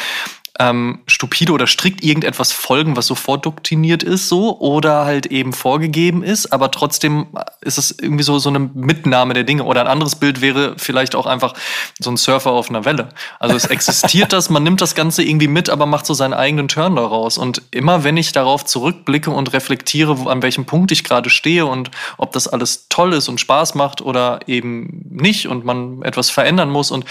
ähm, 0.58 1.00
stupide 1.06 1.52
oder 1.52 1.66
strikt 1.66 2.02
irgendetwas 2.02 2.52
folgen, 2.52 2.96
was 2.96 3.06
so 3.06 3.14
vordoktriniert 3.14 4.02
ist, 4.02 4.28
so 4.28 4.58
oder 4.58 5.04
halt 5.04 5.26
eben 5.26 5.52
vorgegeben 5.52 6.22
ist, 6.22 6.52
aber 6.52 6.70
trotzdem 6.70 7.28
ist 7.60 7.78
es 7.78 7.96
irgendwie 7.98 8.24
so 8.24 8.38
so 8.38 8.48
eine 8.48 8.58
Mitnahme 8.58 9.34
der 9.34 9.44
Dinge. 9.44 9.64
Oder 9.64 9.82
ein 9.82 9.86
anderes 9.86 10.16
Bild 10.16 10.40
wäre 10.40 10.74
vielleicht 10.76 11.14
auch 11.14 11.26
einfach 11.26 11.54
so 11.98 12.10
ein 12.10 12.16
Surfer 12.16 12.50
auf 12.50 12.70
einer 12.70 12.84
Welle. 12.84 13.10
Also 13.38 13.56
es 13.56 13.66
existiert 13.66 14.32
das, 14.32 14.50
man 14.50 14.62
nimmt 14.62 14.80
das 14.80 14.94
Ganze 14.94 15.22
irgendwie 15.22 15.48
mit, 15.48 15.70
aber 15.70 15.86
macht 15.86 16.06
so 16.06 16.14
seinen 16.14 16.34
eigenen 16.34 16.68
Turn 16.68 16.96
daraus. 16.96 17.38
Und 17.38 17.62
immer 17.70 18.04
wenn 18.04 18.16
ich 18.16 18.32
darauf 18.32 18.64
zurückblicke 18.64 19.30
und 19.30 19.52
reflektiere, 19.52 20.18
wo, 20.18 20.28
an 20.28 20.42
welchem 20.42 20.64
Punkt 20.64 20.90
ich 20.90 21.04
gerade 21.04 21.30
stehe 21.30 21.66
und 21.66 21.90
ob 22.16 22.32
das 22.32 22.48
alles 22.48 22.86
toll 22.88 23.12
ist 23.12 23.28
und 23.28 23.40
Spaß 23.40 23.74
macht 23.74 24.00
oder 24.00 24.40
eben 24.46 25.06
nicht 25.10 25.46
und 25.48 25.64
man 25.64 26.02
etwas 26.02 26.30
verändern 26.30 26.70
muss 26.70 26.90
und 26.90 27.04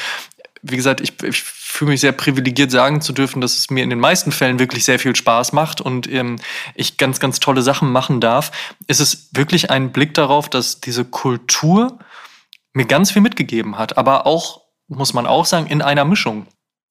wie 0.62 0.76
gesagt, 0.76 1.02
ich, 1.02 1.22
ich 1.24 1.44
fühle 1.44 1.92
mich 1.92 2.02
sehr 2.02 2.12
privilegiert, 2.12 2.72
sagen 2.72 3.02
zu 3.02 3.14
dürfen, 3.14 3.42
dass 3.42 3.58
es 3.58 3.70
mir 3.70 3.84
in 3.84 3.90
den 3.90 4.00
meisten 4.00 4.32
Fällen 4.32 4.60
wirklich 4.60 4.86
sehr 4.86 5.00
viel 5.00 5.16
Spaß 5.16 5.54
macht 5.54 5.82
und 5.82 6.12
ähm, 6.12 6.38
ich 6.76 6.98
ganz, 6.98 7.20
ganz 7.20 7.40
tolle 7.40 7.62
Sachen 7.62 7.92
machen 7.92 8.20
darf. 8.20 8.52
Ist 8.88 9.00
es 9.00 9.30
wirklich 9.34 9.70
ein 9.70 9.92
Blick 9.92 10.14
darauf, 10.14 10.50
dass 10.50 10.82
diese 10.82 11.06
Kultur 11.06 12.00
mir 12.74 12.86
ganz 12.86 13.12
viel 13.12 13.22
mitgegeben 13.22 13.78
hat, 13.78 13.98
aber 13.98 14.26
auch, 14.26 14.62
muss 14.88 15.14
man 15.14 15.26
auch 15.26 15.46
sagen, 15.46 15.68
in 15.68 15.82
einer 15.82 16.06
Mischung. 16.06 16.48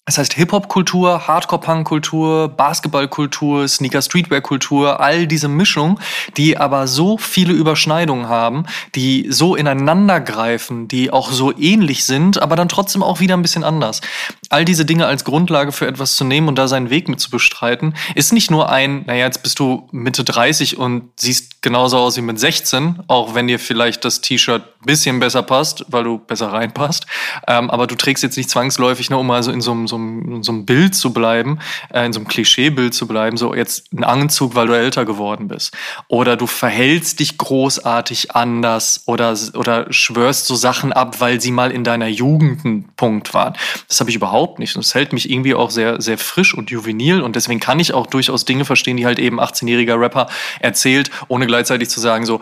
Das 0.09 0.19
heißt 0.19 0.35
Hip-Hop-Kultur, 0.35 1.27
Hardcore-Punk-Kultur, 1.27 2.49
Basketball-Kultur, 2.51 3.67
Sneaker-Streetwear-Kultur, 3.67 5.01
all 5.01 5.27
diese 5.27 5.49
Mischung, 5.49 5.99
die 6.37 6.57
aber 6.57 6.87
so 6.87 7.19
viele 7.19 7.53
Überschneidungen 7.53 8.29
haben, 8.29 8.67
die 8.95 9.27
so 9.31 9.57
ineinander 9.57 10.21
greifen, 10.21 10.87
die 10.87 11.11
auch 11.11 11.33
so 11.33 11.53
ähnlich 11.59 12.05
sind, 12.05 12.41
aber 12.41 12.55
dann 12.55 12.69
trotzdem 12.69 13.03
auch 13.03 13.19
wieder 13.19 13.37
ein 13.37 13.43
bisschen 13.43 13.65
anders. 13.65 14.01
All 14.49 14.65
diese 14.65 14.85
Dinge 14.85 15.09
als 15.09 15.25
Grundlage 15.25 15.73
für 15.73 15.89
etwas 15.89 16.15
zu 16.15 16.23
nehmen 16.23 16.47
und 16.47 16.57
da 16.57 16.69
seinen 16.69 16.91
Weg 16.91 17.09
mit 17.09 17.19
zu 17.19 17.29
bestreiten, 17.29 17.95
ist 18.15 18.33
nicht 18.33 18.49
nur 18.49 18.71
ein, 18.71 19.03
naja, 19.07 19.25
jetzt 19.25 19.43
bist 19.43 19.59
du 19.59 19.89
Mitte 19.91 20.23
30 20.23 20.79
und 20.79 21.11
siehst 21.17 21.63
genauso 21.63 21.99
aus 21.99 22.17
wie 22.17 22.21
mit 22.21 22.39
16, 22.39 23.03
auch 23.09 23.35
wenn 23.35 23.49
dir 23.49 23.59
vielleicht 23.59 24.05
das 24.05 24.21
T-Shirt 24.21 24.63
bisschen 24.87 25.21
besser 25.21 25.43
passt, 25.43 25.85
weil 25.89 26.05
du 26.05 26.19
besser 26.19 26.53
reinpasst, 26.53 27.07
ähm, 27.47 27.69
aber 27.71 27.87
du 27.87 27.97
trägst 27.97 28.23
jetzt 28.23 28.37
nicht 28.37 28.49
zwangsläufig, 28.49 29.11
ne, 29.11 29.19
um 29.19 29.31
also 29.31 29.51
in 29.51 29.61
so 29.61 29.73
einem 29.73 29.89
so 29.89 29.96
einem, 29.97 30.43
so 30.43 30.53
einem 30.53 30.65
Bild 30.65 30.95
zu 30.95 31.13
bleiben, 31.13 31.59
äh, 31.93 32.05
in 32.07 32.13
so 32.13 32.21
einem 32.21 32.29
Klischeebild 32.29 32.95
zu 32.95 33.07
bleiben, 33.07 33.37
so 33.37 33.55
jetzt 33.55 33.93
ein 33.93 34.05
Anzug, 34.05 34.55
weil 34.55 34.67
du 34.67 34.77
älter 34.77 35.05
geworden 35.05 35.49
bist. 35.49 35.77
Oder 36.09 36.37
du 36.37 36.47
verhältst 36.47 37.21
dich 37.21 37.39
großartig 37.39 38.33
anders 38.33 39.03
oder, 39.07 39.37
oder 39.55 39.93
schwörst 39.93 40.47
so 40.47 40.55
Sachen 40.55 40.93
ab, 40.93 41.21
weil 41.21 41.41
sie 41.41 41.51
mal 41.51 41.71
in 41.71 41.85
deiner 41.85 42.09
Jugend 42.09 42.65
ein 42.65 42.89
Punkt 42.97 43.35
waren. 43.35 43.55
Das 43.89 44.01
habe 44.01 44.11
ich 44.11 44.17
überhaupt 44.17 44.59
nicht. 44.59 44.77
Das 44.77 44.95
hält 44.95 45.13
mich 45.13 45.31
irgendwie 45.31 45.55
auch 45.55 45.71
sehr, 45.71 46.01
sehr 46.01 46.19
frisch 46.19 46.55
und 46.55 46.71
juvenil. 46.71 47.21
Und 47.21 47.37
deswegen 47.37 47.61
kann 47.61 47.81
ich 47.81 47.95
auch 47.95 48.07
durchaus 48.07 48.45
Dinge 48.45 48.65
verstehen, 48.65 48.97
die 48.97 49.07
halt 49.07 49.19
eben 49.19 49.41
18-jähriger 49.41 49.99
Rapper 49.99 50.29
erzählt, 50.61 51.11
ohne 51.29 51.47
gleichzeitig 51.47 51.89
zu 51.89 52.01
sagen, 52.01 52.27
so, 52.27 52.41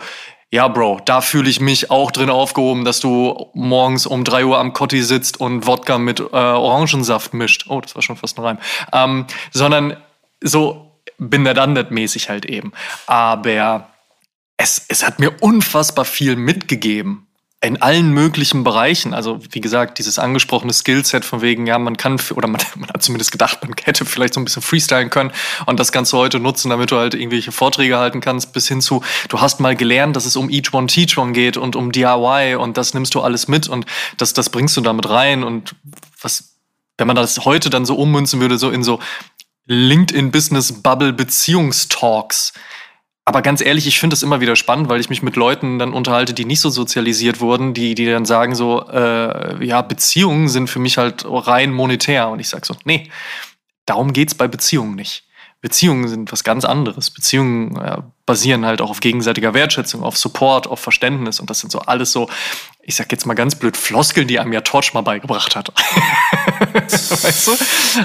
ja, 0.55 0.69
Bro, 0.69 1.01
da 1.03 1.19
fühle 1.19 1.49
ich 1.49 1.59
mich 1.59 1.91
auch 1.91 2.11
drin 2.11 2.29
aufgehoben, 2.29 2.85
dass 2.85 3.01
du 3.01 3.49
morgens 3.53 4.05
um 4.05 4.23
drei 4.23 4.45
Uhr 4.45 4.57
am 4.57 4.71
Kotti 4.71 5.03
sitzt 5.03 5.37
und 5.37 5.67
Wodka 5.67 5.97
mit 5.97 6.21
äh, 6.21 6.23
Orangensaft 6.33 7.33
mischt. 7.33 7.65
Oh, 7.67 7.81
das 7.81 7.93
war 7.93 8.01
schon 8.01 8.15
fast 8.15 8.39
ein 8.39 8.45
Reim. 8.45 8.57
Ähm, 8.93 9.25
sondern 9.51 9.97
so 10.39 10.97
bin 11.17 11.43
der 11.43 11.55
dann 11.55 11.73
mäßig 11.89 12.29
halt 12.29 12.45
eben. 12.45 12.71
Aber 13.05 13.89
es, 14.55 14.85
es 14.87 15.05
hat 15.05 15.19
mir 15.19 15.33
unfassbar 15.41 16.05
viel 16.05 16.37
mitgegeben 16.37 17.27
in 17.65 17.81
allen 17.81 18.11
möglichen 18.11 18.63
Bereichen. 18.63 19.13
Also 19.13 19.39
wie 19.51 19.61
gesagt, 19.61 19.97
dieses 19.97 20.19
angesprochene 20.19 20.73
Skillset 20.73 21.25
von 21.25 21.41
wegen, 21.41 21.67
ja, 21.67 21.77
man 21.79 21.97
kann, 21.97 22.19
oder 22.33 22.47
man, 22.47 22.61
man, 22.75 22.89
hat 22.89 23.03
zumindest 23.03 23.31
gedacht, 23.31 23.59
man 23.63 23.75
hätte 23.83 24.05
vielleicht 24.05 24.33
so 24.33 24.39
ein 24.39 24.45
bisschen 24.45 24.61
freestylen 24.61 25.09
können 25.09 25.31
und 25.65 25.79
das 25.79 25.91
Ganze 25.91 26.17
heute 26.17 26.39
nutzen, 26.39 26.69
damit 26.69 26.91
du 26.91 26.97
halt 26.97 27.13
irgendwelche 27.13 27.51
Vorträge 27.51 27.97
halten 27.97 28.21
kannst, 28.21 28.53
bis 28.53 28.67
hin 28.67 28.81
zu, 28.81 29.03
du 29.29 29.41
hast 29.41 29.59
mal 29.59 29.75
gelernt, 29.75 30.15
dass 30.15 30.25
es 30.25 30.35
um 30.35 30.49
Each 30.49 30.73
One 30.73 30.87
Teach 30.87 31.17
One 31.17 31.33
geht 31.33 31.57
und 31.57 31.75
um 31.75 31.91
DIY 31.91 32.55
und 32.55 32.77
das 32.77 32.93
nimmst 32.93 33.15
du 33.15 33.21
alles 33.21 33.47
mit 33.47 33.67
und 33.67 33.85
das, 34.17 34.33
das 34.33 34.49
bringst 34.49 34.75
du 34.77 34.81
damit 34.81 35.09
rein 35.09 35.43
und 35.43 35.75
was, 36.21 36.55
wenn 36.97 37.07
man 37.07 37.15
das 37.15 37.45
heute 37.45 37.69
dann 37.69 37.85
so 37.85 37.95
ummünzen 37.95 38.39
würde, 38.39 38.57
so 38.57 38.69
in 38.69 38.83
so 38.83 38.99
LinkedIn 39.67 40.31
Business 40.31 40.83
Bubble 40.83 41.13
Beziehungstalks, 41.13 42.53
aber 43.27 43.41
ganz 43.41 43.59
ehrlich, 43.61 43.87
ich 43.87 43.99
finde 43.99 44.13
das 44.13 44.21
immer 44.21 44.39
wieder 44.39 44.55
spannend, 44.55 44.87
weil 44.87 44.99
ich 44.99 45.09
mich 45.09 45.23
mit 45.23 45.35
Leuten 45.35 45.79
dann 45.79 45.93
unterhalte, 45.93 46.35
die 46.35 46.45
nicht 46.45 46.61
so 46.61 46.69
sozialisiert 46.69 47.41
wurden, 47.41 47.73
die, 47.73 47.95
die 47.95 48.05
dann 48.05 48.23
sagen 48.23 48.53
so, 48.53 48.87
äh, 48.87 49.65
ja, 49.65 49.81
Beziehungen 49.81 50.47
sind 50.47 50.69
für 50.69 50.77
mich 50.77 50.99
halt 50.99 51.25
rein 51.27 51.73
monetär. 51.73 52.29
Und 52.29 52.39
ich 52.39 52.49
sage 52.49 52.67
so, 52.67 52.75
nee, 52.85 53.09
darum 53.87 54.13
geht's 54.13 54.35
bei 54.35 54.47
Beziehungen 54.47 54.95
nicht. 54.95 55.23
Beziehungen 55.59 56.07
sind 56.07 56.31
was 56.31 56.43
ganz 56.43 56.65
anderes. 56.65 57.09
Beziehungen 57.09 57.75
ja, 57.75 58.03
basieren 58.27 58.63
halt 58.63 58.79
auch 58.79 58.91
auf 58.91 58.99
gegenseitiger 58.99 59.55
Wertschätzung, 59.55 60.03
auf 60.03 60.15
Support, 60.15 60.67
auf 60.67 60.79
Verständnis. 60.79 61.39
Und 61.39 61.49
das 61.49 61.61
sind 61.61 61.71
so 61.71 61.79
alles 61.79 62.11
so, 62.11 62.29
ich 62.83 62.95
sag 62.95 63.11
jetzt 63.11 63.25
mal 63.25 63.33
ganz 63.33 63.55
blöd, 63.55 63.75
Floskeln, 63.75 64.27
die 64.27 64.39
einem 64.39 64.53
ja 64.53 64.61
Torch 64.61 64.93
mal 64.93 65.01
beigebracht 65.01 65.55
hat. 65.55 65.73
weißt 67.23 67.47
du? 67.47 67.51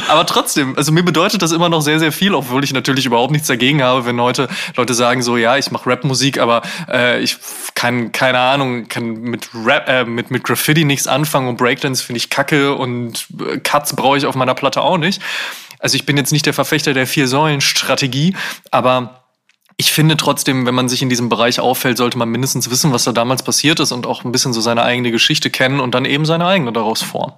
Aber 0.08 0.26
trotzdem, 0.26 0.76
also 0.76 0.92
mir 0.92 1.02
bedeutet 1.02 1.42
das 1.42 1.52
immer 1.52 1.68
noch 1.68 1.80
sehr, 1.80 1.98
sehr 1.98 2.12
viel, 2.12 2.34
obwohl 2.34 2.64
ich 2.64 2.72
natürlich 2.72 3.06
überhaupt 3.06 3.32
nichts 3.32 3.48
dagegen 3.48 3.82
habe, 3.82 4.06
wenn 4.06 4.20
heute 4.20 4.48
Leute 4.76 4.94
sagen 4.94 5.22
so, 5.22 5.36
ja, 5.36 5.56
ich 5.56 5.70
mache 5.70 5.88
Rapmusik, 5.88 6.38
aber 6.38 6.62
äh, 6.90 7.20
ich 7.20 7.36
kann, 7.74 8.12
keine 8.12 8.38
Ahnung, 8.38 8.88
kann 8.88 9.12
mit 9.14 9.48
Rap, 9.54 9.88
äh, 9.88 10.04
mit, 10.04 10.30
mit 10.30 10.44
Graffiti 10.44 10.84
nichts 10.84 11.06
anfangen 11.06 11.48
und 11.48 11.56
Breakdance 11.56 12.04
finde 12.04 12.18
ich 12.18 12.30
kacke 12.30 12.74
und 12.74 13.26
äh, 13.40 13.58
Cuts 13.58 13.94
brauche 13.94 14.18
ich 14.18 14.26
auf 14.26 14.34
meiner 14.34 14.54
Platte 14.54 14.82
auch 14.82 14.98
nicht. 14.98 15.20
Also 15.78 15.96
ich 15.96 16.06
bin 16.06 16.16
jetzt 16.16 16.32
nicht 16.32 16.46
der 16.46 16.54
Verfechter 16.54 16.92
der 16.92 17.06
Vier-Säulen-Strategie, 17.06 18.36
aber 18.70 19.20
ich 19.80 19.92
finde 19.92 20.18
trotzdem, 20.18 20.66
wenn 20.66 20.74
man 20.74 20.90
sich 20.90 21.00
in 21.00 21.08
diesem 21.08 21.30
Bereich 21.30 21.58
auffällt, 21.58 21.96
sollte 21.96 22.18
man 22.18 22.28
mindestens 22.28 22.70
wissen, 22.70 22.92
was 22.92 23.04
da 23.04 23.12
damals 23.12 23.42
passiert 23.42 23.80
ist 23.80 23.92
und 23.92 24.06
auch 24.06 24.24
ein 24.24 24.32
bisschen 24.32 24.52
so 24.52 24.60
seine 24.60 24.82
eigene 24.82 25.10
Geschichte 25.10 25.48
kennen 25.48 25.80
und 25.80 25.94
dann 25.94 26.04
eben 26.04 26.26
seine 26.26 26.46
eigene 26.46 26.70
daraus 26.70 27.00
formen. 27.00 27.32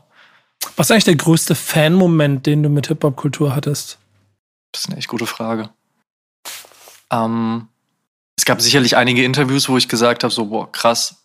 Was 0.76 0.86
ist 0.86 0.90
eigentlich 0.92 1.04
der 1.04 1.16
größte 1.16 1.54
Fan-Moment, 1.54 2.46
den 2.46 2.62
du 2.62 2.68
mit 2.68 2.88
Hip-Hop-Kultur 2.88 3.54
hattest? 3.54 3.98
Das 4.72 4.82
ist 4.82 4.88
eine 4.88 4.98
echt 4.98 5.08
gute 5.08 5.26
Frage. 5.26 5.70
Ähm, 7.10 7.68
es 8.36 8.44
gab 8.44 8.60
sicherlich 8.60 8.96
einige 8.96 9.24
Interviews, 9.24 9.68
wo 9.68 9.76
ich 9.76 9.88
gesagt 9.88 10.24
habe, 10.24 10.32
so, 10.32 10.46
boah, 10.46 10.70
krass, 10.72 11.24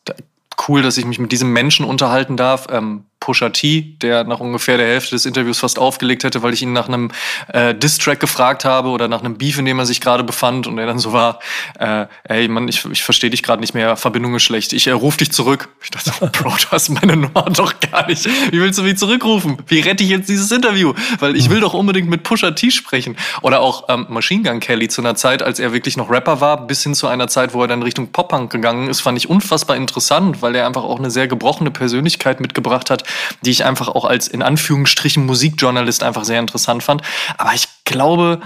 cool, 0.67 0.81
dass 0.81 0.97
ich 0.97 1.05
mich 1.05 1.19
mit 1.19 1.31
diesem 1.31 1.51
Menschen 1.53 1.85
unterhalten 1.85 2.35
darf. 2.35 2.67
Ähm, 2.69 3.05
Pusha 3.27 3.49
T, 3.49 3.97
der 4.01 4.23
nach 4.23 4.39
ungefähr 4.39 4.77
der 4.77 4.87
Hälfte 4.87 5.13
des 5.13 5.25
Interviews 5.25 5.59
fast 5.59 5.79
aufgelegt 5.79 6.23
hätte, 6.23 6.43
weil 6.43 6.53
ich 6.53 6.61
ihn 6.61 6.71
nach 6.71 6.87
einem 6.87 7.11
äh, 7.51 7.75
Diss-Track 7.75 8.21
gefragt 8.21 8.63
habe 8.63 8.87
oder 8.87 9.09
nach 9.09 9.19
einem 9.19 9.37
Beef, 9.37 9.59
in 9.59 9.65
dem 9.65 9.77
er 9.79 9.85
sich 9.85 9.99
gerade 9.99 10.23
befand 10.23 10.65
und 10.65 10.77
er 10.77 10.85
dann 10.85 10.97
so 10.97 11.11
war, 11.11 11.41
äh, 11.77 12.05
ey 12.23 12.47
Mann, 12.47 12.69
ich, 12.69 12.85
ich 12.85 13.03
verstehe 13.03 13.29
dich 13.29 13.43
gerade 13.43 13.59
nicht 13.59 13.73
mehr, 13.73 13.97
Verbindung 13.97 14.33
ist 14.35 14.43
schlecht, 14.43 14.71
ich 14.71 14.87
äh, 14.87 14.91
ruf 14.91 15.17
dich 15.17 15.33
zurück. 15.33 15.67
Ich 15.83 15.91
dachte, 15.91 16.13
so, 16.17 16.25
Bro, 16.31 16.51
du 16.51 16.71
hast 16.71 16.87
meine 16.87 17.17
Nummer 17.17 17.49
doch 17.53 17.73
gar 17.81 18.07
nicht. 18.07 18.25
Wie 18.49 18.61
willst 18.61 18.79
du 18.79 18.83
mich 18.83 18.97
zurückrufen? 18.97 19.57
Wie 19.67 19.81
rette 19.81 20.05
ich 20.05 20.09
jetzt 20.09 20.29
dieses 20.29 20.49
Interview? 20.49 20.93
Weil 21.19 21.35
ich 21.35 21.49
will 21.49 21.59
doch 21.59 21.73
unbedingt 21.73 22.09
mit 22.09 22.23
Pusha 22.23 22.51
T 22.51 22.71
sprechen. 22.71 23.17
Oder 23.41 23.59
auch 23.59 23.89
ähm, 23.89 24.05
Machine 24.07 24.43
Gun 24.43 24.61
Kelly 24.61 24.87
zu 24.87 25.01
einer 25.01 25.15
Zeit, 25.15 25.43
als 25.43 25.59
er 25.59 25.73
wirklich 25.73 25.97
noch 25.97 26.09
Rapper 26.09 26.39
war, 26.39 26.65
bis 26.65 26.81
hin 26.81 26.95
zu 26.95 27.07
einer 27.07 27.27
Zeit, 27.27 27.53
wo 27.53 27.61
er 27.61 27.67
dann 27.67 27.83
Richtung 27.83 28.13
Pop-Punk 28.13 28.49
gegangen 28.53 28.87
ist, 28.87 29.01
fand 29.01 29.17
ich 29.17 29.29
unfassbar 29.29 29.75
interessant, 29.75 30.41
weil 30.41 30.55
er 30.55 30.65
einfach 30.65 30.85
auch 30.85 30.99
eine 30.99 31.11
sehr 31.11 31.27
gebrochene 31.27 31.71
Persönlichkeit 31.71 32.39
mitgebracht 32.39 32.89
hat, 32.89 33.03
die 33.41 33.51
ich 33.51 33.65
einfach 33.65 33.87
auch 33.87 34.05
als 34.05 34.27
in 34.27 34.41
Anführungsstrichen 34.41 35.25
Musikjournalist 35.25 36.03
einfach 36.03 36.23
sehr 36.23 36.39
interessant 36.39 36.83
fand. 36.83 37.01
Aber 37.37 37.53
ich 37.53 37.67
glaube, 37.85 38.41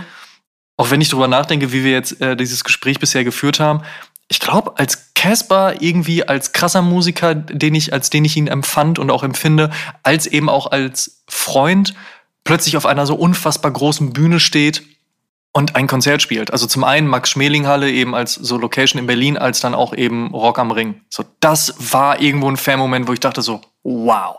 auch 0.77 0.91
wenn 0.91 1.01
ich 1.01 1.09
darüber 1.09 1.27
nachdenke, 1.27 1.71
wie 1.71 1.83
wir 1.83 1.91
jetzt 1.91 2.21
äh, 2.21 2.35
dieses 2.35 2.63
Gespräch 2.63 2.99
bisher 2.99 3.23
geführt 3.23 3.59
haben, 3.59 3.83
ich 4.27 4.39
glaube, 4.39 4.77
als 4.77 5.13
Casper 5.13 5.81
irgendwie 5.81 6.27
als 6.27 6.53
krasser 6.53 6.81
Musiker, 6.81 7.35
den 7.35 7.75
ich, 7.75 7.91
als 7.91 8.09
den 8.09 8.23
ich 8.23 8.37
ihn 8.37 8.47
empfand 8.47 8.97
und 8.97 9.11
auch 9.11 9.23
empfinde, 9.23 9.69
als 10.03 10.25
eben 10.25 10.49
auch 10.49 10.71
als 10.71 11.23
Freund, 11.27 11.93
plötzlich 12.43 12.77
auf 12.77 12.85
einer 12.85 13.05
so 13.05 13.15
unfassbar 13.15 13.71
großen 13.71 14.13
Bühne 14.13 14.39
steht 14.39 14.83
und 15.53 15.75
ein 15.75 15.87
Konzert 15.87 16.21
spielt. 16.21 16.51
Also 16.51 16.65
zum 16.65 16.83
einen 16.83 17.07
Max 17.07 17.31
Schmeling 17.31 17.67
Halle 17.67 17.91
eben 17.91 18.15
als 18.15 18.35
so 18.35 18.57
Location 18.57 18.99
in 18.99 19.07
Berlin, 19.07 19.37
als 19.37 19.59
dann 19.59 19.75
auch 19.75 19.93
eben 19.93 20.33
Rock 20.33 20.59
am 20.59 20.71
Ring. 20.71 21.01
So, 21.09 21.25
das 21.41 21.75
war 21.91 22.21
irgendwo 22.21 22.49
ein 22.49 22.57
Fan-Moment, 22.57 23.07
wo 23.07 23.13
ich 23.13 23.19
dachte 23.19 23.41
so, 23.41 23.61
wow, 23.83 24.37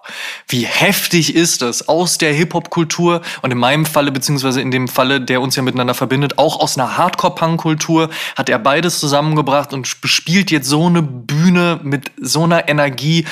wie 0.49 0.65
heftig 0.65 1.35
ist 1.35 1.63
das 1.63 1.89
aus 1.89 2.17
der 2.17 2.33
Hip-Hop-Kultur 2.33 3.21
und 3.43 3.51
in 3.51 3.59
meinem 3.59 3.85
Falle, 3.85 4.13
beziehungsweise 4.13 4.61
in 4.61 4.71
dem 4.71 4.89
Falle, 4.89 5.21
der 5.21 5.41
uns 5.41 5.57
ja 5.57 5.63
miteinander 5.63 5.95
verbindet, 5.95 6.39
auch 6.39 6.61
aus 6.61 6.79
einer 6.79 6.97
Hardcore-Punk-Kultur, 6.97 8.09
hat 8.37 8.49
er 8.49 8.59
beides 8.59 9.01
zusammengebracht 9.01 9.73
und 9.73 10.01
bespielt 10.01 10.51
jetzt 10.51 10.69
so 10.69 10.87
eine 10.87 11.03
Bühne 11.03 11.81
mit 11.83 12.11
so 12.21 12.45
einer 12.45 12.69
Energie. 12.69 13.27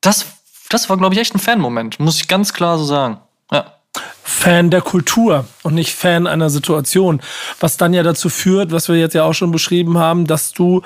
Das, 0.00 0.26
das 0.68 0.88
war, 0.90 0.98
glaube 0.98 1.14
ich, 1.14 1.20
echt 1.20 1.34
ein 1.34 1.40
Fan-Moment, 1.40 1.98
muss 1.98 2.20
ich 2.20 2.28
ganz 2.28 2.52
klar 2.52 2.78
so 2.78 2.84
sagen. 2.84 3.18
Ja. 3.50 3.79
Fan 4.22 4.70
der 4.70 4.80
Kultur 4.80 5.46
und 5.62 5.74
nicht 5.74 5.94
Fan 5.94 6.26
einer 6.26 6.50
Situation. 6.50 7.20
Was 7.58 7.76
dann 7.76 7.92
ja 7.92 8.02
dazu 8.02 8.28
führt, 8.28 8.72
was 8.72 8.88
wir 8.88 8.96
jetzt 8.96 9.14
ja 9.14 9.24
auch 9.24 9.34
schon 9.34 9.52
beschrieben 9.52 9.98
haben, 9.98 10.26
dass 10.26 10.52
du 10.52 10.82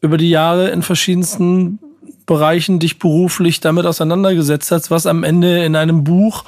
über 0.00 0.18
die 0.18 0.30
Jahre 0.30 0.68
in 0.70 0.82
verschiedensten 0.82 1.78
Bereichen 2.26 2.78
dich 2.78 2.98
beruflich 2.98 3.60
damit 3.60 3.86
auseinandergesetzt 3.86 4.70
hast, 4.70 4.90
was 4.90 5.06
am 5.06 5.24
Ende 5.24 5.64
in 5.64 5.76
einem 5.76 6.04
Buch 6.04 6.44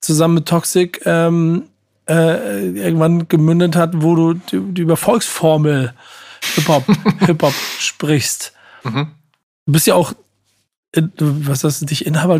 zusammen 0.00 0.34
mit 0.34 0.46
Toxic 0.46 1.00
ähm, 1.06 1.64
äh, 2.08 2.68
irgendwann 2.68 3.28
gemündet 3.28 3.74
hat, 3.74 4.02
wo 4.02 4.14
du 4.14 4.34
die, 4.34 4.60
die 4.60 4.82
über 4.82 4.96
Volksformel 4.96 5.94
Hip-Hop 6.54 6.86
Hip 7.26 7.42
-Hop 7.42 7.54
sprichst. 7.78 8.52
Mhm. 8.84 9.12
Du 9.66 9.72
bist 9.72 9.86
ja 9.86 9.94
auch 9.94 10.12
was 10.94 11.60
das 11.60 11.80
dich 11.80 12.06
Inhaber, 12.06 12.38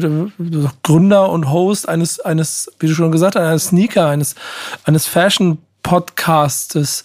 Gründer 0.83 1.31
und 1.31 1.51
Host 1.51 1.89
eines, 1.89 2.19
eines, 2.21 2.73
wie 2.79 2.87
du 2.87 2.95
schon 2.95 3.13
gesagt 3.13 3.37
hast, 3.37 3.43
eines 3.43 3.67
Sneaker, 3.67 4.09
eines, 4.09 4.35
eines 4.85 5.07
Fashion-Podcastes. 5.07 7.05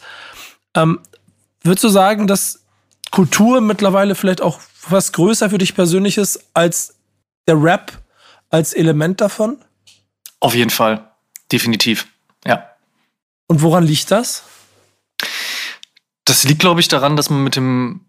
Ähm, 0.74 1.00
würdest 1.62 1.84
du 1.84 1.90
sagen, 1.90 2.28
dass 2.28 2.62
Kultur 3.12 3.62
mittlerweile 3.62 4.16
vielleicht 4.16 4.42
auch 4.42 4.60
was 4.90 5.12
größer 5.12 5.50
für 5.50 5.58
dich 5.58 5.76
persönlich 5.76 6.18
ist 6.18 6.46
als 6.54 6.96
der 7.48 7.62
Rap 7.62 7.92
als 8.50 8.74
Element 8.74 9.20
davon? 9.20 9.58
Auf 10.40 10.56
jeden 10.56 10.70
Fall. 10.70 11.12
Definitiv. 11.52 12.08
Ja. 12.46 12.70
Und 13.48 13.62
woran 13.62 13.84
liegt 13.84 14.12
das? 14.12 14.44
Das 16.26 16.44
liegt, 16.44 16.60
glaube 16.60 16.80
ich, 16.80 16.88
daran, 16.88 17.18
dass 17.18 17.30
man 17.30 17.44
mit 17.44 17.56
dem 17.56 18.02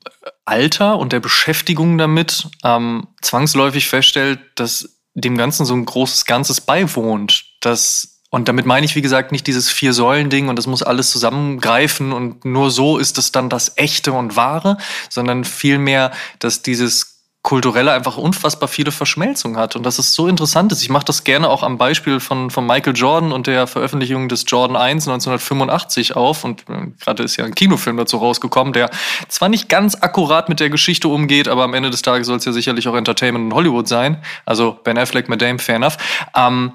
Alter 0.45 0.99
und 0.99 1.13
der 1.13 1.21
Beschäftigung 1.21 1.99
damit 1.99 2.49
ähm, 2.63 3.09
zwangsläufig 3.23 3.89
feststellt, 3.89 4.41
dass 4.55 5.01
dem 5.15 5.37
Ganzen 5.37 5.65
so 5.65 5.75
ein 5.75 5.85
großes 5.85 6.25
Ganzes 6.25 6.61
beiwohnt. 6.61 7.45
Das, 7.61 8.21
und 8.31 8.49
damit 8.49 8.67
meine 8.67 8.85
ich, 8.85 8.95
wie 8.95 9.03
gesagt, 9.03 9.33
nicht 9.33 9.47
dieses 9.47 9.71
Vier-Säulen-Ding 9.71 10.49
und 10.49 10.57
das 10.57 10.67
muss 10.67 10.83
alles 10.83 11.11
zusammengreifen 11.11 12.13
und 12.13 12.45
nur 12.45 12.71
so 12.71 12.99
ist 12.99 13.19
es 13.19 13.33
dann 13.33 13.49
das 13.49 13.77
Echte 13.77 14.13
und 14.13 14.37
Wahre, 14.37 14.77
sondern 15.09 15.45
vielmehr, 15.45 16.13
dass 16.39 16.63
dieses 16.63 17.14
kulturelle 17.45 17.93
einfach 17.93 18.17
unfassbar 18.17 18.71
viele 18.71 18.91
Verschmelzungen 18.91 19.59
hat. 19.59 19.77
Und 19.77 19.85
das 19.85 19.99
ist 19.99 20.15
so 20.15 20.29
interessant 20.29 20.73
ist. 20.73 20.83
Ich 20.83 20.89
mache 20.89 21.05
das 21.05 21.25
gerne 21.25 21.51
auch 21.51 21.63
am 21.63 21.77
Beispiel 21.77 22.19
von, 22.19 22.49
von 22.49 22.67
Michael 22.67 22.97
Jordan 22.97 23.33
und 23.33 23.47
der 23.47 23.67
Veröffentlichung 23.67 24.31
des 24.31 24.47
Jordan 24.49 24.77
1 24.77 25.07
1985 25.07 26.17
auf. 26.17 26.43
Und 26.45 26.63
äh, 26.71 26.87
gerade 26.99 27.23
ist 27.23 27.37
ja 27.37 27.45
ein 27.45 27.55
Kinofilm 27.55 27.99
dazu 27.99 28.17
rausgekommen, 28.17 28.73
der 28.73 28.91
zwar 29.29 29.51
nicht 29.51 29.69
ganz 29.69 29.95
akkurat 29.95 30.49
mit 30.49 30.59
der 30.59 30.71
Geschichte 30.71 31.09
umgeht, 31.09 31.47
aber 31.47 31.65
am 31.65 31.75
Ende 31.75 31.91
des 31.91 32.01
Tages 32.01 32.29
soll 32.29 32.39
es 32.39 32.47
ja 32.47 32.53
sicherlich 32.53 32.89
auch 32.89 32.97
Entertainment 32.97 33.53
in 33.53 33.55
Hollywood 33.55 33.89
sein. 33.89 34.23
Also 34.47 34.79
Ben 34.83 34.97
Affleck, 34.97 35.29
Madame, 35.29 35.59
fair 35.59 35.77
enough. 35.77 35.99
Ähm, 36.35 36.73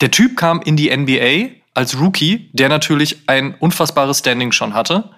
der 0.00 0.10
Typ 0.10 0.38
kam 0.38 0.62
in 0.62 0.78
die 0.78 0.96
NBA 0.96 1.56
als 1.74 2.00
Rookie, 2.00 2.48
der 2.54 2.70
natürlich 2.70 3.28
ein 3.28 3.54
unfassbares 3.56 4.20
Standing 4.20 4.50
schon 4.52 4.72
hatte. 4.72 5.10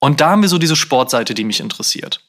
Und 0.00 0.20
da 0.20 0.30
haben 0.30 0.42
wir 0.42 0.48
so 0.48 0.58
diese 0.58 0.74
Sportseite, 0.74 1.34
die 1.34 1.44
mich 1.44 1.60
interessiert. 1.60 2.27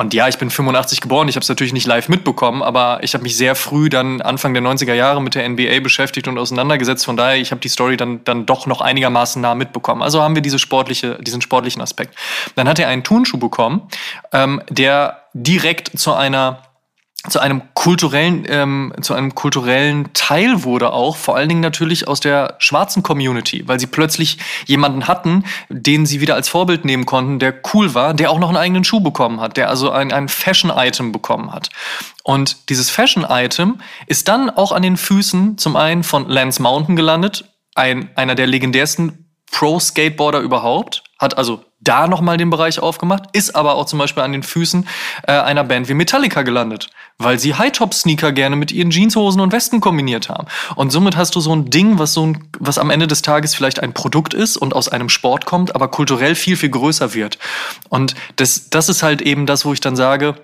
Und 0.00 0.14
ja, 0.14 0.28
ich 0.28 0.38
bin 0.38 0.48
85 0.48 1.02
geboren, 1.02 1.28
ich 1.28 1.36
habe 1.36 1.42
es 1.42 1.48
natürlich 1.50 1.74
nicht 1.74 1.86
live 1.86 2.08
mitbekommen, 2.08 2.62
aber 2.62 3.00
ich 3.02 3.12
habe 3.12 3.22
mich 3.22 3.36
sehr 3.36 3.54
früh 3.54 3.90
dann 3.90 4.22
Anfang 4.22 4.54
der 4.54 4.62
90er 4.62 4.94
Jahre 4.94 5.20
mit 5.20 5.34
der 5.34 5.46
NBA 5.46 5.80
beschäftigt 5.80 6.26
und 6.26 6.38
auseinandergesetzt. 6.38 7.04
Von 7.04 7.18
daher, 7.18 7.38
ich 7.38 7.50
habe 7.50 7.60
die 7.60 7.68
Story 7.68 7.98
dann, 7.98 8.24
dann 8.24 8.46
doch 8.46 8.66
noch 8.66 8.80
einigermaßen 8.80 9.42
nah 9.42 9.54
mitbekommen. 9.54 10.00
Also 10.00 10.22
haben 10.22 10.34
wir 10.34 10.40
diese 10.40 10.58
sportliche, 10.58 11.18
diesen 11.20 11.42
sportlichen 11.42 11.82
Aspekt. 11.82 12.14
Dann 12.54 12.66
hat 12.66 12.78
er 12.78 12.88
einen 12.88 13.04
Turnschuh 13.04 13.36
bekommen, 13.36 13.88
ähm, 14.32 14.62
der 14.70 15.24
direkt 15.34 15.98
zu 15.98 16.14
einer 16.14 16.62
zu 17.28 17.38
einem 17.38 17.62
kulturellen, 17.74 18.46
ähm, 18.48 18.94
zu 19.02 19.12
einem 19.12 19.34
kulturellen 19.34 20.10
Teil 20.14 20.64
wurde 20.64 20.92
auch, 20.92 21.16
vor 21.16 21.36
allen 21.36 21.50
Dingen 21.50 21.60
natürlich 21.60 22.08
aus 22.08 22.20
der 22.20 22.54
schwarzen 22.58 23.02
Community, 23.02 23.68
weil 23.68 23.78
sie 23.78 23.86
plötzlich 23.86 24.38
jemanden 24.66 25.06
hatten, 25.06 25.44
den 25.68 26.06
sie 26.06 26.22
wieder 26.22 26.34
als 26.34 26.48
Vorbild 26.48 26.86
nehmen 26.86 27.04
konnten, 27.04 27.38
der 27.38 27.54
cool 27.74 27.94
war, 27.94 28.14
der 28.14 28.30
auch 28.30 28.38
noch 28.38 28.48
einen 28.48 28.56
eigenen 28.56 28.84
Schuh 28.84 29.00
bekommen 29.00 29.40
hat, 29.40 29.58
der 29.58 29.68
also 29.68 29.90
ein, 29.90 30.12
ein 30.12 30.28
Fashion-Item 30.28 31.12
bekommen 31.12 31.52
hat. 31.52 31.68
Und 32.22 32.70
dieses 32.70 32.88
Fashion-Item 32.88 33.80
ist 34.06 34.28
dann 34.28 34.48
auch 34.48 34.72
an 34.72 34.82
den 34.82 34.96
Füßen 34.96 35.58
zum 35.58 35.76
einen 35.76 36.04
von 36.04 36.26
Lance 36.26 36.62
Mountain 36.62 36.96
gelandet, 36.96 37.44
ein, 37.74 38.08
einer 38.14 38.34
der 38.34 38.46
legendärsten 38.46 39.29
Pro-Skateboarder 39.50 40.40
überhaupt, 40.40 41.02
hat 41.18 41.36
also 41.36 41.64
da 41.80 42.06
nochmal 42.06 42.36
den 42.36 42.50
Bereich 42.50 42.78
aufgemacht, 42.78 43.24
ist 43.32 43.56
aber 43.56 43.74
auch 43.74 43.86
zum 43.86 43.98
Beispiel 43.98 44.22
an 44.22 44.32
den 44.32 44.42
Füßen 44.42 44.86
äh, 45.26 45.32
einer 45.32 45.64
Band 45.64 45.88
wie 45.88 45.94
Metallica 45.94 46.42
gelandet, 46.42 46.90
weil 47.18 47.38
sie 47.38 47.54
High-Top-Sneaker 47.54 48.32
gerne 48.32 48.56
mit 48.56 48.70
ihren 48.70 48.90
Jeanshosen 48.90 49.40
und 49.40 49.52
Westen 49.52 49.80
kombiniert 49.80 50.28
haben. 50.28 50.46
Und 50.76 50.90
somit 50.90 51.16
hast 51.16 51.34
du 51.36 51.40
so 51.40 51.54
ein 51.54 51.70
Ding, 51.70 51.98
was 51.98 52.12
so 52.12 52.26
ein, 52.26 52.48
was 52.58 52.78
am 52.78 52.90
Ende 52.90 53.06
des 53.06 53.22
Tages 53.22 53.54
vielleicht 53.54 53.82
ein 53.82 53.94
Produkt 53.94 54.34
ist 54.34 54.56
und 54.56 54.74
aus 54.74 54.88
einem 54.88 55.08
Sport 55.08 55.46
kommt, 55.46 55.74
aber 55.74 55.88
kulturell 55.88 56.34
viel, 56.34 56.56
viel 56.56 56.70
größer 56.70 57.14
wird. 57.14 57.38
Und 57.88 58.14
das, 58.36 58.68
das 58.68 58.88
ist 58.88 59.02
halt 59.02 59.22
eben 59.22 59.46
das, 59.46 59.64
wo 59.64 59.72
ich 59.72 59.80
dann 59.80 59.96
sage, 59.96 60.36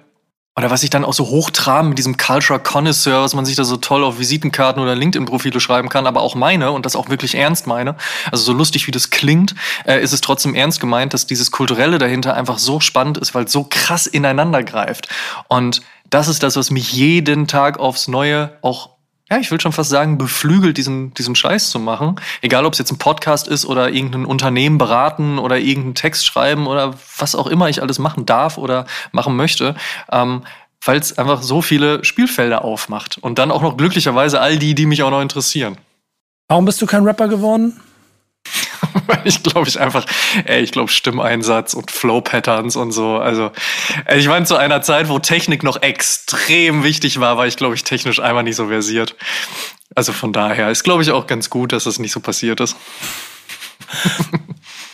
oder 0.58 0.70
was 0.70 0.82
ich 0.82 0.88
dann 0.88 1.04
auch 1.04 1.12
so 1.12 1.26
hochtraben 1.26 1.90
mit 1.90 1.98
diesem 1.98 2.16
Culture 2.16 2.58
Connoisseur, 2.58 3.22
was 3.22 3.34
man 3.34 3.44
sich 3.44 3.56
da 3.56 3.64
so 3.64 3.76
toll 3.76 4.02
auf 4.02 4.18
Visitenkarten 4.18 4.82
oder 4.82 4.94
LinkedIn-Profile 4.94 5.60
schreiben 5.60 5.90
kann, 5.90 6.06
aber 6.06 6.22
auch 6.22 6.34
meine 6.34 6.70
und 6.72 6.86
das 6.86 6.96
auch 6.96 7.10
wirklich 7.10 7.34
ernst 7.34 7.66
meine. 7.66 7.94
Also 8.32 8.44
so 8.44 8.52
lustig 8.54 8.86
wie 8.86 8.90
das 8.90 9.10
klingt, 9.10 9.54
äh, 9.84 10.02
ist 10.02 10.14
es 10.14 10.22
trotzdem 10.22 10.54
ernst 10.54 10.80
gemeint, 10.80 11.12
dass 11.12 11.26
dieses 11.26 11.50
Kulturelle 11.50 11.98
dahinter 11.98 12.34
einfach 12.34 12.58
so 12.58 12.80
spannend 12.80 13.18
ist, 13.18 13.34
weil 13.34 13.44
es 13.44 13.52
so 13.52 13.64
krass 13.68 14.06
ineinander 14.06 14.62
greift. 14.62 15.08
Und 15.48 15.82
das 16.08 16.26
ist 16.26 16.42
das, 16.42 16.56
was 16.56 16.70
mich 16.70 16.90
jeden 16.90 17.46
Tag 17.46 17.78
aufs 17.78 18.08
Neue 18.08 18.56
auch 18.62 18.95
ja, 19.28 19.38
ich 19.38 19.50
will 19.50 19.60
schon 19.60 19.72
fast 19.72 19.90
sagen, 19.90 20.18
beflügelt, 20.18 20.76
diesen, 20.76 21.12
diesen 21.14 21.34
Scheiß 21.34 21.70
zu 21.70 21.80
machen. 21.80 22.16
Egal, 22.42 22.64
ob 22.64 22.74
es 22.74 22.78
jetzt 22.78 22.92
ein 22.92 22.98
Podcast 22.98 23.48
ist 23.48 23.66
oder 23.66 23.90
irgendein 23.90 24.24
Unternehmen 24.24 24.78
beraten 24.78 25.38
oder 25.38 25.58
irgendeinen 25.58 25.96
Text 25.96 26.26
schreiben 26.26 26.66
oder 26.68 26.94
was 27.18 27.34
auch 27.34 27.48
immer 27.48 27.68
ich 27.68 27.82
alles 27.82 27.98
machen 27.98 28.24
darf 28.24 28.56
oder 28.56 28.86
machen 29.10 29.34
möchte. 29.34 29.74
Ähm, 30.12 30.42
weil 30.84 30.98
es 30.98 31.18
einfach 31.18 31.42
so 31.42 31.62
viele 31.62 32.04
Spielfelder 32.04 32.64
aufmacht. 32.64 33.18
Und 33.18 33.38
dann 33.40 33.50
auch 33.50 33.62
noch 33.62 33.76
glücklicherweise 33.76 34.40
all 34.40 34.58
die, 34.58 34.76
die 34.76 34.86
mich 34.86 35.02
auch 35.02 35.10
noch 35.10 35.22
interessieren. 35.22 35.76
Warum 36.48 36.64
bist 36.64 36.80
du 36.80 36.86
kein 36.86 37.02
Rapper 37.02 37.26
geworden? 37.26 37.80
Weil 39.06 39.20
ich 39.24 39.42
glaube, 39.42 39.68
ich 39.68 39.80
einfach, 39.80 40.06
ey, 40.44 40.62
ich 40.62 40.72
glaube, 40.72 40.90
Stimmeinsatz 40.90 41.74
und 41.74 41.90
Flow-Patterns 41.90 42.76
und 42.76 42.92
so. 42.92 43.16
Also, 43.16 43.50
ich 44.14 44.28
meine, 44.28 44.46
zu 44.46 44.56
einer 44.56 44.82
Zeit, 44.82 45.08
wo 45.08 45.18
Technik 45.18 45.62
noch 45.62 45.82
extrem 45.82 46.84
wichtig 46.84 47.20
war, 47.20 47.36
war 47.36 47.46
ich, 47.46 47.56
glaube 47.56 47.74
ich, 47.74 47.84
technisch 47.84 48.20
einmal 48.20 48.44
nicht 48.44 48.56
so 48.56 48.68
versiert. 48.68 49.14
Also 49.94 50.12
von 50.12 50.32
daher 50.32 50.70
ist, 50.70 50.82
glaube 50.82 51.02
ich, 51.02 51.10
auch 51.10 51.26
ganz 51.26 51.48
gut, 51.48 51.72
dass 51.72 51.84
das 51.84 51.98
nicht 51.98 52.12
so 52.12 52.20
passiert 52.20 52.60
ist. 52.60 52.76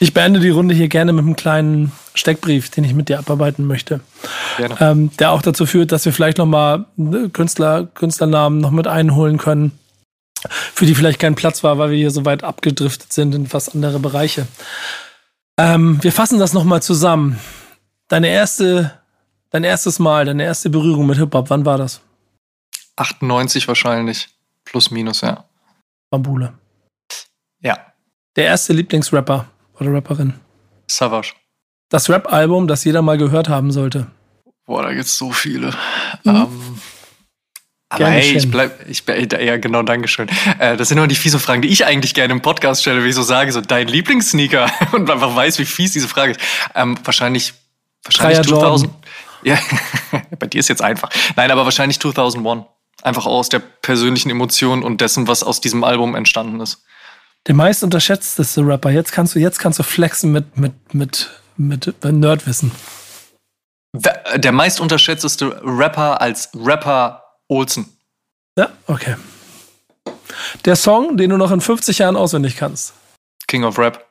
Ich 0.00 0.12
beende 0.12 0.40
die 0.40 0.50
Runde 0.50 0.74
hier 0.74 0.88
gerne 0.88 1.12
mit 1.12 1.24
einem 1.24 1.36
kleinen 1.36 1.92
Steckbrief, 2.14 2.70
den 2.70 2.82
ich 2.82 2.92
mit 2.92 3.09
dir 3.09 3.20
abarbeiten 3.20 3.68
möchte. 3.68 4.00
Gerne. 4.57 4.76
Ähm, 4.80 5.11
der 5.20 5.30
auch 5.30 5.42
dazu 5.42 5.64
führt, 5.64 5.92
dass 5.92 6.05
wir 6.05 6.12
vielleicht 6.12 6.38
nochmal 6.38 6.86
Künstler, 7.32 7.86
Künstlernamen 7.86 8.59
noch 8.59 8.72
mit 8.72 8.88
einholen 8.88 9.38
können 9.38 9.70
für 10.51 10.86
die 10.86 10.95
vielleicht 10.95 11.18
kein 11.18 11.34
Platz 11.34 11.62
war, 11.62 11.78
weil 11.78 11.90
wir 11.90 11.99
hier 11.99 12.11
so 12.11 12.24
weit 12.24 12.45
abgedriftet 12.45 13.12
sind 13.12 13.34
in 13.34 13.47
fast 13.47 13.74
andere 13.74 13.99
Bereiche. 13.99 14.47
Ähm, 15.59 16.03
wir 16.03 16.12
fassen 16.12 16.38
das 16.38 16.53
nochmal 16.53 16.82
zusammen. 16.82 17.38
Deine 18.09 18.28
erste, 18.28 19.01
dein 19.51 19.64
erstes 19.64 19.99
Mal, 19.99 20.24
deine 20.24 20.45
erste 20.45 20.70
Berührung 20.70 21.07
mit 21.07 21.18
Hip-Hop, 21.18 21.51
wann 21.51 21.66
war 21.66 21.78
das? 21.78 22.01
98 22.97 23.68
wahrscheinlich. 23.68 24.28
Plus, 24.64 24.90
minus, 24.90 25.22
ja. 25.22 25.45
Bambule. 26.11 26.55
Ja. 27.61 27.78
Der 28.36 28.45
erste 28.45 28.72
Lieblingsrapper 28.72 29.47
oder 29.78 29.93
Rapperin? 29.93 30.34
Savage. 30.90 31.34
Das 31.88 32.09
Rap-Album, 32.09 32.68
das 32.68 32.84
jeder 32.84 33.03
mal 33.03 33.18
gehört 33.18 33.49
haben 33.49 33.70
sollte. 33.70 34.07
Boah, 34.64 34.82
da 34.82 34.93
gibt's 34.95 35.16
so 35.18 35.32
viele. 35.32 35.68
Mhm. 36.24 36.36
Ähm, 36.36 36.80
aber 37.93 38.07
hey, 38.07 38.36
ich 38.36 38.51
bleib, 38.51 38.88
ich 38.88 39.05
ja 39.07 39.57
genau, 39.59 39.82
Dankeschön. 39.82 40.28
Äh, 40.59 40.76
das 40.76 40.88
sind 40.88 40.97
nur 40.97 41.07
die 41.07 41.14
fiese 41.14 41.38
Fragen, 41.38 41.62
die 41.62 41.68
ich 41.68 41.84
eigentlich 41.84 42.14
gerne 42.14 42.32
im 42.32 42.40
Podcast 42.40 42.80
stelle, 42.80 43.05
wie 43.05 43.09
ich 43.09 43.14
so 43.14 43.22
sage, 43.22 43.53
so 43.53 43.61
dein 43.61 43.86
Lieblingssneaker 43.86 44.70
und 44.93 45.11
einfach 45.11 45.36
weiß, 45.36 45.59
wie 45.59 45.64
fies 45.64 45.93
diese 45.93 46.09
Frage 46.09 46.32
ist. 46.32 46.40
Ähm, 46.74 46.97
wahrscheinlich, 47.05 47.53
wahrscheinlich 48.05 48.38
Dreier 48.38 48.59
2000. 48.59 48.90
Jordan. 48.90 49.03
Ja, 49.45 49.59
bei 50.38 50.47
dir 50.47 50.61
ist 50.61 50.68
jetzt 50.68 50.82
einfach. 50.82 51.11
Nein, 51.34 51.51
aber 51.51 51.64
wahrscheinlich 51.64 51.99
2001. 51.99 52.64
Einfach 53.03 53.26
aus 53.26 53.49
der 53.49 53.59
persönlichen 53.59 54.30
Emotion 54.30 54.84
und 54.84 55.01
dessen, 55.01 55.26
was 55.26 55.43
aus 55.43 55.61
diesem 55.61 55.82
Album 55.82 56.14
entstanden 56.14 56.61
ist. 56.61 56.84
Der 57.49 57.57
meist 57.57 57.82
unterschätzteste 57.82 58.64
Rapper. 58.64 58.90
Jetzt 58.90 59.11
kannst 59.11 59.34
du, 59.34 59.40
jetzt 59.40 59.59
kannst 59.59 59.80
du 59.80 59.82
flexen 59.82 60.30
mit, 60.30 60.57
mit, 60.57 60.95
mit, 60.95 61.32
mit 61.57 61.93
Nerdwissen. 62.05 62.70
Der 63.93 64.53
meist 64.53 64.80
unterschätzteste 64.80 65.61
Rapper 65.64 66.20
als 66.20 66.51
Rapper 66.55 67.22
Olsen. 67.53 67.86
Ja, 68.59 68.70
okay. 68.86 69.16
Der 70.64 70.76
Song, 70.76 71.16
den 71.16 71.30
du 71.30 71.36
noch 71.36 71.50
in 71.50 71.61
50 71.61 71.98
Jahren 71.98 72.16
auswendig 72.16 72.57
kannst. 72.57 72.94
King 73.46 73.64
of 73.64 73.78
Rap. 73.78 74.07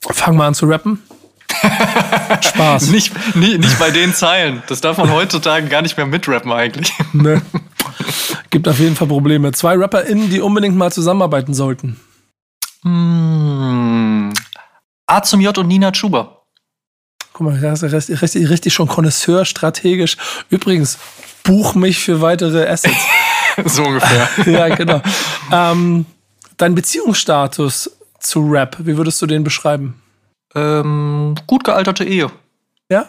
Fang 0.00 0.36
mal 0.36 0.48
an 0.48 0.54
zu 0.54 0.66
rappen. 0.66 1.02
Spaß. 2.40 2.88
Nicht, 2.88 3.12
nicht, 3.36 3.58
nicht 3.58 3.78
bei 3.78 3.90
den 3.90 4.14
Zeilen. 4.14 4.62
Das 4.68 4.80
darf 4.80 4.98
man 4.98 5.10
heutzutage 5.12 5.66
gar 5.68 5.82
nicht 5.82 5.96
mehr 5.96 6.06
mitrappen 6.06 6.52
eigentlich. 6.52 6.92
Ne. 7.12 7.42
Gibt 8.50 8.68
auf 8.68 8.78
jeden 8.78 8.96
Fall 8.96 9.08
Probleme. 9.08 9.52
Zwei 9.52 9.74
RapperInnen, 9.74 10.30
die 10.30 10.40
unbedingt 10.40 10.76
mal 10.76 10.92
zusammenarbeiten 10.92 11.52
sollten. 11.52 11.98
Hm. 12.82 14.32
A 15.06 15.22
zum 15.22 15.40
J 15.40 15.56
und 15.58 15.68
Nina 15.68 15.92
Schuber. 15.92 16.42
Guck 17.32 17.46
mal, 17.46 17.60
da 17.60 17.72
ist 17.72 17.82
richtig, 17.82 18.22
richtig, 18.22 18.48
richtig 18.48 18.74
schon 18.74 18.88
Connoisseur 18.88 19.44
strategisch. 19.44 20.16
Übrigens, 20.48 20.98
buch 21.48 21.74
mich 21.74 21.98
für 21.98 22.20
weitere 22.20 22.68
Assets. 22.68 23.06
so 23.64 23.82
ungefähr. 23.82 24.28
ja, 24.46 24.74
genau. 24.74 25.00
Ähm, 25.50 26.04
dein 26.58 26.74
Beziehungsstatus 26.74 27.90
zu 28.20 28.40
Rap, 28.50 28.76
wie 28.80 28.96
würdest 28.96 29.20
du 29.22 29.26
den 29.26 29.44
beschreiben? 29.44 30.00
Ähm, 30.54 31.34
gut 31.46 31.64
gealterte 31.64 32.04
Ehe. 32.04 32.30
Ja? 32.90 33.06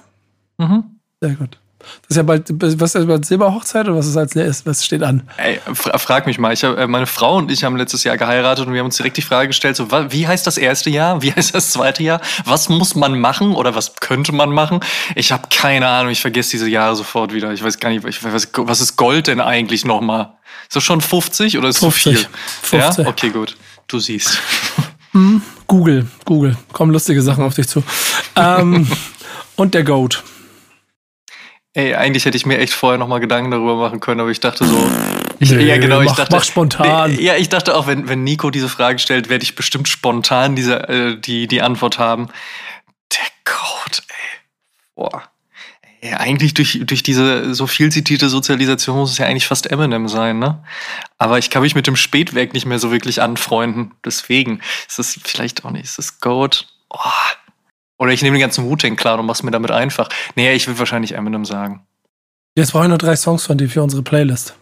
Mhm. 0.58 1.00
Sehr 1.22 1.34
gut. 1.34 1.60
Das 1.80 2.10
ist 2.10 2.18
ja 2.18 2.24
bald, 2.24 2.46
was 2.50 2.94
ist 2.96 3.08
bald 3.08 3.26
Silberhochzeit 3.26 3.88
oder 3.88 3.98
was 3.98 4.06
ist 4.06 4.18
als 4.18 4.66
was 4.66 4.84
steht 4.84 5.02
an? 5.02 5.24
Ey, 5.38 5.60
frag 5.74 6.26
mich 6.26 6.38
mal. 6.38 6.52
Ich 6.52 6.64
hab, 6.64 6.78
äh, 6.78 6.88
meine 6.88 7.08
Frau 7.08 7.38
und 7.38 7.50
ich 7.52 7.64
haben 7.64 7.78
letztes 7.78 8.04
Jahr 8.04 8.18
geheiratet 8.18 8.68
und 8.68 8.74
wir 8.74 8.80
haben 8.80 8.88
uns 8.88 8.98
direkt 8.98 9.18
die 9.18 9.22
Frage 9.22 9.48
gestellt: 9.48 9.78
so, 9.78 9.90
wie 9.92 10.28
heißt 10.28 10.46
das 10.46 10.58
erste 10.58 10.90
Jahr? 10.90 11.22
Wie 11.22 11.34
heißt 11.36 11.56
das 11.56 11.72
zweite 11.72 12.04
Jahr? 12.04 12.22
Was 12.46 12.70
muss 12.70 12.96
man 12.96 13.20
machen 13.20 13.56
oder 13.56 13.76
was 13.76 13.96
könnte 13.96 14.34
man 14.34 14.52
machen? 14.52 14.82
Ich 15.16 15.32
habe 15.32 15.44
keine 15.50 15.88
Ahnung. 15.88 16.12
Ich 16.12 16.22
vergesse 16.22 16.52
diese 16.52 16.70
Jahre 16.70 16.96
sofort 16.96 17.34
wieder. 17.34 17.54
Ich 17.54 17.64
weiß 17.64 17.80
gar 17.80 17.90
nicht, 17.90 18.06
ich 18.06 18.24
weiß, 18.24 18.50
was 18.58 18.82
ist 18.82 18.96
Gold 18.98 19.28
denn 19.28 19.40
eigentlich 19.40 19.86
nochmal? 19.86 20.34
Ist 20.68 20.76
das 20.76 20.84
schon 20.84 21.02
50 21.02 21.58
oder 21.58 21.70
ist 21.70 21.80
50. 21.80 22.04
so 22.04 22.12
viel? 22.12 22.28
50. 22.82 23.06
Ja, 23.06 23.10
okay, 23.10 23.30
gut. 23.30 23.56
Du 23.88 24.00
siehst. 24.00 24.40
Hm, 25.12 25.42
Google, 25.66 26.06
Google. 26.24 26.56
Kommen 26.72 26.92
lustige 26.92 27.24
Sachen 27.24 27.44
auf 27.44 27.56
dich 27.56 27.68
zu. 27.68 27.82
ähm, 28.36 28.88
und 29.56 29.74
der 29.74 29.84
Goat. 29.84 30.24
Ey, 31.74 31.94
eigentlich 31.94 32.26
hätte 32.26 32.36
ich 32.36 32.46
mir 32.46 32.58
echt 32.58 32.74
vorher 32.74 32.98
nochmal 32.98 33.20
Gedanken 33.20 33.52
darüber 33.52 33.76
machen 33.76 34.00
können, 34.00 34.20
aber 34.20 34.32
ich 34.32 34.40
dachte 34.40 34.66
so. 34.66 34.90
Ich, 35.40 35.52
nee, 35.52 35.66
ja, 35.66 35.78
genau, 35.78 36.02
ich 36.02 36.12
dachte. 36.12 36.36
Mach 36.36 36.44
spontan. 36.44 37.12
Nee, 37.12 37.22
ja, 37.22 37.36
ich 37.36 37.50
dachte 37.50 37.76
auch, 37.76 37.86
wenn, 37.86 38.10
wenn 38.10 38.24
Nico 38.24 38.50
diese 38.50 38.70
Frage 38.70 38.98
stellt, 38.98 39.30
werde 39.30 39.44
ich 39.44 39.56
bestimmt 39.56 39.88
spontan 39.88 40.56
diese, 40.56 40.90
äh, 40.90 41.20
die, 41.20 41.48
die 41.48 41.62
Antwort 41.62 42.00
haben. 42.00 42.30
Der 43.12 43.26
Code, 43.46 44.00
ey. 44.08 44.40
Boah. 44.96 45.24
Ey, 46.02 46.14
eigentlich 46.14 46.54
durch, 46.54 46.80
durch 46.84 47.04
diese 47.04 47.54
so 47.54 47.68
viel 47.68 47.92
zitierte 47.92 48.30
Sozialisation 48.30 48.98
muss 48.98 49.12
es 49.12 49.18
ja 49.18 49.28
eigentlich 49.28 49.48
fast 49.48 49.70
Eminem 49.70 50.08
sein, 50.08 50.40
ne? 50.40 50.64
Aber 51.18 51.38
ich 51.38 51.50
kann 51.50 51.62
mich 51.62 51.76
mit 51.76 51.88
dem 51.88 51.98
Spätwerk 51.98 52.54
nicht 52.54 52.66
mehr 52.66 52.80
so 52.80 52.90
wirklich 52.92 53.22
anfreunden. 53.22 53.94
Deswegen 54.04 54.62
ist 54.88 54.98
es 54.98 55.20
vielleicht 55.24 55.66
auch 55.66 55.72
nicht. 55.72 55.84
Ist 55.84 56.00
es 56.00 56.20
Goat? 56.20 56.68
Oh, 56.90 57.00
oder 58.00 58.12
ich 58.12 58.24
nehme 58.24 58.38
den 58.38 58.42
ganzen 58.42 58.66
Wu-Tang 58.66 58.96
klar 58.96 59.20
und 59.20 59.26
mach's 59.26 59.44
mir 59.44 59.52
damit 59.52 59.72
einfach. 59.72 60.10
Nee, 60.36 60.54
ich 60.54 60.68
will 60.68 60.80
wahrscheinlich 60.80 61.16
Eminem 61.16 61.46
sagen. 61.46 61.86
Jetzt 62.56 62.72
brauche 62.72 62.86
ich 62.86 62.90
noch 62.90 62.98
drei 62.98 63.16
Songs 63.16 63.46
von 63.46 63.58
dir 63.58 63.70
für 63.70 63.84
unsere 63.84 64.02
Playlist. 64.02 64.56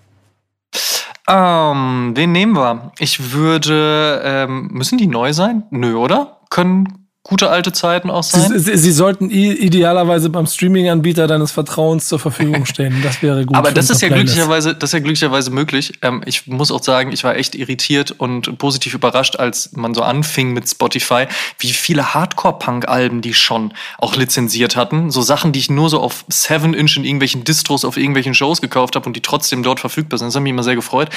Ähm, 1.29 2.11
wen 2.15 2.31
nehmen 2.31 2.55
wir? 2.55 2.91
Ich 2.99 3.31
würde, 3.31 4.21
ähm, 4.23 4.69
müssen 4.71 4.97
die 4.97 5.07
neu 5.07 5.33
sein? 5.33 5.63
Nö, 5.71 5.95
oder? 5.95 6.41
Können 6.49 7.06
gute 7.27 7.49
alte 7.49 7.71
Zeiten 7.71 8.09
auch 8.09 8.23
sein? 8.23 8.49
Sie, 8.49 8.59
sie, 8.59 8.77
sie 8.77 8.91
sollten 8.91 9.29
idealerweise 9.29 10.29
beim 10.29 10.47
Streaming-Anbieter 10.47 11.27
deines 11.27 11.51
Vertrauens 11.51 12.07
zur 12.07 12.19
Verfügung 12.19 12.65
stehen. 12.65 13.01
Das 13.03 13.21
wäre 13.21 13.45
gut. 13.45 13.55
Aber 13.55 13.71
das 13.71 13.89
ist 13.89 14.01
ja 14.01 14.07
glücklicherweise, 14.07 14.73
das 14.73 14.89
ist 14.89 14.93
ja 14.93 14.99
glücklicherweise 14.99 15.51
möglich. 15.51 15.93
Ähm, 16.01 16.21
ich 16.25 16.47
muss 16.47 16.71
auch 16.71 16.81
sagen, 16.81 17.11
ich 17.11 17.23
war 17.23 17.35
echt 17.35 17.55
irritiert 17.55 18.11
und 18.17 18.57
positiv 18.57 18.93
überrascht, 18.93 19.35
als 19.35 19.71
man 19.73 19.93
so 19.93 20.01
anfing 20.01 20.53
mit 20.53 20.69
Spotify, 20.69 21.25
wie 21.59 21.71
viele 21.71 22.13
Hardcore-Punk-Alben 22.13 23.21
die 23.21 23.33
schon 23.33 23.73
auch 23.97 24.15
lizenziert 24.15 24.75
hatten. 24.75 25.11
So 25.11 25.21
Sachen, 25.21 25.51
die 25.51 25.59
ich 25.59 25.69
nur 25.69 25.89
so 25.89 25.99
auf 25.99 26.25
7-Inch 26.31 26.97
in 26.97 27.03
irgendwelchen 27.03 27.43
Distros 27.43 27.83
auf 27.83 27.97
irgendwelchen 27.97 28.33
Shows 28.33 28.61
gekauft 28.61 28.95
habe 28.95 29.05
und 29.05 29.15
die 29.15 29.21
trotzdem 29.21 29.63
dort 29.63 29.79
verfügbar 29.79 30.17
sind. 30.17 30.27
Das 30.27 30.35
hat 30.35 30.43
mich 30.43 30.51
immer 30.51 30.63
sehr 30.63 30.75
gefreut. 30.75 31.09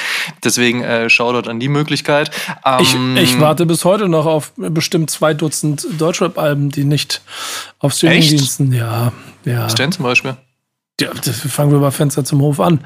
Deswegen 0.43 0.83
äh, 0.83 1.09
Shoutout 1.09 1.49
an 1.49 1.61
die 1.61 1.69
Möglichkeit. 1.69 2.31
Ähm, 2.65 3.17
ich, 3.17 3.23
ich 3.23 3.41
warte 3.41 3.65
bis 3.67 3.85
heute 3.85 4.09
noch 4.09 4.27
auf 4.27 4.53
bestimmt 4.57 5.11
zwei 5.11 5.35
Dutzend 5.35 6.00
Deutschrap-Alben, 6.01 6.71
die 6.71 6.85
nicht 6.85 7.23
auf 7.79 7.93
Streamingdiensten, 7.95 8.73
ja, 8.73 9.13
ja. 9.45 9.65
Was 9.65 9.75
denn 9.75 9.93
zum 9.93 10.05
Beispiel? 10.05 10.37
Ja, 11.01 11.11
fangen 11.49 11.73
wir 11.73 11.79
bei 11.81 11.91
Fenster 11.91 12.25
zum 12.25 12.43
Hof 12.43 12.61
an. 12.61 12.81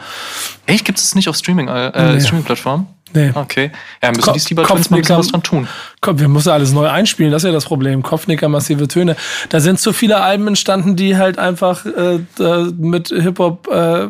Echt? 0.66 0.84
Gibt 0.84 0.98
es 0.98 1.14
nicht 1.16 1.28
auf 1.28 1.34
Streaming, 1.36 1.66
äh, 1.68 2.14
Nee. 2.14 2.20
Streaming-Plattformen? 2.20 2.86
Nee. 3.12 3.30
Okay. 3.34 3.70
Ja, 4.02 4.10
müssen 4.10 4.22
Ko- 4.22 4.32
die 4.32 4.40
Steeper 4.40 4.64
Twins 4.64 4.90
mal 4.90 5.02
was 5.08 5.28
dran 5.28 5.42
tun. 5.42 5.68
Komm, 6.00 6.18
wir 6.18 6.28
müssen 6.28 6.50
alles 6.50 6.72
neu 6.72 6.88
einspielen, 6.88 7.30
das 7.32 7.42
ist 7.42 7.46
ja 7.48 7.52
das 7.52 7.64
Problem. 7.64 8.02
Kopfnicker, 8.02 8.48
massive 8.48 8.86
Töne. 8.88 9.16
Da 9.50 9.60
sind 9.60 9.78
zu 9.80 9.92
viele 9.92 10.20
Alben 10.20 10.46
entstanden, 10.48 10.96
die 10.96 11.16
halt 11.16 11.38
einfach 11.38 11.86
äh, 11.86 12.18
mit 12.76 13.08
Hip-Hop, 13.08 13.68
äh, 13.68 14.08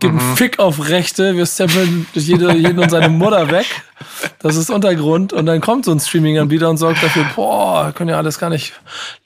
Geben 0.00 0.16
Mhm. 0.16 0.36
Fick 0.36 0.60
auf 0.60 0.88
Rechte, 0.88 1.34
wir 1.36 1.44
stempeln 1.44 2.06
jede, 2.14 2.54
jeden 2.54 2.78
und 2.78 2.88
seine 2.88 3.08
Mutter 3.08 3.50
weg. 3.50 3.66
Das 4.38 4.54
ist 4.54 4.70
Untergrund. 4.70 5.32
Und 5.32 5.46
dann 5.46 5.60
kommt 5.60 5.84
so 5.84 5.90
ein 5.90 5.98
Streaming-Anbieter 5.98 6.70
und 6.70 6.76
sorgt 6.76 7.02
dafür, 7.02 7.26
boah, 7.34 7.90
können 7.92 8.10
ja 8.10 8.16
alles 8.16 8.38
gar 8.38 8.48
nicht 8.48 8.74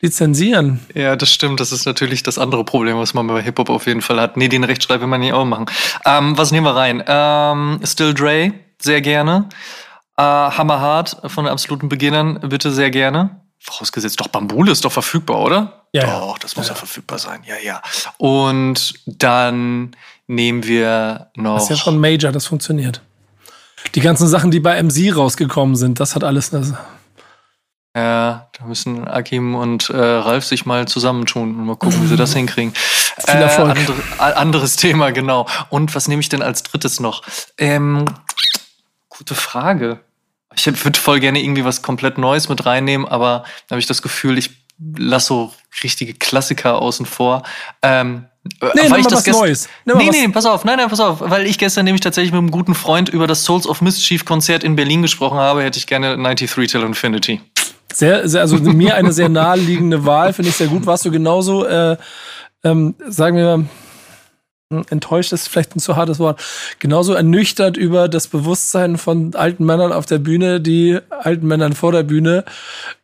lizenzieren. 0.01 0.81
Ja, 0.95 1.15
das 1.15 1.31
stimmt. 1.31 1.61
Das 1.61 1.73
ist 1.73 1.85
natürlich 1.85 2.23
das 2.23 2.39
andere 2.39 2.65
Problem, 2.65 2.97
was 2.97 3.13
man 3.13 3.27
bei 3.27 3.43
Hip-Hop 3.43 3.69
auf 3.69 3.87
jeden 3.87 4.01
Fall 4.01 4.19
hat. 4.19 4.39
Nee, 4.39 4.49
den 4.49 4.65
Rechtschreib 4.65 5.03
will 5.03 5.09
man 5.09 5.21
nicht 5.21 5.35
auch 5.35 5.45
machen. 5.45 5.67
Ähm, 6.07 6.39
was 6.39 6.53
nehmen 6.53 6.65
wir 6.65 6.75
rein? 6.75 7.05
Ähm, 7.07 7.81
Still 7.85 8.15
Dre, 8.15 8.55
sehr 8.81 9.03
gerne. 9.03 9.51
Äh, 10.17 10.23
Hammerhart 10.23 11.19
von 11.27 11.45
den 11.45 11.53
absoluten 11.53 11.91
Beginnern, 11.91 12.41
bitte 12.49 12.73
sehr 12.73 12.91
gerne. 12.91 13.43
Vorausgesetzt, 13.59 14.19
doch 14.19 14.29
Bambule 14.29 14.73
ist 14.73 14.87
doch 14.87 14.91
verfügbar, 14.91 15.39
oder? 15.41 15.87
Ja, 15.93 16.07
ja. 16.07 16.21
Doch, 16.21 16.39
das 16.39 16.57
muss 16.57 16.69
ja, 16.69 16.75
verfügbar 16.75 17.19
sein. 17.19 17.43
Ja, 17.47 17.57
ja. 17.63 17.83
Und 18.17 18.95
dann 19.07 19.95
nehmen 20.33 20.65
wir 20.65 21.31
noch. 21.37 21.55
Das 21.55 21.65
ist 21.65 21.71
ja 21.71 21.77
schon 21.77 21.99
Major, 22.01 22.33
das 22.33 22.47
funktioniert. 22.47 23.01
Die 23.95 24.01
ganzen 24.01 24.29
Sachen, 24.29 24.51
die 24.51 24.61
bei 24.61 24.81
MC 24.83 25.15
rausgekommen 25.15 25.77
sind, 25.77 25.99
das 26.01 26.15
hat 26.15 26.25
alles 26.25 26.55
eine, 26.55 26.79
Ja, 27.97 28.49
da 28.59 28.65
müssen 28.65 29.07
Akim 29.07 29.55
und 29.55 29.91
äh, 29.91 29.97
Ralf 29.97 30.45
sich 30.45 30.65
mal 30.65 30.89
zusammentun 30.89 31.55
und 31.57 31.67
mal 31.67 31.77
gucken, 31.77 32.03
wie 32.03 32.07
sie 32.07 32.17
das 32.17 32.33
hinkriegen. 32.35 32.73
Viel 32.75 33.35
Erfolg. 33.41 33.77
Äh, 33.77 33.81
andere, 33.81 33.97
a- 34.19 34.31
anderes 34.41 34.77
Thema, 34.77 35.11
genau. 35.13 35.47
Und 35.69 35.95
was 35.95 36.09
nehme 36.09 36.21
ich 36.21 36.29
denn 36.29 36.43
als 36.43 36.63
drittes 36.63 37.01
noch? 37.01 37.23
Ähm, 37.59 38.05
gute 39.09 39.35
Frage. 39.35 40.01
Ich 40.55 40.67
würde 40.67 40.99
voll 40.99 41.21
gerne 41.21 41.43
irgendwie 41.43 41.65
was 41.65 41.83
komplett 41.83 42.19
Neues 42.19 42.49
mit 42.49 42.65
reinnehmen, 42.65 43.07
aber 43.07 43.45
da 43.69 43.75
habe 43.75 43.81
ich 43.81 43.87
das 43.87 44.01
Gefühl, 44.03 44.39
ich 44.39 44.51
lasse 44.97 45.29
so 45.29 45.53
richtige 45.83 46.15
Klassiker 46.15 46.81
außen 46.81 47.07
vor. 47.07 47.43
Ähm, 47.83 48.27
Nee, 48.45 48.91
weil 48.91 49.01
ich 49.01 49.07
das 49.07 49.27
was 49.27 49.37
Neues. 49.37 49.69
Nimm 49.85 49.99
Nee, 49.99 50.11
nee, 50.11 50.29
pass 50.29 50.47
auf, 50.47 50.65
nein, 50.65 50.77
nein, 50.77 50.89
pass 50.89 50.99
auf, 50.99 51.21
weil 51.21 51.47
ich 51.47 51.59
gestern 51.59 51.85
nämlich 51.85 52.01
tatsächlich 52.01 52.33
mit 52.33 52.39
einem 52.39 52.51
guten 52.51 52.75
Freund 52.75 53.09
über 53.09 53.29
das 53.29 53.45
Souls 53.45 53.69
of 53.69 53.81
Mischief 53.81 54.25
Konzert 54.25 54.65
in 54.65 54.75
Berlin 54.75 55.03
gesprochen 55.03 55.39
habe, 55.39 55.63
hätte 55.63 55.79
ich 55.79 55.87
gerne 55.87 56.17
93 56.17 56.71
Till 56.71 56.83
Infinity. 56.83 57.41
Sehr, 57.93 58.29
sehr, 58.29 58.41
also 58.41 58.57
mir 58.59 58.97
eine 58.97 59.13
sehr 59.13 59.29
naheliegende 59.29 60.05
Wahl, 60.05 60.33
finde 60.33 60.51
ich 60.51 60.57
sehr 60.57 60.67
gut. 60.67 60.87
Warst 60.87 61.05
du 61.05 61.11
genauso, 61.13 61.67
äh, 61.67 61.97
ähm, 62.65 62.95
sagen 63.07 63.37
wir 63.37 63.59
mal, 63.59 63.67
enttäuscht 64.91 65.33
ist 65.33 65.49
vielleicht 65.49 65.77
ein 65.77 65.81
zu 65.81 65.97
hartes 65.97 66.19
Wort, 66.19 66.41
genauso 66.79 67.15
ernüchtert 67.15 67.77
über 67.77 68.09
das 68.09 68.27
Bewusstsein 68.29 68.97
von 68.99 69.35
alten 69.35 69.65
Männern 69.65 69.93
auf 69.93 70.07
der 70.07 70.19
Bühne, 70.19 70.61
die 70.61 70.99
alten 71.11 71.47
Männern 71.47 71.73
vor 71.75 71.93
der 71.93 72.03
Bühne 72.03 72.45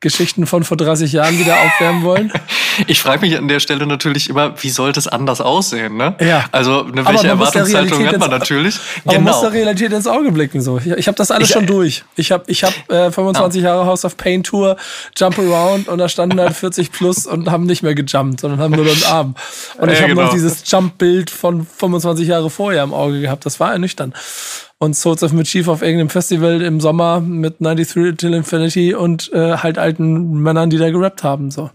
Geschichten 0.00 0.46
von 0.46 0.64
vor 0.64 0.76
30 0.76 1.12
Jahren 1.12 1.38
wieder 1.38 1.56
aufwärmen 1.60 2.02
wollen? 2.02 2.32
Ich 2.86 3.00
frage 3.00 3.22
mich 3.22 3.36
an 3.36 3.48
der 3.48 3.58
Stelle 3.58 3.88
natürlich 3.88 4.30
immer, 4.30 4.54
wie 4.62 4.68
sollte 4.70 5.00
es 5.00 5.08
anders 5.08 5.40
aussehen, 5.40 5.96
ne? 5.96 6.14
Ja. 6.20 6.44
Also, 6.52 6.84
ne, 6.84 7.00
Aber 7.00 7.10
welche 7.14 7.26
Erwartungshaltung 7.26 8.06
hat 8.06 8.18
man 8.20 8.30
natürlich? 8.30 8.76
Aber 9.04 9.14
man 9.14 9.24
muss 9.24 9.40
genau. 9.40 9.50
der 9.50 9.60
Realität 9.60 9.92
ins 9.92 10.06
Auge 10.06 10.30
blicken. 10.30 10.60
So. 10.60 10.78
Ich, 10.78 10.86
ich 10.86 11.08
habe 11.08 11.16
das 11.16 11.32
alles 11.32 11.48
Ich- 11.48 11.54
schon 11.54 11.66
durch. 11.66 12.04
Ich 12.14 12.30
habe 12.30 12.44
ich 12.46 12.62
hab, 12.62 12.72
äh, 12.88 13.10
25 13.10 13.62
Jahre 13.64 13.84
House 13.84 14.04
of 14.04 14.16
Pain 14.16 14.44
Tour, 14.44 14.76
Jump 15.16 15.36
Around 15.40 15.88
und 15.88 15.98
da 15.98 16.08
standen 16.08 16.38
halt 16.38 16.54
40 16.54 16.92
plus 16.92 17.26
und 17.26 17.50
haben 17.50 17.64
nicht 17.66 17.82
mehr 17.82 17.96
gejumpt, 17.96 18.38
sondern 18.42 18.60
haben 18.60 18.74
nur 18.76 18.84
den 18.84 19.02
Arm. 19.06 19.34
Und 19.78 19.90
ich 19.90 19.96
Ja, 19.98 20.02
habe 20.04 20.14
noch 20.14 20.20
genau. 20.30 20.32
dieses 20.34 20.62
Jump-Bild 20.70 21.30
von 21.30 21.57
25 21.64 22.28
Jahre 22.28 22.50
vorher 22.50 22.82
im 22.82 22.94
Auge 22.94 23.20
gehabt. 23.20 23.46
Das 23.46 23.60
war 23.60 23.72
ernüchternd. 23.72 24.14
Und 24.78 24.94
Souls 24.94 25.22
of 25.22 25.32
Mischief 25.32 25.68
auf 25.68 25.82
irgendeinem 25.82 26.10
Festival 26.10 26.62
im 26.62 26.80
Sommer 26.80 27.20
mit 27.20 27.56
93 27.60 28.16
Till 28.16 28.34
Infinity 28.34 28.94
und 28.94 29.32
äh, 29.32 29.56
halt 29.56 29.78
alten 29.78 30.34
Männern, 30.34 30.70
die 30.70 30.78
da 30.78 30.90
gerappt 30.90 31.24
haben. 31.24 31.50
So. 31.50 31.70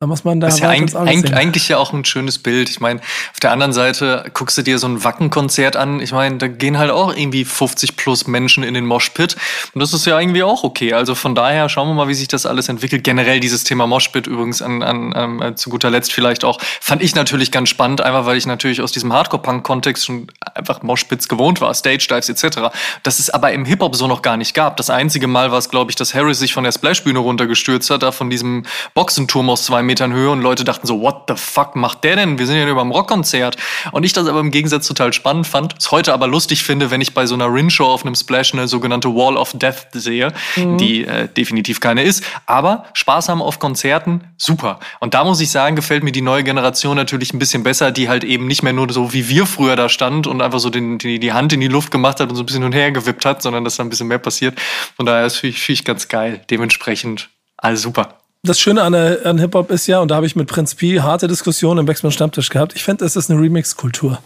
Da 0.00 0.06
muss 0.06 0.22
man 0.22 0.38
da 0.38 0.46
Das 0.46 0.54
ist 0.54 0.60
ja 0.60 0.68
eigentlich, 0.68 1.34
eigentlich, 1.34 1.68
ja 1.68 1.76
auch 1.76 1.92
ein 1.92 2.04
schönes 2.04 2.38
Bild. 2.38 2.70
Ich 2.70 2.78
meine, 2.78 3.00
auf 3.32 3.40
der 3.40 3.50
anderen 3.50 3.72
Seite 3.72 4.30
guckst 4.32 4.56
du 4.56 4.62
dir 4.62 4.78
so 4.78 4.86
ein 4.86 5.02
Wackenkonzert 5.02 5.74
an. 5.74 5.98
Ich 5.98 6.12
meine, 6.12 6.38
da 6.38 6.46
gehen 6.46 6.78
halt 6.78 6.92
auch 6.92 7.12
irgendwie 7.16 7.44
50 7.44 7.96
plus 7.96 8.28
Menschen 8.28 8.62
in 8.62 8.74
den 8.74 8.86
Moshpit. 8.86 9.34
Und 9.74 9.80
das 9.80 9.92
ist 9.92 10.06
ja 10.06 10.20
irgendwie 10.20 10.44
auch 10.44 10.62
okay. 10.62 10.92
Also 10.92 11.16
von 11.16 11.34
daher 11.34 11.68
schauen 11.68 11.88
wir 11.88 11.94
mal, 11.94 12.06
wie 12.06 12.14
sich 12.14 12.28
das 12.28 12.46
alles 12.46 12.68
entwickelt. 12.68 13.02
Generell 13.02 13.40
dieses 13.40 13.64
Thema 13.64 13.88
Moshpit 13.88 14.28
übrigens 14.28 14.62
an, 14.62 14.84
an, 14.84 15.14
an 15.14 15.42
äh, 15.42 15.54
zu 15.56 15.68
guter 15.68 15.90
Letzt 15.90 16.12
vielleicht 16.12 16.44
auch, 16.44 16.60
fand 16.80 17.02
ich 17.02 17.16
natürlich 17.16 17.50
ganz 17.50 17.68
spannend, 17.68 18.00
einfach 18.00 18.24
weil 18.24 18.36
ich 18.36 18.46
natürlich 18.46 18.80
aus 18.80 18.92
diesem 18.92 19.12
Hardcore-Punk-Kontext 19.12 20.06
schon 20.06 20.28
einfach 20.54 20.80
Moshpits 20.82 21.28
gewohnt 21.28 21.60
war, 21.60 21.74
Stage-Dives 21.74 22.28
etc. 22.28 22.70
Das 23.02 23.18
es 23.18 23.30
aber 23.30 23.50
im 23.50 23.64
Hip-Hop 23.64 23.96
so 23.96 24.06
noch 24.06 24.22
gar 24.22 24.36
nicht 24.36 24.54
gab. 24.54 24.76
Das 24.76 24.90
einzige 24.90 25.26
Mal 25.26 25.50
war 25.50 25.58
es, 25.58 25.70
glaube 25.70 25.90
ich, 25.90 25.96
dass 25.96 26.14
Harris 26.14 26.38
sich 26.38 26.52
von 26.52 26.62
der 26.62 26.70
Splashbühne 26.70 27.18
runtergestürzt 27.18 27.90
hat, 27.90 28.04
da 28.04 28.12
von 28.12 28.30
diesem 28.30 28.64
Boxenturm 28.94 29.50
aus 29.50 29.64
zwei 29.64 29.87
Metern 29.88 30.12
Höhe 30.12 30.30
und 30.30 30.40
Leute 30.40 30.62
dachten 30.62 30.86
so, 30.86 31.00
what 31.00 31.22
the 31.26 31.34
fuck 31.36 31.74
macht 31.74 32.04
der 32.04 32.14
denn? 32.14 32.38
Wir 32.38 32.46
sind 32.46 32.56
ja 32.56 32.66
nur 32.66 32.76
beim 32.76 32.92
Rockkonzert. 32.92 33.56
Und 33.90 34.04
ich 34.04 34.12
das 34.12 34.28
aber 34.28 34.40
im 34.40 34.52
Gegensatz 34.52 34.86
total 34.86 35.12
spannend 35.12 35.46
fand, 35.46 35.74
es 35.78 35.90
heute 35.90 36.12
aber 36.12 36.28
lustig 36.28 36.62
finde, 36.62 36.90
wenn 36.90 37.00
ich 37.00 37.14
bei 37.14 37.26
so 37.26 37.34
einer 37.34 37.52
Rin-Show 37.52 37.86
auf 37.86 38.04
einem 38.04 38.14
Splash 38.14 38.52
eine 38.52 38.68
sogenannte 38.68 39.08
Wall 39.08 39.36
of 39.36 39.52
Death 39.54 39.88
sehe, 39.92 40.32
die 40.56 41.04
äh, 41.04 41.28
definitiv 41.28 41.80
keine 41.80 42.02
ist. 42.02 42.22
Aber 42.46 42.84
Spaß 42.92 43.28
haben 43.28 43.42
auf 43.42 43.58
Konzerten, 43.58 44.22
super. 44.36 44.78
Und 45.00 45.14
da 45.14 45.24
muss 45.24 45.40
ich 45.40 45.50
sagen, 45.50 45.74
gefällt 45.74 46.04
mir 46.04 46.12
die 46.12 46.22
neue 46.22 46.44
Generation 46.44 46.96
natürlich 46.96 47.32
ein 47.32 47.38
bisschen 47.38 47.62
besser, 47.62 47.90
die 47.90 48.08
halt 48.08 48.24
eben 48.24 48.46
nicht 48.46 48.62
mehr 48.62 48.72
nur 48.72 48.92
so 48.92 49.12
wie 49.12 49.28
wir 49.28 49.46
früher 49.46 49.76
da 49.76 49.88
stand 49.88 50.26
und 50.26 50.42
einfach 50.42 50.60
so 50.60 50.70
den, 50.70 50.98
die, 50.98 51.18
die 51.18 51.32
Hand 51.32 51.52
in 51.52 51.60
die 51.60 51.68
Luft 51.68 51.90
gemacht 51.90 52.20
hat 52.20 52.28
und 52.30 52.36
so 52.36 52.42
ein 52.42 52.46
bisschen 52.46 52.62
hin 52.62 52.66
und 52.66 52.74
her 52.74 52.92
gewippt 52.92 53.24
hat, 53.24 53.42
sondern 53.42 53.64
dass 53.64 53.76
da 53.76 53.82
ein 53.82 53.88
bisschen 53.88 54.08
mehr 54.08 54.18
passiert. 54.18 54.58
Von 54.96 55.06
daher 55.06 55.26
ist 55.26 55.42
ich, 55.42 55.68
ich 55.68 55.84
ganz 55.84 56.08
geil. 56.08 56.40
Dementsprechend 56.50 57.30
alles 57.56 57.82
super. 57.82 58.18
Das 58.42 58.60
Schöne 58.60 58.82
an, 58.82 58.94
an 58.94 59.38
Hip-Hop 59.38 59.70
ist 59.70 59.86
ja, 59.86 60.00
und 60.00 60.10
da 60.10 60.16
habe 60.16 60.26
ich 60.26 60.36
mit 60.36 60.48
Prinz 60.48 60.74
Pi 60.74 60.96
harte 60.96 61.28
Diskussionen 61.28 61.80
im 61.80 61.86
Backspin 61.86 62.10
Stammtisch 62.10 62.50
gehabt, 62.50 62.74
ich 62.74 62.84
finde, 62.84 63.04
es 63.04 63.16
ist 63.16 63.30
eine 63.30 63.40
Remix-Kultur. 63.40 64.18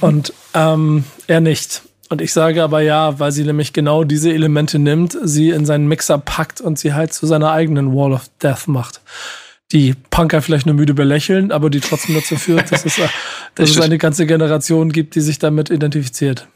Und 0.00 0.32
ähm, 0.54 1.04
er 1.26 1.40
nicht. 1.40 1.82
Und 2.10 2.20
ich 2.20 2.32
sage 2.32 2.62
aber 2.62 2.80
ja, 2.80 3.18
weil 3.18 3.32
sie 3.32 3.44
nämlich 3.44 3.72
genau 3.72 4.04
diese 4.04 4.32
Elemente 4.32 4.78
nimmt, 4.78 5.16
sie 5.22 5.50
in 5.50 5.64
seinen 5.64 5.88
Mixer 5.88 6.18
packt 6.18 6.60
und 6.60 6.78
sie 6.78 6.92
halt 6.92 7.12
zu 7.12 7.26
seiner 7.26 7.50
eigenen 7.50 7.94
Wall 7.94 8.12
of 8.12 8.28
Death 8.42 8.68
macht. 8.68 9.00
Die 9.72 9.94
Punker 10.10 10.42
vielleicht 10.42 10.66
nur 10.66 10.74
müde 10.74 10.94
belächeln, 10.94 11.50
aber 11.50 11.70
die 11.70 11.80
trotzdem 11.80 12.14
dazu 12.14 12.36
führt, 12.36 12.70
dass 12.70 12.84
es, 12.84 12.96
dass 13.54 13.70
es 13.70 13.80
eine 13.80 13.98
ganze 13.98 14.26
Generation 14.26 14.92
gibt, 14.92 15.14
die 15.14 15.20
sich 15.20 15.38
damit 15.38 15.70
identifiziert. 15.70 16.46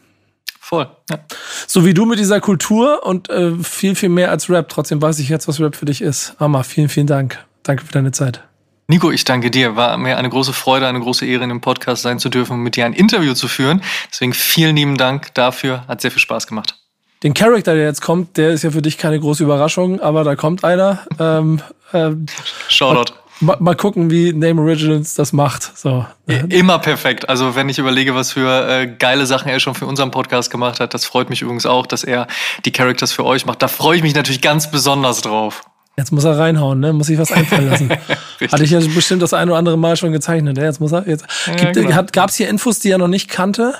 Voll. 0.68 0.86
Ja. 1.08 1.18
So 1.66 1.86
wie 1.86 1.94
du 1.94 2.04
mit 2.04 2.18
dieser 2.18 2.42
Kultur 2.42 3.02
und 3.02 3.30
äh, 3.30 3.52
viel, 3.62 3.94
viel 3.94 4.10
mehr 4.10 4.30
als 4.30 4.50
Rap. 4.50 4.68
Trotzdem 4.68 5.00
weiß 5.00 5.18
ich 5.18 5.30
jetzt, 5.30 5.48
was 5.48 5.58
Rap 5.60 5.74
für 5.74 5.86
dich 5.86 6.02
ist. 6.02 6.34
Amma, 6.38 6.62
vielen, 6.62 6.90
vielen 6.90 7.06
Dank. 7.06 7.42
Danke 7.62 7.86
für 7.86 7.92
deine 7.92 8.12
Zeit. 8.12 8.42
Nico, 8.86 9.10
ich 9.10 9.24
danke 9.24 9.50
dir. 9.50 9.76
War 9.76 9.96
mir 9.96 10.18
eine 10.18 10.28
große 10.28 10.52
Freude, 10.52 10.86
eine 10.86 11.00
große 11.00 11.24
Ehre, 11.24 11.44
in 11.44 11.48
dem 11.48 11.62
Podcast 11.62 12.02
sein 12.02 12.18
zu 12.18 12.28
dürfen 12.28 12.52
und 12.52 12.62
mit 12.62 12.76
dir 12.76 12.84
ein 12.84 12.92
Interview 12.92 13.32
zu 13.32 13.48
führen. 13.48 13.82
Deswegen 14.10 14.34
vielen 14.34 14.76
lieben 14.76 14.98
Dank 14.98 15.32
dafür. 15.32 15.86
Hat 15.88 16.02
sehr 16.02 16.10
viel 16.10 16.20
Spaß 16.20 16.46
gemacht. 16.46 16.74
Den 17.22 17.32
Charakter, 17.32 17.74
der 17.74 17.84
jetzt 17.84 18.02
kommt, 18.02 18.36
der 18.36 18.50
ist 18.50 18.62
ja 18.62 18.70
für 18.70 18.82
dich 18.82 18.98
keine 18.98 19.18
große 19.18 19.42
Überraschung, 19.42 20.00
aber 20.00 20.22
da 20.22 20.36
kommt 20.36 20.64
einer. 20.64 21.00
Ähm, 21.18 21.62
ähm, 21.94 22.26
Shoutout. 22.68 23.14
Mal, 23.40 23.56
mal 23.60 23.74
gucken, 23.74 24.10
wie 24.10 24.32
Name 24.32 24.60
Originals 24.60 25.14
das 25.14 25.32
macht. 25.32 25.76
So. 25.76 26.06
Immer 26.48 26.78
perfekt. 26.78 27.28
Also 27.28 27.54
wenn 27.54 27.68
ich 27.68 27.78
überlege, 27.78 28.14
was 28.14 28.32
für 28.32 28.68
äh, 28.68 28.86
geile 28.86 29.26
Sachen 29.26 29.48
er 29.48 29.60
schon 29.60 29.74
für 29.74 29.86
unseren 29.86 30.10
Podcast 30.10 30.50
gemacht 30.50 30.80
hat, 30.80 30.94
das 30.94 31.04
freut 31.04 31.30
mich 31.30 31.42
übrigens 31.42 31.66
auch, 31.66 31.86
dass 31.86 32.04
er 32.04 32.26
die 32.64 32.72
Characters 32.72 33.12
für 33.12 33.24
euch 33.24 33.46
macht. 33.46 33.62
Da 33.62 33.68
freue 33.68 33.96
ich 33.96 34.02
mich 34.02 34.14
natürlich 34.14 34.40
ganz 34.40 34.70
besonders 34.70 35.20
drauf. 35.20 35.62
Jetzt 35.96 36.12
muss 36.12 36.22
er 36.22 36.38
reinhauen, 36.38 36.78
ne? 36.78 36.92
Muss 36.92 37.08
sich 37.08 37.18
was 37.18 37.32
einfallen 37.32 37.68
lassen. 37.68 37.90
Hatte 38.52 38.62
ich 38.62 38.70
ja 38.70 38.78
bestimmt 38.78 39.20
das 39.20 39.34
ein 39.34 39.48
oder 39.48 39.58
andere 39.58 39.76
Mal 39.76 39.96
schon 39.96 40.12
gezeichnet. 40.12 40.56
Ne? 40.56 40.64
Jetzt 40.64 40.80
muss 40.80 40.92
er. 40.92 41.08
Jetzt. 41.08 41.26
Gibt, 41.56 41.92
hat, 41.92 42.12
Gab 42.12 42.30
es 42.30 42.36
hier 42.36 42.48
Infos, 42.48 42.78
die 42.78 42.90
er 42.90 42.98
noch 42.98 43.08
nicht 43.08 43.28
kannte? 43.28 43.74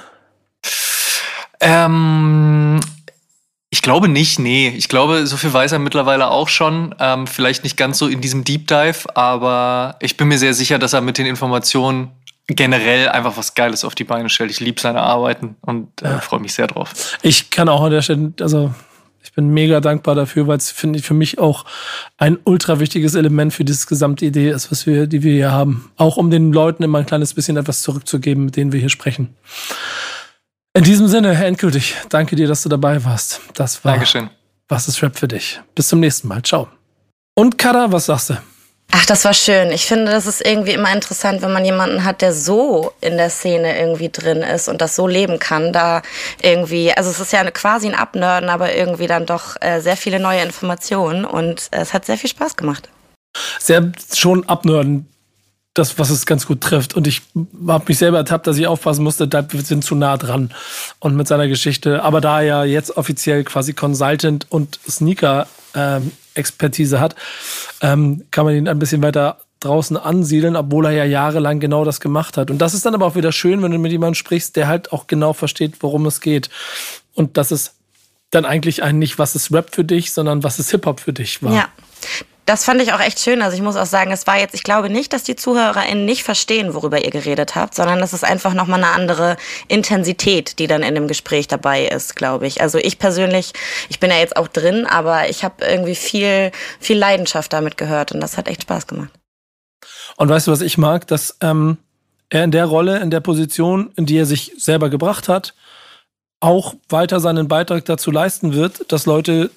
Ähm, 1.61 2.81
ich 3.71 3.83
glaube 3.83 4.09
nicht, 4.09 4.39
nee. 4.39 4.73
Ich 4.77 4.89
glaube, 4.89 5.27
so 5.27 5.37
viel 5.37 5.53
weiß 5.53 5.73
er 5.73 5.79
mittlerweile 5.79 6.31
auch 6.31 6.49
schon. 6.49 6.95
Ähm, 6.99 7.27
vielleicht 7.27 7.65
nicht 7.65 7.77
ganz 7.77 7.99
so 7.99 8.09
in 8.09 8.21
diesem 8.21 8.45
Deep 8.45 8.67
Dive, 8.67 9.15
aber 9.15 9.97
ich 10.01 10.17
bin 10.17 10.29
mir 10.29 10.39
sehr 10.39 10.55
sicher, 10.55 10.79
dass 10.79 10.95
er 10.95 11.03
mit 11.03 11.19
den 11.19 11.27
Informationen 11.27 12.11
generell 12.47 13.11
einfach 13.11 13.37
was 13.37 13.55
Geiles 13.55 13.85
auf 13.85 13.95
die 13.95 14.05
Beine 14.05 14.31
stellt. 14.31 14.51
Ich 14.51 14.61
liebe 14.61 14.81
seine 14.81 15.03
Arbeiten 15.03 15.57
und 15.61 16.03
äh, 16.03 16.19
freue 16.21 16.41
mich 16.41 16.55
sehr 16.55 16.67
drauf. 16.67 17.19
Ich 17.21 17.51
kann 17.51 17.69
auch 17.69 17.83
an 17.83 17.91
der 17.91 18.01
Stelle, 18.01 18.33
also 18.41 18.73
ich 19.23 19.35
bin 19.35 19.49
mega 19.51 19.81
dankbar 19.81 20.15
dafür, 20.15 20.47
weil 20.47 20.57
es 20.57 20.71
finde 20.71 20.99
ich 20.99 21.05
für 21.05 21.13
mich 21.13 21.39
auch 21.39 21.67
ein 22.17 22.39
ultra 22.45 22.81
wichtiges 22.81 23.15
Element 23.15 23.53
für 23.53 23.65
dieses 23.65 23.87
gesamte 23.87 24.25
Idee 24.25 24.49
ist, 24.49 24.71
was 24.71 24.87
wir, 24.87 25.07
die 25.07 25.23
wir 25.23 25.33
hier 25.33 25.53
haben. 25.53 25.91
Auch 25.97 26.17
um 26.17 26.31
den 26.31 26.53
Leuten 26.55 26.83
immer 26.83 26.99
ein 26.99 27.07
kleines 27.07 27.35
bisschen 27.35 27.59
etwas 27.59 27.83
zurückzugeben, 27.83 28.47
mit 28.47 28.57
denen 28.57 28.73
wir 28.73 28.81
hier 28.81 28.89
sprechen. 28.89 29.37
In 30.75 30.85
diesem 30.85 31.09
Sinne, 31.09 31.35
endgültig, 31.45 31.95
danke 32.09 32.37
dir, 32.37 32.47
dass 32.47 32.63
du 32.63 32.69
dabei 32.69 33.05
warst. 33.05 33.41
Das 33.55 33.85
war 33.85 33.93
Dankeschön. 33.93 34.31
Was 34.69 34.87
ist 34.87 35.03
Rap 35.03 35.19
für 35.19 35.29
dich? 35.29 35.61
Bis 35.75 35.89
zum 35.89 36.01
nächsten 36.01 36.29
Mal. 36.29 36.43
Ciao. 36.43 36.69
Und 37.35 37.57
Kada, 37.57 37.91
was 37.91 38.07
sagst 38.07 38.31
du? 38.31 38.39
Ach, 38.91 39.05
das 39.05 39.25
war 39.25 39.35
schön. 39.35 39.71
Ich 39.71 39.87
finde, 39.87 40.11
das 40.11 40.27
ist 40.27 40.45
irgendwie 40.45 40.73
immer 40.73 40.93
interessant, 40.93 41.43
wenn 41.43 41.53
man 41.53 41.65
jemanden 41.65 42.05
hat, 42.05 42.23
der 42.23 42.33
so 42.33 42.93
in 43.03 43.19
der 43.19 43.29
Szene 43.29 43.79
irgendwie 43.79 44.09
drin 44.09 44.39
ist 44.39 44.69
und 44.69 44.81
das 44.81 44.97
so 44.97 45.07
leben 45.07 45.39
kann. 45.39 45.73
Da 45.73 46.03
irgendwie, 46.43 46.93
also 46.93 47.11
es 47.11 47.21
ist 47.21 47.33
ja 47.33 47.49
quasi 47.51 47.87
ein 47.87 47.95
Abnörden, 47.95 48.49
aber 48.49 48.75
irgendwie 48.75 49.07
dann 49.07 49.27
doch 49.27 49.57
äh, 49.61 49.81
sehr 49.81 49.97
viele 49.97 50.21
neue 50.21 50.43
Informationen 50.43 51.27
und 51.27 51.69
äh, 51.71 51.81
es 51.81 51.93
hat 51.93 52.07
sehr 52.07 52.17
viel 52.17 52.31
Spaß 52.31 52.57
gemacht. 52.57 52.89
Sehr 53.59 53.93
schon 54.15 54.49
abnörden, 54.49 55.07
das, 55.79 55.99
was 55.99 56.11
es 56.11 56.27
ganz 56.27 56.47
gut 56.47 56.61
trifft. 56.61 56.95
Und 56.95 57.07
ich 57.07 57.23
habe 57.67 57.85
mich 57.89 57.99
selber 57.99 58.19
ertappt, 58.19 58.47
dass 58.47 58.59
ich 58.59 58.67
aufpassen 58.67 59.05
musste, 59.05 59.29
da 59.29 59.47
sind 59.51 59.85
zu 59.85 59.95
nah 59.95 60.17
dran. 60.17 60.53
Und 60.99 61.17
mit 61.17 61.29
seiner 61.29 61.49
Geschichte, 61.49 62.03
aber 62.03 62.21
da 62.21 62.41
er 62.41 62.47
ja 62.47 62.65
jetzt 62.65 62.97
offiziell 62.97 63.45
quasi 63.45 63.73
Consultant 63.73 64.47
und 64.51 64.79
Sneaker 64.89 65.47
ähm, 65.75 66.13
hat, 66.93 67.17
ähm, 67.81 68.25
kann 68.31 68.45
man 68.45 68.55
ihn 68.55 68.69
ein 68.69 68.79
bisschen 68.79 69.03
weiter 69.03 69.39
draußen 69.61 69.97
ansiedeln, 69.97 70.57
obwohl 70.57 70.87
er 70.87 70.93
ja 70.93 71.05
jahrelang 71.05 71.59
genau 71.59 71.85
das 71.85 72.01
gemacht 72.01 72.37
hat. 72.37 72.51
Und 72.51 72.59
das 72.59 72.75
ist 72.75 72.87
dann 72.87 72.95
aber 72.95 73.07
auch 73.07 73.17
wieder 73.17 73.33
schön, 73.33 73.63
wenn 73.63 73.73
du 73.73 73.79
mit 73.79 73.91
jemandem 73.91 74.15
sprichst, 74.15 74.55
der 74.57 74.69
halt 74.69 74.93
auch 74.93 75.07
genau 75.07 75.33
versteht, 75.33 75.77
worum 75.81 76.07
es 76.07 76.21
geht. 76.21 76.49
Und 77.15 77.37
das 77.37 77.51
ist 77.51 77.75
dann 78.31 78.45
eigentlich 78.45 78.83
ein 78.83 78.99
nicht, 78.99 79.19
was 79.19 79.35
ist 79.35 79.53
Rap 79.53 79.75
für 79.75 79.85
dich, 79.85 80.13
sondern 80.13 80.45
was 80.45 80.59
ist 80.59 80.71
Hip-Hop 80.71 81.01
für 81.01 81.13
dich 81.13 81.43
war. 81.43 81.55
Ja. 81.55 81.69
Das 82.49 82.65
fand 82.65 82.81
ich 82.81 82.95
auch 82.95 83.01
echt 83.01 83.21
schön. 83.21 83.43
Also 83.43 83.55
ich 83.55 83.63
muss 83.63 83.77
auch 83.77 83.85
sagen, 83.85 84.11
es 84.11 84.27
war 84.27 84.39
jetzt, 84.39 84.55
ich 84.55 84.63
glaube 84.63 84.89
nicht, 84.89 85.13
dass 85.13 85.23
die 85.23 85.37
ZuhörerInnen 85.37 86.07
nicht 86.07 86.23
verstehen, 86.23 86.73
worüber 86.73 87.05
ihr 87.05 87.11
geredet 87.11 87.55
habt, 87.55 87.75
sondern 87.75 88.01
es 88.01 88.15
ist 88.15 88.25
einfach 88.25 88.55
nochmal 88.55 88.83
eine 88.83 88.95
andere 88.95 89.37
Intensität, 89.69 90.59
die 90.59 90.67
dann 90.67 90.83
in 90.83 90.95
dem 90.95 91.09
Gespräch 91.09 91.47
dabei 91.47 91.85
ist, 91.85 92.17
glaube 92.17 92.47
ich. 92.47 92.63
Also 92.63 92.79
ich 92.79 92.99
persönlich, 92.99 93.53
ich 93.91 94.01
bin 94.01 94.11
ja 94.11 94.17
jetzt 94.17 94.35
auch 94.39 94.49
drin, 94.49 94.87
aber 94.87 95.29
ich 95.29 95.45
habe 95.45 95.63
irgendwie 95.63 95.95
viel, 95.95 96.51
viel 96.81 96.97
Leidenschaft 96.97 97.53
damit 97.53 97.77
gehört 97.77 98.13
und 98.13 98.21
das 98.21 98.39
hat 98.39 98.49
echt 98.49 98.63
Spaß 98.63 98.87
gemacht. 98.87 99.11
Und 100.17 100.31
weißt 100.31 100.47
du, 100.47 100.51
was 100.51 100.63
ich 100.63 100.79
mag? 100.79 101.07
Dass 101.07 101.37
ähm, 101.43 101.77
er 102.31 102.45
in 102.45 102.51
der 102.51 102.65
Rolle, 102.65 103.01
in 103.01 103.11
der 103.11 103.21
Position, 103.21 103.93
in 103.97 104.07
die 104.07 104.17
er 104.17 104.25
sich 104.25 104.55
selber 104.57 104.89
gebracht 104.89 105.29
hat, 105.29 105.53
auch 106.41 106.77
weiter 106.89 107.21
seinen 107.21 107.47
Beitrag 107.47 107.85
dazu 107.85 108.11
leisten 108.11 108.55
wird, 108.55 108.91
dass 108.91 109.05
Leute 109.05 109.51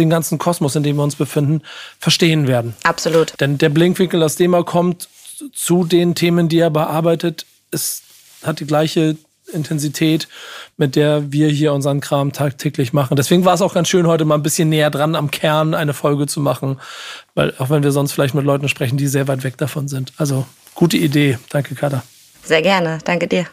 den 0.00 0.10
ganzen 0.10 0.38
Kosmos, 0.38 0.74
in 0.74 0.82
dem 0.82 0.96
wir 0.96 1.04
uns 1.04 1.16
befinden, 1.16 1.62
verstehen 1.98 2.48
werden. 2.48 2.74
Absolut. 2.82 3.34
Denn 3.40 3.58
der 3.58 3.68
Blinkwinkel, 3.68 4.22
aus 4.22 4.36
dem 4.36 4.54
er 4.54 4.64
kommt, 4.64 5.08
zu 5.52 5.84
den 5.84 6.14
Themen, 6.14 6.48
die 6.48 6.58
er 6.58 6.70
bearbeitet, 6.70 7.46
ist, 7.70 8.02
hat 8.42 8.60
die 8.60 8.66
gleiche 8.66 9.16
Intensität, 9.52 10.28
mit 10.76 10.96
der 10.96 11.32
wir 11.32 11.48
hier 11.48 11.72
unseren 11.72 12.00
Kram 12.00 12.32
tagtäglich 12.32 12.92
machen. 12.92 13.16
Deswegen 13.16 13.44
war 13.44 13.54
es 13.54 13.62
auch 13.62 13.74
ganz 13.74 13.88
schön, 13.88 14.06
heute 14.06 14.24
mal 14.24 14.36
ein 14.36 14.42
bisschen 14.42 14.68
näher 14.68 14.90
dran 14.90 15.14
am 15.14 15.30
Kern 15.30 15.74
eine 15.74 15.94
Folge 15.94 16.26
zu 16.26 16.40
machen, 16.40 16.78
weil 17.34 17.54
auch 17.58 17.70
wenn 17.70 17.82
wir 17.82 17.92
sonst 17.92 18.12
vielleicht 18.12 18.34
mit 18.34 18.44
Leuten 18.44 18.68
sprechen, 18.68 18.96
die 18.96 19.08
sehr 19.08 19.28
weit 19.28 19.44
weg 19.44 19.56
davon 19.58 19.88
sind. 19.88 20.12
Also 20.16 20.46
gute 20.74 20.96
Idee. 20.96 21.38
Danke, 21.50 21.74
Kada. 21.74 22.02
Sehr 22.44 22.62
gerne. 22.62 22.98
Danke 23.04 23.26
dir. 23.26 23.46